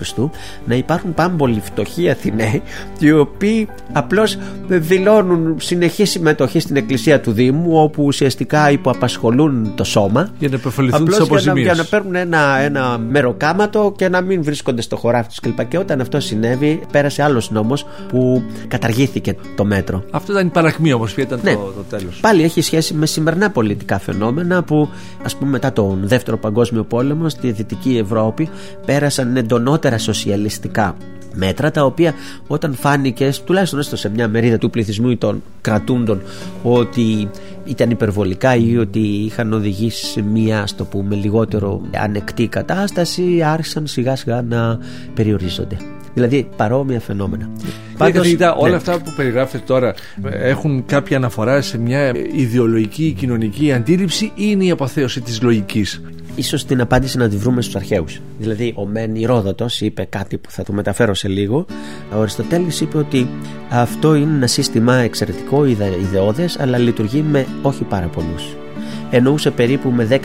να 0.66 0.76
υπάρχουν 0.76 1.14
πάμπολοι 1.14 1.62
φτωχοί 1.64 2.10
Αθηναίοι 2.10 2.62
οι 3.00 3.12
οποίοι 3.12 3.68
απλώς 3.92 4.38
δηλώνουν 4.68 5.56
συνεχή 5.60 6.06
συμμετοχή 6.06 6.60
στην 6.60 6.76
εκκλησία 6.76 7.22
του 7.22 7.32
Δήμου 7.32 7.82
όπου 7.82 8.04
ουσιαστικά 8.04 8.72
υποαπασχολούν 8.72 9.72
το 9.76 9.84
σώμα 9.84 10.30
Για 10.40 10.50
να 10.50 10.56
επωφεληθούν 10.56 11.02
Απλώς 11.02 11.18
τις 11.18 11.28
για 11.28 11.36
να, 11.36 11.40
αποζημίες. 11.42 11.66
για 11.74 11.84
να 11.84 11.90
παίρνουν 11.90 12.16
ένα, 12.16 12.60
ένα 12.60 12.98
μεροκάματο 12.98 13.94
και 13.98 14.10
να 14.10 14.22
μην 14.22 14.44
βρίσκονται 14.44 14.82
στο 14.82 14.96
χωράφι 14.96 15.28
τους 15.28 15.40
κλπ. 15.40 15.66
Και 15.66 15.78
όταν 15.78 16.02
αυτό 16.02 16.20
συνέβη, 16.20 16.82
πέρασε 16.92 17.24
άλλος 17.24 17.52
νόμος 17.52 17.86
που 18.08 18.44
καταργήθηκε 18.68 19.36
το 19.56 19.66
μέτρο. 19.66 20.04
Αυτό 20.12 20.32
ήταν 20.32 20.48
η 20.48 20.50
παρακμή 20.50 20.94
όμως. 20.94 21.14
Ποιο 21.14 21.24
ήταν 21.24 21.40
Ναι. 21.44 21.54
το, 21.54 21.60
το 21.76 21.98
τέλος. 21.98 22.20
Πάλι 22.22 22.44
έχει 22.44 22.62
σχέση 22.62 22.94
με 22.94 23.06
σημερινά 23.06 23.50
πολιτικά 23.50 24.00
φαινόμενα 24.00 24.64
που 24.64 24.90
ας 25.24 25.36
πούμε 25.36 25.52
μετά 25.52 25.74
τον 25.74 26.00
δεύτερο 26.04 26.38
παγκόσμιο 26.38 26.84
πόλεμο 26.84 27.30
στη 27.30 27.52
Δυτική 27.52 27.98
Ευρώπη 27.98 28.50
πέρασαν 28.86 29.38
εντονότερα 29.38 29.98
σοσιαλιστικά 29.98 30.96
μέτρα 31.36 31.72
τα 31.72 31.86
οποία 31.86 32.14
όταν 32.48 32.74
φάνηκε 32.74 33.32
τουλάχιστον 33.46 33.80
έστω 33.80 33.96
σε 33.96 34.10
μια 34.10 34.28
μερίδα 34.28 34.58
του 34.58 34.70
πληθυσμού 34.70 35.10
ή 35.10 35.18
των 35.18 35.44
κρατούντων 35.62 36.22
ότι 36.64 37.30
ήταν 37.66 37.90
υπερβολικά 37.90 38.56
ή 38.56 38.78
ότι 38.78 39.00
είχαν 39.00 39.54
οδηγήσει 39.54 40.06
σε 40.06 40.22
μια 40.22 40.62
ας 40.62 40.76
το 40.76 40.86
πούμε 40.86 41.16
λιγότερο 41.16 41.82
ανεκτή 41.96 42.48
κατάσταση 42.48 43.42
άρχισαν 43.42 43.88
σιγά 43.88 44.16
σιγά 44.16 44.42
να 44.42 44.80
περιορίζονται 45.14 45.78
δηλαδή 46.16 46.50
παρόμοια 46.56 47.00
φαινόμενα 47.00 47.50
Κύριε 47.98 48.12
καθηγητά, 48.12 48.56
όλα 48.56 48.70
ναι. 48.70 48.76
αυτά 48.76 49.02
που 49.02 49.14
περιγράφετε 49.16 49.64
τώρα 49.68 49.94
ε, 50.24 50.50
έχουν 50.50 50.86
κάποια 50.86 51.18
αναφορά 51.18 51.62
σε 51.62 51.78
μια 51.78 52.12
ιδεολογική 52.36 53.16
κοινωνική 53.18 53.74
αντίληψη 53.74 54.26
ή 54.26 54.32
είναι 54.36 54.64
η 54.66 54.70
αποθέωση 54.70 55.22
της 55.22 55.42
λογικής; 55.42 56.02
Ίσως 56.36 56.66
την 56.66 56.82
απάντηση 56.82 57.18
να 57.18 57.30
τη 57.30 57.38
βρούμε 57.38 57.62
στους 57.62 57.76
αρχαίους. 57.76 58.22
Δηλαδή 58.40 58.74
ο 58.78 58.86
Μεν 58.86 59.16
Ηρόδοτος 59.16 59.82
είπε 59.82 60.06
κάτι 60.10 60.38
που 60.38 60.52
θα 60.52 60.64
το 60.64 60.74
μεταφέρω 60.74 61.14
σε 61.14 61.28
λίγο. 61.28 61.66
Ο 62.16 62.20
Αριστοτέλης 62.20 62.82
είπε 62.82 62.98
ότι 62.98 63.28
αυτό 63.70 64.16
είναι 64.16 64.36
ένα 64.36 64.48
σύστημα 64.48 64.96
εξαιρετικό, 64.96 65.66
ιδε- 65.66 66.00
ιδεώδες, 66.02 66.60
αλλά 66.60 66.78
λειτουργεί 66.78 67.22
με 67.22 67.46
όχι 67.62 67.84
πάρα 67.84 68.08
πολλούς. 68.08 68.56
Εννοούσε 69.16 69.52
περίπου 69.52 69.90
με 69.90 70.08
10.000 70.12 70.20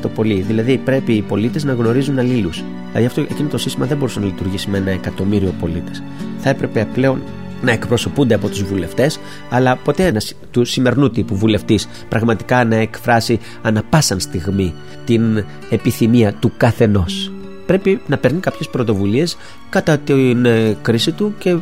το 0.00 0.08
πολύ. 0.08 0.40
Δηλαδή 0.40 0.78
πρέπει 0.78 1.12
οι 1.12 1.22
πολίτες 1.22 1.64
να 1.64 1.72
γνωρίζουν 1.72 2.18
αλλήλους. 2.18 2.64
Δηλαδή 2.86 3.06
αυτό, 3.06 3.20
εκείνο 3.20 3.48
το 3.48 3.58
σύστημα 3.58 3.86
δεν 3.86 3.96
μπορούσε 3.96 4.20
να 4.20 4.26
λειτουργήσει 4.26 4.70
με 4.70 4.78
ένα 4.78 4.90
εκατομμύριο 4.90 5.54
πολίτες. 5.60 6.02
Θα 6.38 6.50
έπρεπε 6.50 6.88
πλέον 6.94 7.22
να 7.62 7.72
εκπροσωπούνται 7.72 8.34
από 8.34 8.48
τους 8.48 8.62
βουλευτές 8.62 9.20
αλλά 9.50 9.76
ποτέ 9.76 10.06
ένας 10.06 10.34
του 10.50 10.64
σημερινού 10.64 11.10
τύπου 11.10 11.36
βουλευτής 11.36 11.88
πραγματικά 12.08 12.64
να 12.64 12.76
εκφράσει 12.76 13.38
ανα 13.62 13.82
πάσαν 13.90 14.20
στιγμή 14.20 14.74
την 15.04 15.44
επιθυμία 15.70 16.32
του 16.32 16.52
καθενός 16.56 17.32
πρέπει 17.66 18.00
να 18.06 18.18
παίρνει 18.18 18.40
κάποιες 18.40 18.68
πρωτοβουλίες 18.68 19.36
κατά 19.68 19.98
την 19.98 20.44
ε, 20.44 20.76
κρίση 20.82 21.12
του 21.12 21.34
και 21.38 21.56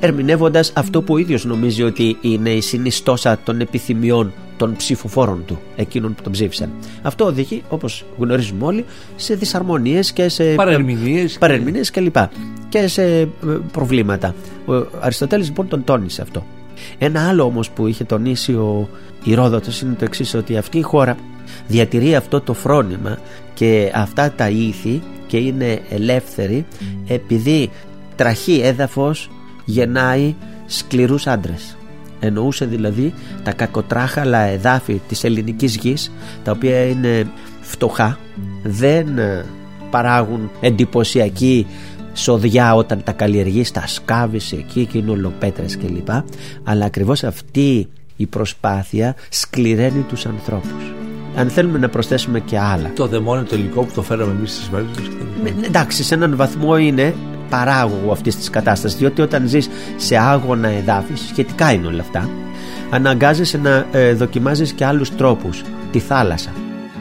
ερμηνεύοντας 0.00 0.72
αυτό 0.74 1.02
που 1.02 1.14
ο 1.14 1.18
ίδιος 1.18 1.44
νομίζει 1.44 1.82
ότι 1.82 2.16
είναι 2.20 2.50
η 2.50 2.60
συνιστόσα 2.60 3.38
των 3.44 3.60
επιθυμιών 3.60 4.32
των 4.60 4.76
ψηφοφόρων 4.76 5.42
του, 5.46 5.58
εκείνων 5.76 6.14
που 6.14 6.22
τον 6.22 6.32
ψήφισαν. 6.32 6.70
Αυτό 7.02 7.24
οδηγεί, 7.24 7.62
όπως 7.68 8.04
γνωρίζουμε 8.18 8.64
όλοι, 8.64 8.84
σε 9.16 9.34
δυσαρμονίες 9.34 10.12
και 10.12 10.28
σε 10.28 10.54
Παρερμηνίες. 10.54 11.38
παρερμηνίες 11.38 11.90
κλπ. 11.90 12.16
Και 12.68 12.86
σε 12.86 13.20
ε, 13.20 13.28
προβλήματα. 13.72 14.34
Ο 14.66 14.72
Αριστοτέλης 15.00 15.46
λοιπόν 15.48 15.68
τον 15.68 15.84
τόνισε 15.84 16.22
αυτό. 16.22 16.44
Ένα 16.98 17.28
άλλο 17.28 17.44
όμως 17.44 17.70
που 17.70 17.86
είχε 17.86 18.04
τονίσει 18.04 18.52
ο 18.52 18.88
Ηρόδοτος 19.24 19.80
είναι 19.80 19.94
το 19.94 20.04
εξής 20.04 20.34
ότι 20.34 20.56
αυτή 20.56 20.78
η 20.78 20.82
χώρα 20.82 21.16
διατηρεί 21.66 22.14
αυτό 22.14 22.40
το 22.40 22.54
φρόνημα 22.54 23.18
και 23.54 23.92
αυτά 23.94 24.32
τα 24.32 24.48
ήθη 24.48 25.02
και 25.26 25.36
είναι 25.36 25.80
ελεύθερη 25.90 26.66
επειδή 27.06 27.70
τραχή 28.16 28.60
έδαφος 28.62 29.30
γεννάει 29.64 30.34
σκληρούς 30.66 31.26
άντρες. 31.26 31.76
Εννοούσε 32.20 32.64
δηλαδή 32.64 33.14
τα 33.42 33.52
κακοτράχαλα 33.52 34.38
εδάφη 34.38 35.00
της 35.08 35.24
ελληνικής 35.24 35.76
γης 35.76 36.12
τα 36.44 36.50
οποία 36.52 36.84
είναι 36.84 37.26
φτωχά, 37.60 38.18
δεν 38.62 39.18
ε, 39.18 39.44
παράγουν 39.90 40.50
εντυπωσιακή 40.60 41.66
σοδιά 42.14 42.74
όταν 42.74 43.02
τα 43.04 43.12
καλλιεργείς, 43.12 43.70
τα 43.70 43.86
σκάβεις 43.86 44.52
εκεί 44.52 44.86
και 44.86 44.98
είναι 44.98 45.10
ολοπέτρες 45.10 45.76
κλπ. 45.76 46.08
Αλλά 46.64 46.84
ακριβώς 46.84 47.24
αυτή 47.24 47.88
η 48.20 48.26
προσπάθεια 48.26 49.14
σκληραίνει 49.28 50.04
τους 50.08 50.26
ανθρώπους. 50.26 50.92
Αν 51.36 51.48
θέλουμε 51.48 51.78
να 51.78 51.88
προσθέσουμε 51.88 52.40
και 52.40 52.58
άλλα. 52.58 52.92
Το 52.94 53.06
δαιμόνιο 53.06 53.44
το 53.44 53.56
υλικό 53.56 53.82
που 53.82 53.92
το 53.94 54.02
φέραμε 54.02 54.32
εμείς 54.32 54.54
στις 54.54 54.68
μέρες 54.68 54.86
μας. 54.88 55.08
Ναι, 55.42 55.66
Εντάξει, 55.66 56.02
σε 56.02 56.14
έναν 56.14 56.36
βαθμό 56.36 56.76
είναι 56.76 57.14
παράγωγο 57.50 58.12
αυτής 58.12 58.36
της 58.36 58.50
κατάστασης 58.50 58.98
διότι 58.98 59.22
όταν 59.22 59.48
ζεις 59.48 59.68
σε 59.96 60.16
άγωνα 60.16 60.68
εδάφη 60.68 61.14
σχετικά 61.14 61.72
είναι 61.72 61.86
όλα 61.86 62.00
αυτά 62.00 62.28
αναγκάζεσαι 62.90 63.58
να 63.58 63.86
ε, 63.92 64.14
δοκιμάζεις 64.14 64.72
και 64.72 64.84
άλλους 64.84 65.16
τρόπους 65.16 65.62
τη 65.92 65.98
θάλασσα, 65.98 66.50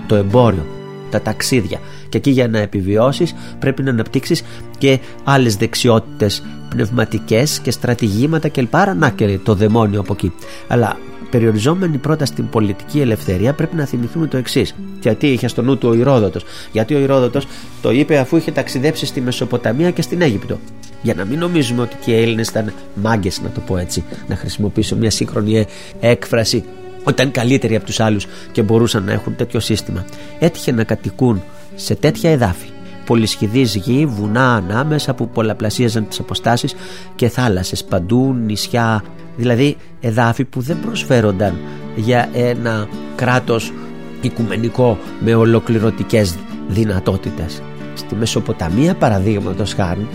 το 0.08 0.16
εμπόριο, 0.16 0.66
τα 1.10 1.22
ταξίδια 1.22 1.80
και 2.10 2.18
εκεί 2.18 2.30
για 2.30 2.48
να 2.48 2.60
επιβιώσεις 2.60 3.36
πρέπει 3.60 3.84
να 3.84 3.90
αναπτύξεις 3.90 4.44
και 4.78 5.00
άλλες 5.24 5.56
δεξιότητες 5.56 6.44
πνευματικές 6.70 7.60
και 7.60 7.72
στρατηγήματα 7.72 8.48
και 8.48 8.68
Άρα 8.72 8.94
να 8.94 9.10
και 9.10 9.40
το 9.44 9.56
δαιμόνιο 9.56 10.00
από 10.00 10.14
εκεί 10.14 10.32
αλλά 10.68 10.98
περιοριζόμενοι 11.30 11.98
πρώτα 11.98 12.26
στην 12.26 12.50
πολιτική 12.50 13.00
ελευθερία, 13.00 13.54
πρέπει 13.54 13.76
να 13.76 13.86
θυμηθούμε 13.86 14.28
το 14.28 14.38
εξής. 14.38 14.76
Γιατί 15.02 15.28
είχε 15.28 15.48
στο 15.48 15.62
νου 15.62 15.78
του 15.78 15.90
ο 15.90 15.94
Ηρόδοτο. 15.94 16.40
Γιατί 16.72 16.96
ο 16.96 17.00
Ηρόδοτο 17.00 17.42
το 17.82 17.92
είπε 17.92 18.18
αφού 18.18 18.38
είχε 18.38 18.52
ταξιδέψει 18.52 19.06
στη 19.06 19.22
Μεσοποταμία 19.22 19.92
και 19.92 20.02
στην 20.02 20.22
Αίγυπτο. 20.22 20.60
Για 21.02 21.14
να 21.14 21.26
μην 21.26 21.40
νομίζουμε 21.40 21.82
ότι 21.82 21.96
και 22.06 22.12
οι 22.12 22.22
Έλληνες 22.22 22.48
ήταν 22.48 22.74
μάγκες, 22.96 23.42
να 23.42 23.50
το 23.50 23.60
πω 23.60 23.78
έτσι, 23.78 24.04
να 24.28 24.36
χρησιμοποιήσω 24.36 24.96
μια 24.96 25.12
σύγχρονη 25.12 25.66
έκφραση 26.00 26.64
ότι 27.04 27.22
ήταν 27.22 27.32
καλύτεροι 27.32 27.76
από 27.76 27.86
τους 27.86 28.00
άλλους 28.00 28.28
και 28.52 28.62
μπορούσαν 28.62 29.04
να 29.04 29.12
έχουν 29.12 29.36
τέτοιο 29.36 29.60
σύστημα. 29.60 30.06
Έτυχε 30.40 30.72
να 30.72 30.84
κατοικούν 30.84 31.42
σε 31.76 31.96
τέτοια 31.96 32.30
εδάφη 32.30 32.68
πολυσχηδής 33.10 33.76
γη, 33.76 34.06
βουνά 34.06 34.56
ανάμεσα 34.56 35.14
που 35.14 35.30
πολλαπλασίαζαν 35.30 36.08
τις 36.08 36.20
αποστάσεις 36.20 36.76
και 37.16 37.30
θάλασσες 37.30 37.84
παντού, 37.84 38.36
νησιά, 38.46 39.04
δηλαδή 39.40 39.78
εδάφη 40.02 40.44
που 40.44 40.62
δεν 40.62 40.80
προσφέρονταν 40.80 41.58
για 41.96 42.30
ένα 42.34 42.88
κράτος 43.16 43.74
οικουμενικό 44.22 44.98
με 45.20 45.36
ολοκληρωτικές 45.36 46.36
δυνατότητες. 46.68 47.62
Στη 47.94 48.16
Μεσοποταμία 48.16 48.96
παραδείγματος 48.96 49.74
χάρη 49.74 50.08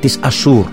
της 0.00 0.18
Ασούρ, 0.22 0.64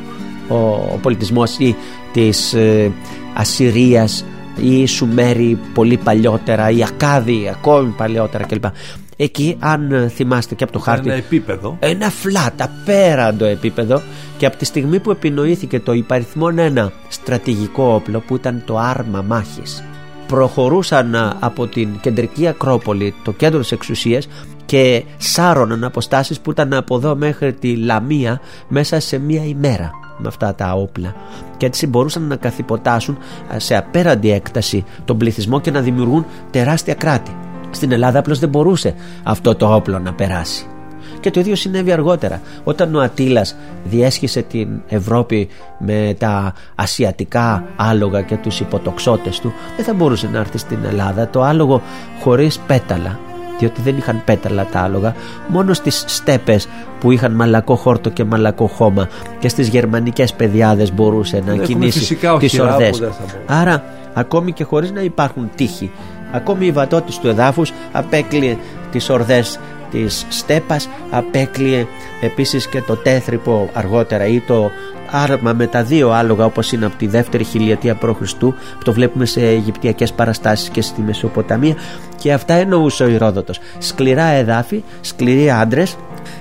ο, 0.47 0.56
ο 0.93 0.99
πολιτισμός 1.01 1.58
ή 1.58 1.76
της 2.14 2.54
ε, 2.54 2.91
Ασσυρίας 3.34 4.26
ή 4.62 4.82
η 4.82 4.86
Σουμέρι 4.86 5.60
πολύ 5.74 5.97
παλιότερα, 5.97 6.70
η 6.70 6.84
Ακάδη 6.84 7.49
ακόμη 7.49 7.93
παλιότερα 7.97 8.43
κλπ. 8.43 8.66
Εκεί 9.16 9.55
αν 9.59 10.09
θυμάστε 10.14 10.55
και 10.55 10.64
από 10.64 10.74
το 10.74 10.80
χάρτη 10.80 11.09
Ένα 11.09 11.18
επίπεδο. 11.18 11.78
Ένα 11.80 12.09
φλάτ 12.09 12.61
απέραντο 12.61 13.45
επίπεδο. 13.45 14.01
Και 14.38 14.45
από 14.45 14.57
τη 14.57 14.66
στιγμή 14.66 14.99
που 14.99 15.11
επινοήθηκε 15.11 15.80
το 15.80 15.93
υπαριθμόν 15.93 16.59
ένα 16.59 16.91
στρατηγικό 17.09 17.84
όπλο 17.84 18.20
Που 18.20 18.36
ήταν 18.36 18.61
το 18.66 18.78
άρμα 18.78 19.22
μάχης 19.28 19.84
Προχωρούσαν 20.28 21.38
από 21.39 21.68
την 21.68 21.99
κεντρική 22.01 22.47
Ακρόπολη 22.47 23.14
Το 23.24 23.32
κέντρο 23.32 23.59
της 23.59 23.72
εξουσίας 23.72 24.28
Και 24.66 25.03
σάρωναν 25.18 25.84
αποστάσεις 25.84 26.39
που 26.39 26.51
ήταν 26.51 26.74
από 26.74 26.95
εδώ 26.95 27.16
μέχρι 27.16 27.53
τη 27.53 27.76
Λαμία 27.76 28.41
Μέσα 28.68 28.99
σε 28.99 29.18
μία 29.18 29.43
ημέρα 29.45 29.91
με 30.18 30.28
αυτά 30.28 30.55
τα 30.55 30.74
όπλα. 30.74 31.16
Και 31.57 31.66
έτσι 31.66 31.88
μπορούσαν 31.88 32.24
να 32.24 32.36
καθυποτάσουν 32.36 33.18
σε 33.57 33.76
απέραντη 33.76 34.32
έκταση 34.32 34.84
τον 35.05 35.18
πληθυσμό 35.18 35.61
και 35.61 35.72
να 35.72 35.82
δημιουργούν 35.82 36.26
τεράστια 36.51 36.93
κράτη. 36.93 37.36
Στην 37.74 37.92
Ελλάδα 37.92 38.20
απλώς 38.20 38.40
δεν 38.40 38.50
μπορούσε 38.50 38.94
αυτό 39.24 39.56
το 39.56 39.76
όπλο 39.76 40.00
να 40.00 40.14
περάσει. 40.14 40.66
Και 41.20 41.32
το 41.32 41.40
ίδιο 41.40 41.56
συνέβη 41.56 41.92
αργότερα. 41.92 42.42
Όταν 42.64 42.96
ο 42.96 43.02
Ατήλας 43.02 43.56
διέσχισε 43.84 44.42
την 44.42 44.82
Ευρώπη 44.88 45.48
με 45.80 46.16
τα 46.18 46.54
ασιατικά 46.76 47.64
άλογα 47.76 48.22
και 48.22 48.38
τους 48.38 48.60
υποτοξότες 48.60 49.40
του, 49.40 49.54
δεν 49.76 49.86
θα 49.86 49.94
μπορούσε 49.94 50.30
να 50.32 50.40
έρθει 50.40 50.58
στην 50.58 50.78
Ελλάδα 50.88 51.28
το 51.28 51.42
άλογο 51.42 51.82
χωρίς 52.22 52.60
πέταλα 52.60 53.20
διότι 53.60 53.82
δεν 53.82 53.98
είχαν 53.98 54.22
πέταλα 54.26 54.66
τα 54.72 54.80
άλογα 54.80 55.16
μόνο 55.48 55.74
στις 55.74 56.04
στέπες 56.08 56.68
που 57.00 57.12
είχαν 57.12 57.32
μαλακό 57.32 57.76
χόρτο 57.76 58.10
και 58.10 58.24
μαλακό 58.24 58.68
χώμα 58.68 59.08
και 59.40 59.50
στις 59.50 59.68
γερμανικές 59.68 60.34
παιδιάδες 60.34 60.94
μπορούσε 60.94 61.44
να 61.46 61.56
κινήσει 61.58 62.18
τις 62.40 62.60
ορδές 62.60 63.02
άρα 63.48 63.84
ακόμη 64.14 64.52
και 64.52 64.64
χωρίς 64.64 64.92
να 64.92 65.02
υπάρχουν 65.02 65.50
τείχοι 65.56 65.92
Ακόμη 66.34 66.66
η 66.66 66.72
βατότης 66.72 67.20
του 67.20 67.28
εδάφους 67.28 67.72
απέκλειε 67.92 68.58
τις 68.92 69.10
ορδές 69.10 69.60
της 69.92 70.26
στέπας, 70.30 70.90
απέκλειε 71.10 71.86
επίσης 72.22 72.68
και 72.68 72.82
το 72.82 72.96
τέθρυπο 72.96 73.70
αργότερα 73.74 74.26
ή 74.26 74.40
το 74.40 74.72
άρμα 75.12 75.54
με 75.54 75.68
τα 75.68 75.84
δύο 75.84 76.12
άλογα 76.12 76.46
όπως 76.46 76.72
είναι 76.72 76.86
από 76.86 76.96
τη 76.96 77.08
δεύτερη 77.08 77.44
χιλιετία 77.44 77.96
π.Χ. 77.96 78.34
που 78.40 78.54
το 78.84 78.94
βλέπουμε 78.94 79.26
σε 79.26 79.42
Αιγυπτιακές 79.42 80.14
παραστάσεις 80.14 80.70
και 80.70 80.82
στη 80.82 81.02
Μεσοποταμία 81.02 81.76
και 82.16 82.34
αυτά 82.34 82.54
εννοούσε 82.54 83.04
ο 83.04 83.08
Ηρόδοτος. 83.08 83.60
Σκληρά 83.78 84.26
εδάφη, 84.26 84.84
σκληροί 85.02 85.52
άντρες 85.52 85.96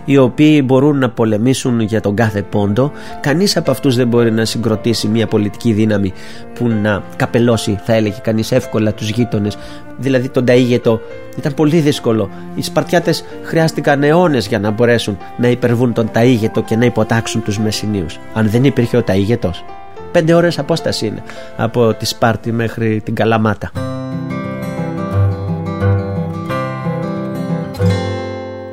οι 0.05 0.17
οποίοι 0.17 0.63
μπορούν 0.65 0.99
να 0.99 1.11
πολεμήσουν 1.11 1.81
για 1.81 2.01
τον 2.01 2.15
κάθε 2.15 2.43
πόντο. 2.43 2.93
Κανείς 3.21 3.57
από 3.57 3.71
αυτούς 3.71 3.97
δεν 3.97 4.09
μπορεί 4.09 4.33
να 4.33 4.45
συγκροτήσει 4.45 5.09
μια 5.09 5.27
πολιτική 5.27 5.73
δύναμη 5.73 6.13
που 6.55 6.69
να 6.69 7.03
καπελώσει, 7.17 7.81
θα 7.85 7.93
έλεγε 7.95 8.19
κανείς 8.23 8.53
εύκολα 8.53 8.93
τους 8.93 9.09
γείτονες. 9.09 9.59
Δηλαδή 9.99 10.29
τον 10.29 10.45
Ταΐγετο 10.49 10.99
ήταν 11.39 11.55
πολύ 11.55 11.79
δύσκολο. 11.79 12.31
Οι 12.55 12.63
Σπαρτιάτες 12.63 13.25
χρειάστηκαν 13.43 14.03
αιώνες 14.03 14.47
για 14.47 14.59
να 14.59 14.71
μπορέσουν 14.71 15.19
να 15.37 15.49
υπερβούν 15.49 15.93
τον 15.93 16.11
Ταΐγετο 16.15 16.65
και 16.65 16.77
να 16.77 16.85
υποτάξουν 16.85 17.43
τους 17.43 17.59
Μεσσηνίους. 17.59 18.19
Αν 18.35 18.49
δεν 18.49 18.65
υπήρχε 18.65 18.97
ο 18.97 19.05
Ταΐγετος. 19.07 19.65
Πέντε 20.13 20.35
ώρες 20.35 20.59
απόσταση 20.59 21.07
είναι 21.07 21.23
από 21.57 21.95
τη 21.95 22.07
Σπάρτη 22.07 22.53
μέχρι 22.53 23.01
την 23.05 23.15
Καλαμάτα. 23.15 23.92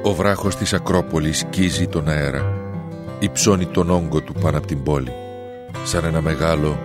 Ο 0.09 0.13
βράχος 0.13 0.55
της 0.55 0.73
Ακρόπολης 0.73 1.39
σκίζει 1.39 1.87
τον 1.87 2.07
αέρα. 2.07 2.53
Υψώνει 3.19 3.65
τον 3.65 3.89
όγκο 3.89 4.21
του 4.21 4.33
πάνω 4.33 4.57
από 4.57 4.67
την 4.67 4.83
πόλη 4.83 5.11
Σαν 5.83 6.05
ένα 6.05 6.21
μεγάλο 6.21 6.79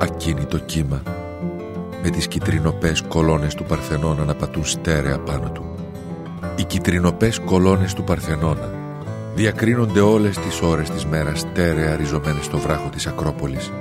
ακίνητο 0.00 0.58
κύμα. 0.58 1.02
Με 2.02 2.10
τις 2.10 2.28
κυτρινοπές 2.28 3.02
κολόνες 3.02 3.54
του 3.54 3.64
Παρθενώνα 3.64 4.24
να 4.24 4.34
πατούν 4.34 4.64
στέρεα 4.64 5.18
πάνω 5.18 5.50
του. 5.50 5.64
Οι 6.56 6.64
κυτρινοπές 6.64 7.38
κολόνες 7.38 7.94
του 7.94 8.04
Παρθενώνα 8.04 8.70
Διακρίνονται 9.34 10.00
όλες 10.00 10.38
τις 10.38 10.62
ώρες 10.62 10.90
της 10.90 11.04
μέρας 11.06 11.40
στέρεα 11.40 11.96
ριζωμένες 11.96 12.44
στο 12.44 12.58
βράχο 12.58 12.88
της 12.88 13.06
Ακρόπολης. 13.06 13.72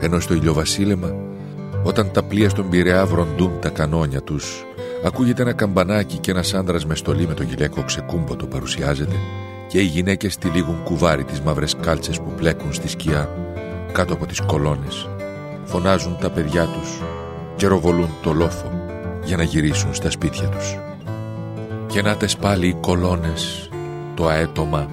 Ενώ 0.00 0.20
στο 0.20 0.34
ηλιοβασίλεμα 0.34 1.14
όταν 1.82 2.10
τα 2.12 2.22
πλοία 2.22 2.48
στον 2.48 2.68
Πειραιά 2.68 3.06
βροντούν 3.06 3.52
τα 3.60 3.68
κανόνια 3.68 4.22
τους 4.22 4.67
Ακούγεται 5.04 5.42
ένα 5.42 5.52
καμπανάκι 5.52 6.18
και 6.18 6.30
ένας 6.30 6.54
άντρας 6.54 6.86
με 6.86 6.94
στολή 6.94 7.26
με 7.26 7.34
το 7.34 7.42
γυλαίκο 7.42 7.82
ξεκούμποτο 7.82 8.46
παρουσιάζεται 8.46 9.16
και 9.68 9.80
οι 9.80 9.84
γυναίκες 9.84 10.36
τυλίγουν 10.36 10.82
κουβάρι 10.82 11.24
τις 11.24 11.40
μαύρες 11.40 11.76
κάλτσες 11.80 12.20
που 12.20 12.32
πλέκουν 12.36 12.72
στη 12.72 12.88
σκιά 12.88 13.28
κάτω 13.92 14.12
από 14.12 14.26
τις 14.26 14.40
κολόνες. 14.40 15.08
Φωνάζουν 15.64 16.16
τα 16.20 16.30
παιδιά 16.30 16.64
τους 16.64 17.02
και 17.56 17.66
ροβολούν 17.66 18.10
το 18.22 18.32
λόφο 18.32 18.72
για 19.24 19.36
να 19.36 19.42
γυρίσουν 19.42 19.94
στα 19.94 20.10
σπίτια 20.10 20.48
τους. 20.48 20.78
Και 21.86 22.02
να 22.02 22.16
πάλι 22.40 22.66
οι 22.66 22.76
κολόνες, 22.80 23.68
το 24.14 24.26
αέτομα, 24.26 24.90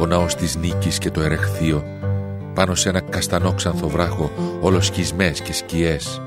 ο 0.00 0.06
ναός 0.06 0.34
της 0.34 0.56
νίκης 0.56 0.98
και 0.98 1.10
το 1.10 1.20
ερεχθείο 1.20 1.84
πάνω 2.54 2.74
σε 2.74 2.88
ένα 2.88 3.00
καστανόξανθο 3.00 3.88
βράχο 3.88 4.30
ολοσχισμές 4.60 5.40
και 5.40 5.52
σκιές 5.52 6.22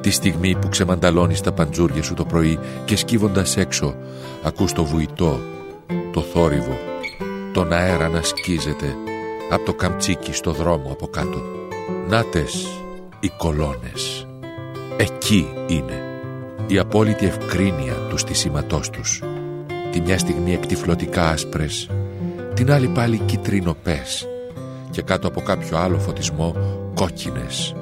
Τη 0.00 0.10
στιγμή 0.10 0.56
που 0.56 0.68
ξεμανταλώνεις 0.68 1.40
τα 1.40 1.52
παντζούρια 1.52 2.02
σου 2.02 2.14
το 2.14 2.24
πρωί 2.24 2.58
και 2.84 2.96
σκύβοντας 2.96 3.56
έξω 3.56 3.94
ακούς 4.42 4.72
το 4.72 4.84
βουητό, 4.84 5.40
το 6.12 6.20
θόρυβο, 6.20 6.78
τον 7.52 7.72
αέρα 7.72 8.08
να 8.08 8.22
σκίζεται 8.22 8.94
από 9.50 9.64
το 9.64 9.74
καμτσίκι 9.74 10.32
στο 10.32 10.52
δρόμο 10.52 10.90
από 10.92 11.06
κάτω. 11.06 11.42
Νάτες 12.08 12.66
οι 13.20 13.30
κολόνες. 13.36 14.26
Εκεί 14.96 15.48
είναι 15.66 16.02
η 16.66 16.78
απόλυτη 16.78 17.26
ευκρίνεια 17.26 17.94
του 18.08 18.16
στισίματός 18.16 18.90
τους. 18.90 19.22
Τη 19.92 20.00
μια 20.00 20.18
στιγμή 20.18 20.52
εκτιφλωτικά 20.52 21.28
άσπρες, 21.28 21.90
την 22.54 22.72
άλλη 22.72 22.88
πάλι 22.88 23.18
κυτρινοπές 23.18 24.28
και 24.90 25.02
κάτω 25.02 25.28
από 25.28 25.40
κάποιο 25.40 25.78
άλλο 25.78 25.98
φωτισμό 25.98 26.54
κόκκινες 26.94 27.74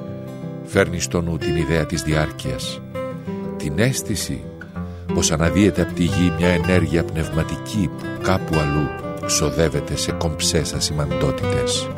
φέρνει 0.67 0.99
στο 0.99 1.21
νου 1.21 1.37
την 1.37 1.55
ιδέα 1.55 1.85
της 1.85 2.01
διάρκειας. 2.01 2.81
Την 3.57 3.79
αίσθηση 3.79 4.43
πως 5.13 5.31
αναδύεται 5.31 5.81
από 5.81 5.93
τη 5.93 6.03
γη 6.03 6.33
μια 6.37 6.49
ενέργεια 6.49 7.03
πνευματική 7.03 7.89
που 7.97 8.05
κάπου 8.21 8.55
αλλού 8.55 8.87
ξοδεύεται 9.25 9.95
σε 9.95 10.11
κομψές 10.11 10.73
ασημαντότητες. 10.73 11.89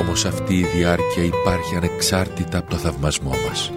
Όμως 0.00 0.24
αυτή 0.24 0.54
η 0.54 0.64
διάρκεια 0.64 1.24
υπάρχει 1.24 1.76
ανεξάρτητα 1.76 2.58
από 2.58 2.70
το 2.70 2.76
θαυμασμό 2.76 3.32
μας. 3.48 3.72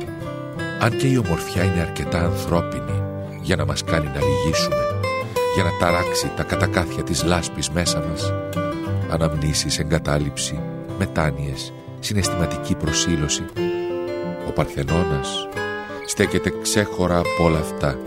Αν 0.80 0.97
και 0.97 1.07
η 1.07 1.18
ομορφιά 1.18 1.64
είναι 1.64 1.82
αρκετά 1.82 2.20
ανθρώπινη 2.20 3.01
για 3.41 3.55
να 3.55 3.66
μας 3.66 3.84
κάνει 3.84 4.05
να 4.05 4.20
λυγίσουμε, 4.20 4.99
για 5.55 5.64
να 5.64 5.78
ταράξει 5.80 6.32
τα 6.36 6.43
κατακάθια 6.43 7.03
της 7.03 7.24
λάσπης 7.24 7.70
μέσα 7.70 8.03
μας, 8.09 8.34
αναμνήσεις, 9.09 9.80
εγκατάλειψη, 9.80 10.59
μετάνοιες, 10.97 11.74
συναισθηματική 11.99 12.76
προσήλωση, 12.76 13.43
ο 13.43 13.73
Παρθενώνας 14.56 15.47
στέκεται 16.06 16.54
ξέχωρα 16.62 17.18
από 17.18 17.43
όλα 17.43 17.60
αυτά 17.60 17.97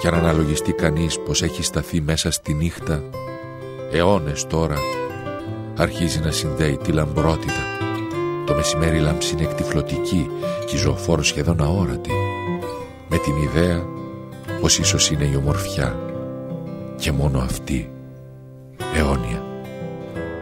για 0.00 0.10
να 0.10 0.16
αναλογιστεί 0.16 0.72
κανείς 0.72 1.18
πως 1.18 1.42
έχει 1.42 1.62
σταθεί 1.62 2.00
μέσα 2.00 2.30
στη 2.30 2.54
νύχτα 2.54 3.02
αιώνες 3.92 4.46
τώρα 4.46 4.76
αρχίζει 5.76 6.20
να 6.20 6.30
συνδέει 6.30 6.76
τη 6.76 6.92
λαμπρότητα. 6.92 7.62
Το 8.46 8.54
μεσημέρι 8.54 8.96
η 8.96 9.00
λάμψη 9.00 9.32
είναι 9.32 9.42
εκτυφλωτική 9.42 10.30
και 10.66 10.76
η 10.76 10.78
ζωοφόρο 10.78 11.22
σχεδόν 11.22 11.62
αόρατη. 11.62 12.10
Με 13.08 13.18
την 13.18 13.36
ιδέα 13.36 13.84
πως 14.60 14.78
ίσως 14.78 15.10
είναι 15.10 15.24
η 15.24 15.36
ομορφιά 15.36 15.98
και 16.96 17.12
μόνο 17.12 17.38
αυτή 17.38 17.90
αιώνια. 18.96 19.42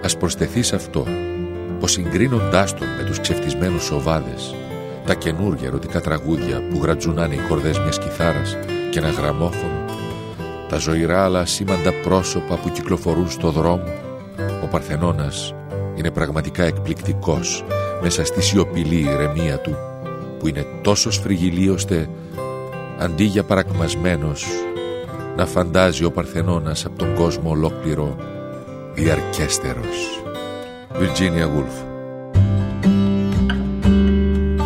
Ας 0.05 0.17
προσθεθεί 0.17 0.63
σε 0.63 0.75
αυτό 0.75 1.07
πως 1.81 1.93
συγκρίνοντάς 1.93 2.75
τον 2.75 2.87
με 2.97 3.05
τους 3.05 3.21
ξεφτισμένους 3.21 3.85
σοβάδες 3.85 4.55
τα 5.07 5.15
καινούργια 5.15 5.67
ερωτικά 5.67 6.01
τραγούδια 6.01 6.63
που 6.71 6.81
γρατζουνάνε 6.83 7.35
οι 7.35 7.41
κορδές 7.49 7.79
μιας 7.79 7.99
κιθάρας 7.99 8.57
και 8.91 8.99
ένα 8.99 9.09
γραμμόφωνο. 9.11 9.85
Τα 10.69 10.79
ζωηρά 10.79 11.25
αλλά 11.25 11.47
σήμαντα 11.47 11.93
πρόσωπα 12.03 12.57
που 12.57 12.71
κυκλοφορούν 12.71 13.31
στο 13.31 13.51
δρόμο. 13.51 13.93
Ο 14.63 14.67
Παρθενώνας 14.67 15.55
είναι 15.95 16.11
πραγματικά 16.11 16.65
εκπληκτικός 16.65 17.65
μέσα 18.03 18.25
στη 18.25 18.43
σιωπηλή 18.43 19.01
ηρεμία 19.01 19.59
του 19.59 19.77
που 20.39 20.49
είναι 20.49 20.67
τόσο 20.83 21.11
σφριγιλή 21.11 21.69
ώστε 21.69 22.09
αντί 22.99 23.25
για 23.25 23.43
παρακμασμένος 23.43 24.47
να 25.37 25.47
φαντάζει 25.47 26.05
ο 26.05 26.11
Παρθενώνας 26.11 26.85
από 26.85 26.99
τον 26.99 27.15
κόσμο 27.15 27.51
ολόκληρο 27.51 28.17
διαρκέστερος. 28.95 30.23
Virginia 31.01 31.45
Woolf 31.45 31.86